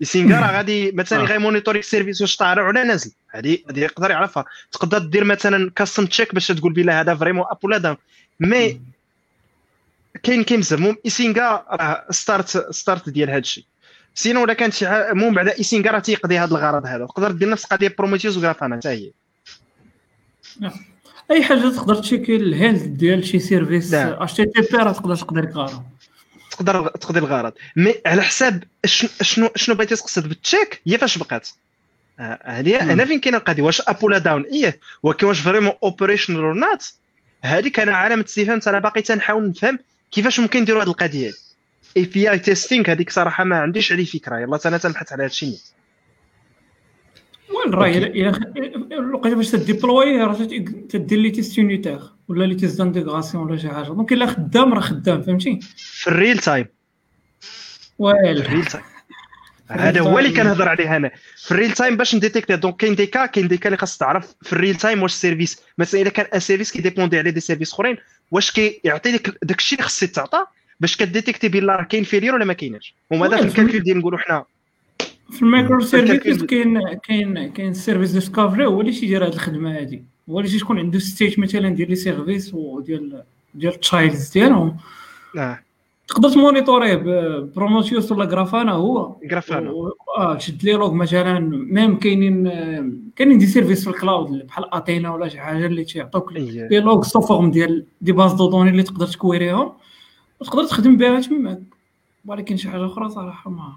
[0.00, 1.24] Icinga راه غادي مثلا.
[1.24, 3.12] غير monitoring service واش طالع ولا نازل.
[3.30, 4.44] هذه هذه يقدر يعرفها.
[4.72, 7.96] تقدر دير مثلا custom check باش تقول بلا هذا vraiment up ولا down
[8.40, 8.80] mais
[10.22, 10.78] كاين كاين بزاف.
[10.78, 13.64] المهم Icinga راه start start ديال هذا الشيء
[14.14, 17.48] sinon ولا كانت شي حاجة المهم بعدا Icinga راه تيقضي هذا الغرض هذا تقدر دير
[17.50, 19.10] نفس القضية Prometheus و Grafana حتى هي.
[21.30, 24.22] أي حاجة تقدر تشيكي ال health ديال شي service نعم.
[24.22, 25.82] HTTP راه تقدر تقدر curl
[26.50, 27.52] تقدر تقضي الغرض.
[27.76, 28.64] mais على حساب
[29.22, 31.48] شنو شنو بغيتي تقصد بال check هي فاش بقات.
[32.20, 32.90] آه، هذه مم.
[32.90, 34.80] هنا فين كاينة القضية؟ واش up ولا down إيه.
[35.02, 36.94] ولكن واش vraiment operational or not
[37.42, 39.78] هذيك أنا علامه استفهام أنا باقي تنحاول نفهم
[40.14, 41.32] كيفاش ممكن نديروا هذه القضية؟
[41.96, 44.38] API testing هذيك صراحة ما عنديش عليه فكرة.
[44.38, 45.58] يلا أنا تنبحث على هذا الشيء
[47.50, 50.34] وين الا لقيت باش تديبلوي راه
[50.88, 53.86] تدير les tests unitaires ولا les tests d'intégration ولا شي حاجة.
[53.86, 56.66] donc إلا خدام راه خدام فهمتي؟ في ال real time
[57.98, 58.84] Well ال real time
[59.68, 61.10] هذا هو اللي كنهضر عليه أنا.
[61.36, 63.98] في ال real time باش نديتيكتي donc كاين des cas كاين des cas اللي خاص
[63.98, 67.30] تعرف في ال real time واش ال service مثلا اذا كان un service كيديبوندي على
[67.30, 67.96] des services أخرين
[68.30, 70.44] واش كيعطي لك داك الشيء اللي خص يتعطى
[70.80, 74.18] باش كديتيكتي بلي راه كاين failure ولا ما كايناش في oui، ال calcul ديال نقولوا
[74.18, 74.44] حنا.
[75.30, 80.00] في ال microservices كاين كاين كاين ال service discovery هو اللي تيدير هذه الخدمة هذه
[80.30, 83.24] هو اللي تكون عنده state مثلا ديال les services وديال
[83.54, 84.76] ديال ال childs ديالهم.
[85.38, 85.63] آه.
[86.08, 86.94] تقدر تمونيتوريه
[87.56, 89.70] Prometheus ولا Grafana هو؟ Grafana.
[89.70, 92.44] و- آه تشد les logs مثلا même كاينين
[93.16, 96.68] كاينين des services في ال cloud بحال Athena ولا شي حاجة اللي تيعطوك إيه.
[96.68, 99.72] les logs sous forme ديال des bases de données اللي تقدر تكويريهم.
[100.40, 101.60] وتقدر تخدم بها تماك
[102.26, 103.72] ولكن شي حاجة أخرى صراحة ما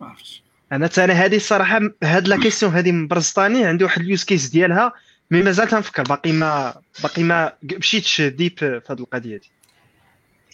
[0.00, 0.42] ما عرفتش.
[0.72, 4.92] أنا أنا هذه الصراحه هاد la question هذه مبرزطاني عندي واحد ال use case ديالها
[5.30, 9.50] mais مازال تنفكر باقي ما باقي ما مشيتش deep في هذه القضية دي.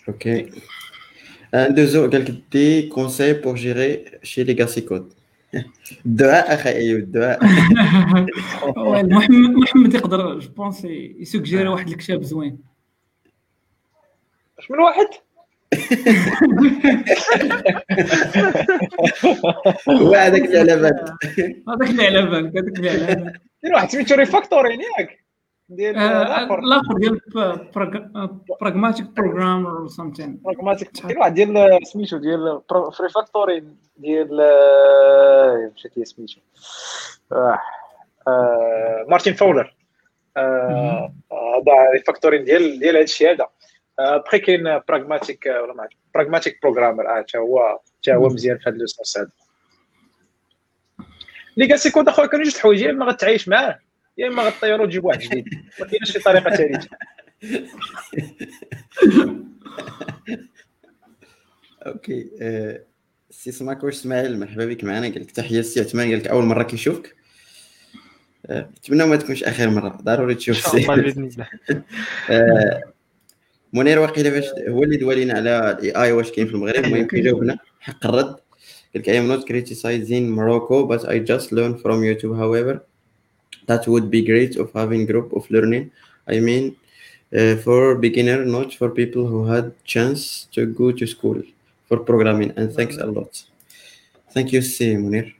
[0.09, 0.51] OK.
[1.55, 5.13] ندوزو قال لك des conseils pour gérer شي legacy code
[6.07, 7.45] الدعاء أخي ايوب الدعاء
[8.77, 12.59] Well، محمد محمد يقدر je pense يسوجيري واحد الكتاب زوين
[14.59, 15.07] اش من واحد
[19.89, 21.05] هو هذاك اللي على بالك
[21.69, 25.24] هذاك اللي على بالك هذاك اللي على بالك كاين واحد سميتو Refactoring ياك
[25.69, 26.59] ديال آه، الآخر.
[26.59, 27.21] الآخر ديال
[28.61, 32.61] Pragmatic Programmer or something Pragmatic كاين واحد ديال سميتو ديال
[33.01, 36.41] Refactoring ديال آه، مشيت لي سميتو.
[37.33, 37.59] آه،
[38.29, 39.75] آه، Martin Fowler
[40.37, 43.05] آه، هذا Refactoring ديال ديال هذا.
[43.05, 43.49] الشيء هذا
[44.17, 48.77] بخي كاين Pragmatic ولا ما Pragmatic Programmer آه حتى هو حتى هو مزيان في هذا.
[48.77, 49.31] لوسونس هذا
[51.57, 53.79] legacy code أخويا كانوا جوج الحوايج يا إما غتعايش معاه.
[54.19, 55.45] يا إما غطيرو وتجيب واحد جديد.
[55.81, 56.89] ما كاينش شي طريقة ثالثه
[61.87, 62.81] OK آه،
[63.31, 66.45] سي سماك واش إسماعيل مرحبا بك معنا؟ قال لك تحية سي عثمان قال لك أول
[66.45, 67.15] مرة كيشوفك.
[68.47, 69.99] آه، نتمنى ما تكونش آخر مرة.
[70.03, 70.87] ضروري تشوف سي.
[70.87, 71.49] بإذن الله.
[72.31, 72.83] آه،
[73.73, 77.59] منير واقيلا باش هو اللي دوالينا على ال AI واش كاين في المغرب المهم كيجاوبنا
[77.81, 78.37] حق الرد.
[78.95, 82.94] قال لك I am not criticizing Morocco but I just learn from YouTube however
[83.67, 85.91] that would be great of having group of learning.
[86.35, 86.65] I mean
[87.39, 90.21] uh, for beginner not for people who had chance
[90.55, 91.39] to go to school
[91.89, 93.33] for programming and thanks a lot.
[94.35, 95.37] Thank you سي منير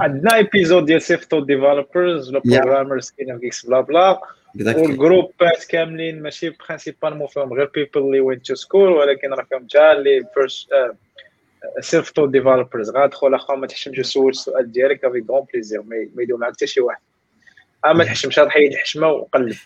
[0.00, 2.48] عندنا épisode ديال self-taught developers ولا Yeah.
[2.48, 4.20] programmers كاين كيكس بلا بلا
[4.58, 4.76] exactly.
[4.76, 9.92] والجروبات كاملين ماشي principalement فيهم غير people اللي went to school ولكن راه فيهم حتى
[9.92, 10.68] اللي first
[11.80, 16.40] self-taught developers غادخل اخا ما تحشمش سول السؤال ديالك avec grand plaisir ما ما يدوم
[16.40, 17.00] معاك حتى شي واحد
[17.84, 19.56] أما ما تحشمش هاد حيد الحشمه وقلب.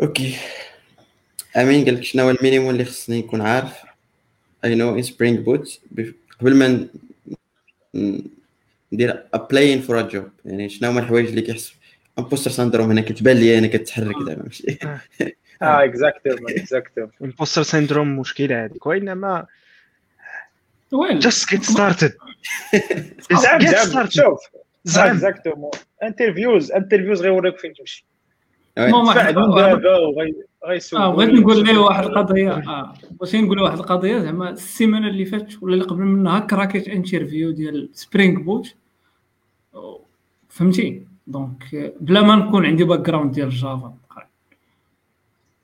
[0.00, 0.36] OK.
[1.56, 3.72] أمين قال لك شنو هو ال minimum اللي خصني نكون عارف؟
[4.64, 5.80] to know in Spring Boot
[6.40, 6.88] قبل ما
[8.92, 11.74] ندير applying for a job يعني شنو هما الحوايج اللي كيحس
[12.18, 14.78] imposter syndrome هنا كتبان لي أنا كتحرك زعما ماشي.
[15.62, 19.46] آه exactement exactement imposter syndrome مشكلة هذيك وانما
[20.92, 22.16] will just get started
[23.32, 24.10] زعما started.
[24.10, 24.40] شوف.
[24.84, 25.10] زعما.
[25.10, 25.70] exactement
[26.02, 28.06] interviews interviews غيوريك فين تمشي.
[30.62, 32.94] وغيسول آه بغيت نقول ليه واحد القضية آه.
[33.20, 37.88] بغيت نقول واحد القضية زعما السيمانة اللي فاتت ولا اللي قبل منها كراكيت interview ديال
[37.92, 38.74] Spring Boot
[40.48, 43.94] فهمتي؟ donc بلا ما نكون عندي background ديال Java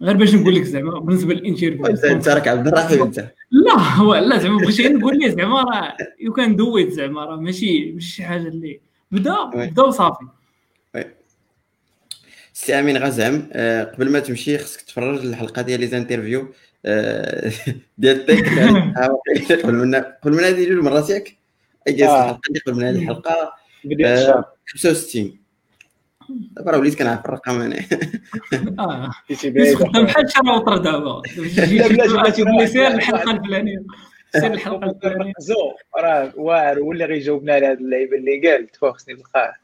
[0.03, 3.31] غير باش نقول لك زعما بالنسبة لل interview انت راك عبد الرحيم أنت.
[3.51, 7.25] لا هو لا زعما بغيت غير نقول ليه زعما راه you can do it زعما
[7.25, 8.81] راه ماشي ماشي شي حاجة اللي
[9.15, 9.45] بدا.
[9.55, 10.25] بدا وصافي.
[12.53, 16.53] سي امين غزعم آه، قبل ما تمشي خصك تفرج الحلقة ديال les interviews
[16.87, 17.53] آه،
[17.99, 18.49] ديال tech
[19.65, 21.37] قبل من قبل من هذه جوج مرات ياك.
[21.89, 23.53] الحلقة اللي قبل من هذه الحلقة.
[23.85, 24.45] بديت آه، الشهر.
[24.67, 25.39] 65
[26.29, 27.77] دابا راه وليت كنعرف الرقم أنا
[28.79, 29.11] آه.
[30.05, 31.23] بحال شراوطر دابا.
[31.37, 32.87] لا، بلاتي، بلاتي.
[32.87, 33.79] الحلقة الفلانية.
[34.41, 35.55] سير الحلقة الفلانيه زو
[35.97, 39.55] راه واعر هو اللي غيجاوبنا على هاد اللعيبه اللي قال تفا خصني نلقاه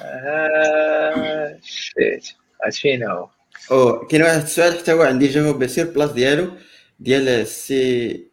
[0.00, 2.28] آه shit.
[2.64, 3.28] عاد فين هو؟
[3.70, 6.50] أو كاين واحد السؤال حتى هو عندي جواب sur place ديالو
[7.00, 8.24] ديال السي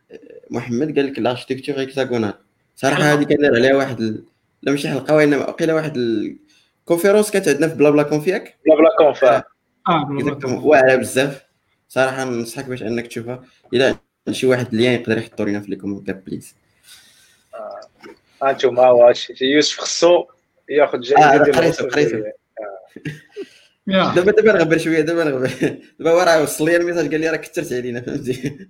[0.49, 2.33] محمد قال لك ال architecture hexagonale
[2.75, 4.23] صراحة هذه كندير عليها واحد ال...
[4.61, 8.57] لا ماشي حلقة وإنما وقيله واحد ال conférence كانت عندنا في بلا بلا كونف ياك؟
[8.65, 9.43] بلا بلا كونفا.
[9.87, 11.45] آه واعرة بزاف.
[11.89, 13.43] صراحة ننصحك باش إنك تشوفها.
[13.73, 13.95] إلى
[14.31, 16.55] شي واحد اللي يقدر يحطوا لنا في les commentaires please.
[18.43, 20.25] هانتوما واش يوسف خصو
[20.69, 22.23] ياخذ آه، جائزه هذا ديال قريته، قريته.
[24.15, 25.47] دابا دابا نغبر شوية دابا نغبر.
[25.99, 28.67] دابا هو راه وصل لي ال message قال لي راه كثرت علينا فهمتي؟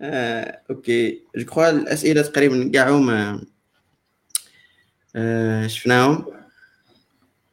[0.00, 1.22] آه، okay.
[1.36, 3.44] je crois الأسئلة تقريبا كاع هما
[5.16, 6.26] آه، شفناهم.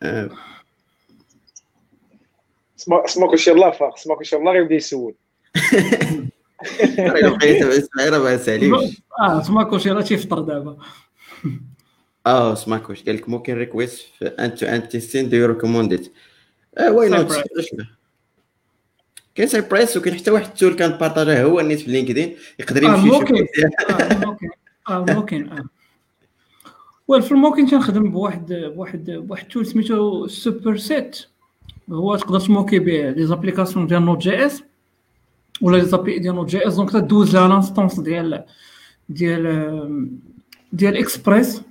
[0.04, 0.30] آه،
[2.90, 5.16] اسمع اسمع كلشي الله فاق اسمع كلشي الله غيبدا يسول
[7.00, 9.02] راه بقيت صغيره ما ساليش.
[9.20, 10.78] آه تما كلشي راه تيفطر دابا.
[12.28, 16.14] آه سماكوش قال لك ممكن request في end to end testing do recommend it
[16.80, 17.44] why not.
[19.36, 23.08] كاين Cypress وكاين حتى واحد ال tool كان بارطاجاه هو النيت في LinkedIn يقدر يمشي
[23.08, 23.20] يشوف.
[23.20, 23.36] ممكن.
[23.90, 24.50] آه ممكن.
[24.90, 25.64] آه ممكن آه.
[27.08, 31.26] وفي ال mocking تنخدم بواحد بواحد بواحد tool سميتو SuperTest
[31.92, 34.64] هو تقدر تموكي به les applications ديال Node.js
[35.62, 38.44] ولا les API ديال Node.js donc تدوز لها l'instance ديال
[39.10, 40.20] ديال
[40.74, 41.62] ديال اكسبريس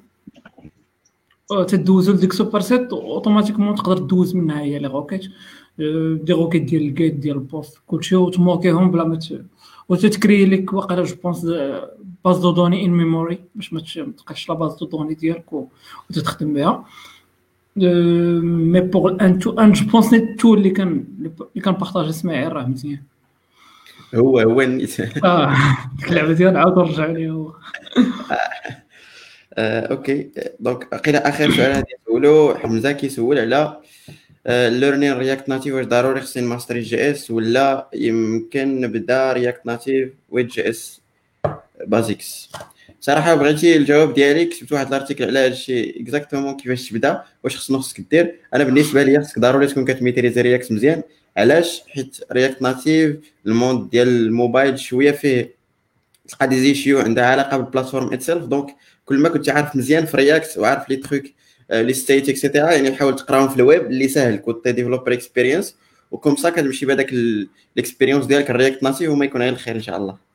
[1.69, 5.25] تدوزو لديك SuperTest automatiquement تقدر دوز منها هي les requêtes
[5.81, 9.19] آه، des requêtes ديال ال GET ديال ال POST كلشي وتموكيهم بلا ما
[9.89, 11.47] وتتكري لك واقيلا je pense
[12.25, 15.53] base de données in memory باش ما تبقاش la base de données ديالك
[16.11, 16.85] وتتخدم بها.
[17.83, 22.11] mais pour end to end je pense نيت ال tool اللي كان اللي كان بارطاجي
[22.11, 23.03] اسماعيل راه مزيان
[24.15, 25.57] هو هو النيت آه
[25.99, 27.53] ديك اللعبه ديال عاود رجع ليه هو
[29.59, 30.31] okay
[30.61, 33.81] donc قيل اخر سؤال غادي نسولو حمزه كيسول على
[34.47, 41.01] learning React Native واش ضروري خصني ماستري JS ولا يمكن نبدا React Native with JS
[41.87, 42.53] basics
[43.01, 47.57] صراحة بغيتي الجواب ديالي كتبت واحد ال article على هذا الشيء exactement كيفاش تبدا واش
[47.57, 48.35] خصنا خصك دير.
[48.55, 51.03] أنا بالنسبة لي خصك ضروري تكون كتميتريزي React مزيان.
[51.37, 53.17] علاش؟ حيت React Native
[53.47, 55.55] ال monde ديال الموبايل شوية فيه
[56.29, 60.17] تلقى des issues عندها علاقة بال platform itself donc كل ما كنت عارف مزيان في
[60.17, 61.23] React وعارف les trucs
[61.71, 65.77] les states et cetera يعني حاول تقراهم في الويب اللي ساهل côté developer experience
[66.11, 69.75] و comme ça كتمشي بهذاك ال experience ديالك ال React Native وما يكون غير الخير
[69.75, 70.28] إن شاء الله.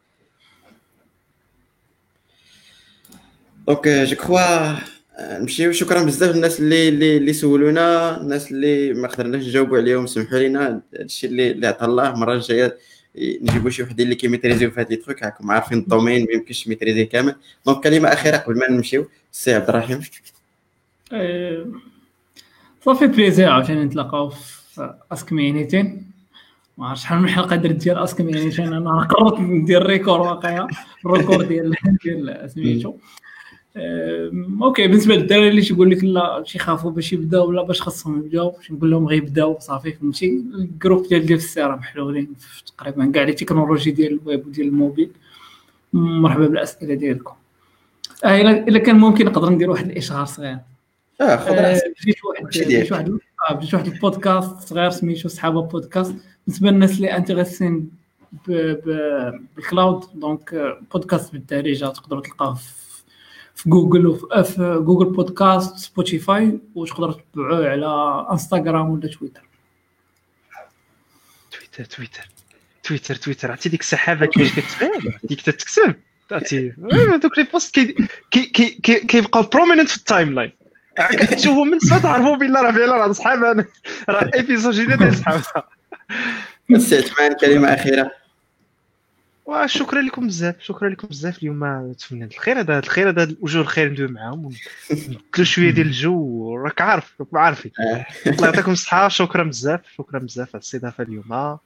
[3.67, 4.75] donc je crois
[5.19, 10.39] نمشيو شكرا بزاف للناس اللي اللي, اللي سولونا الناس اللي ما قدرناش نجاوبوا عليهم سمحوا
[10.39, 12.77] لنا هادشي اللي اللي عطا الله المرة الجاية
[13.17, 16.63] نجيبوا شي وحدين اللي كيميتريزيو في هاد les trucs راكم عارفين ال domaine ما يمكنش
[16.63, 17.35] تميتريزيه كامل.
[17.65, 20.01] donc كلمة أخيرة قبل ما نمشيو السي عبد الرحيم.
[22.85, 26.11] صافي plaisir عاوتاني نتلاقاو في Ask Me Anything
[26.77, 30.67] ما عرفتش شحال من حلقة درت ديال Ask Me Anything أنا قررت ندير record واقيلا
[31.05, 31.75] ال record ديال
[32.05, 32.93] ديال سميتو.
[33.77, 38.71] okay بالنسبة للدراري اللي تيقول لك لا تيخافوا باش يبداو؟ ولا باش خاصهم يبداو باش
[38.71, 43.23] نقول لهم غير يبداو صافي فهمتي؟ ال groupes ديال ديال السياره محلولين في تقريبا كاع
[43.23, 45.09] les technologies ديال الويب وديال الموبيل.
[45.93, 47.35] مرحبا بالأسئلة ديالكم.
[48.25, 50.57] آه إلا كان ممكن نقدر ندير واحد الاشهار صغير.
[51.21, 52.15] آه خذ آه، بديت
[52.91, 53.09] واحد
[53.49, 56.15] آه، بديت واحد البودكاست صغير سميتو سحابة بودكاست.
[56.47, 57.89] بالنسبة للناس اللي انتريسين
[58.47, 58.51] ب-
[58.85, 62.82] ب- بال cloud donc آه، بودكاست بالدارجه تقدروا تلقاه في
[63.55, 69.41] في جوجل وفي آه، في جوجل بودكاست سبوتيفاي وتقدروا تتبعوه على انستغرام ولا تويتر
[71.51, 72.29] تويتر تويتر
[72.83, 75.95] تويتر تويتر عرفتي ديك السحابة كيفاش كتبان؟ ديك تكتب
[76.31, 76.73] عرفتي.
[77.13, 77.95] آه، دوك les posts كي-
[78.31, 80.51] كي- كي- كي- كيبقاو prominent في ال timeline
[81.11, 83.65] كتشوفوا من الصوت عرفوا بالله راه فعلا راه سحابة أنا
[84.09, 85.41] راه épisode جديد ديال سحابة
[86.71, 88.11] السي عثمان كلمة أخيرة.
[89.45, 91.93] وشكرا لكم بزاف شكرا لكم بزاف اليوم.
[91.93, 94.45] تمنى الخير هذا الخير هذا وجوه الخير ندوي معاهم.
[94.45, 98.05] ونبدلوا شوية ديال الجو راك عارف راكم عارفين آه.
[98.27, 101.57] الله يعطيكم الصحة شكرا بزاف شكرا بزاف على الاستضافة اليوم.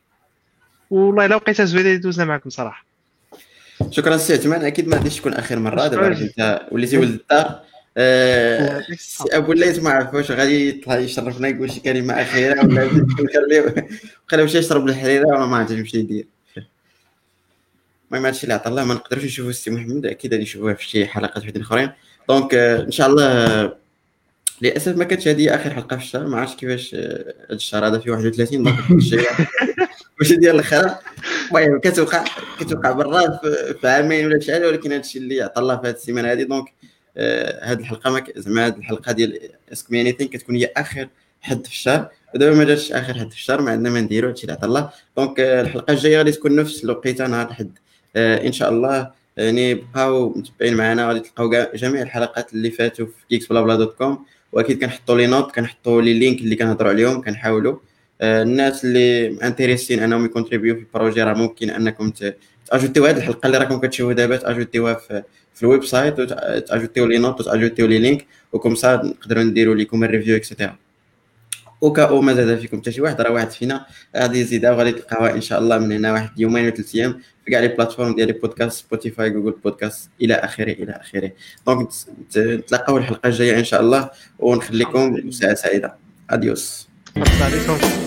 [0.90, 2.86] والله إلا لقيتها زوينة اللي دوزنا معكم صراحة.
[3.92, 4.62] شكرا السي عثمان.
[4.62, 6.08] أكيد ما غاديش تكون آخر مرة دابا.
[6.08, 7.62] راك أنت وليتي ولد الدار.
[7.98, 12.90] السي أبو الليث ما عرفوش غادي يطلع يشرفنا يقول شي كلمة أخيرة ولا
[14.28, 16.28] نخليه يشرب الحريره ولا ما عرفتش يمشي يدير.
[18.11, 21.06] المهم هادشي اللي عطا الله ما نقدروش نشوفوا السي محمد أكيد غادي نشوفوه في شي
[21.06, 21.92] حلقات وحدين أخرين.
[22.30, 23.74] donc إن شاء الله
[24.61, 28.11] للأسف ما كانتش هذه آخر حلقة في الشهر ما عرفتش كيفاش هذا الشهر هذا فيه
[28.11, 28.92] 31 donc
[30.19, 30.95] ماشي ديال الآخر
[31.52, 32.26] المهم كتوقع
[32.60, 33.40] كتوقع مرة
[33.82, 36.74] في عامين ولا شحال ولكن هذا الشيء اللي عطى الله في هذه السيمانة هذه donc
[37.64, 39.40] هذه الحلقة زعما هذه الحلقة ديال
[39.74, 41.08] Ask Me Anything كتكون هي آخر
[41.42, 42.10] حد في الشهر.
[42.36, 44.90] ودابا ما جاتش آخر حد في الشهر ما عندنا ما نديرو هادشي اللي عطا الله.
[45.18, 47.72] donc الحلقة الجاية غادي تكون نفس الوقيتة نهار الحد
[48.18, 53.76] إن شاء الله يعني بقاو متبعين معنا غادي تلقاو جميع الحلقات اللي فاتوا في GeeksBlaBla
[53.76, 57.78] dot com وأكيد كنحطوا les notes كنحطوا les links اللي كنهضروا عليهم كنحاولوا
[58.22, 62.12] الناس اللي intéressés أنهم ي contribuer و في ال projet راه ممكن أنكم
[62.72, 65.24] ت ajouter يو هذه الحلقة اللي راكم كتشوفوا دابا ت ajouter يوها في
[65.54, 68.76] في ال website وت ajouter يو les notes وت ajouter يو les links و comme
[68.76, 70.76] ça نقدروا نديروا لكم ال review et cetera
[71.82, 73.86] وكاع ما زاد فيكم؟ حتى شي واحد راه واحد فينا.
[74.18, 77.52] غادي يزيدها وغادي تلقاوها إن شاء الله من هنا واحد يومين ولا ثلاث أيام في
[77.52, 81.32] كاع les plateformes ديال البودكاست Spotify Google Podcast إلى آخره إلى آخره.
[81.68, 81.90] donc
[82.38, 85.96] نتلاقاو الحلقة الجاية إن شاء الله ونخليكم ساعه سعيدة.
[86.30, 88.07] اديوس السلام عليكم.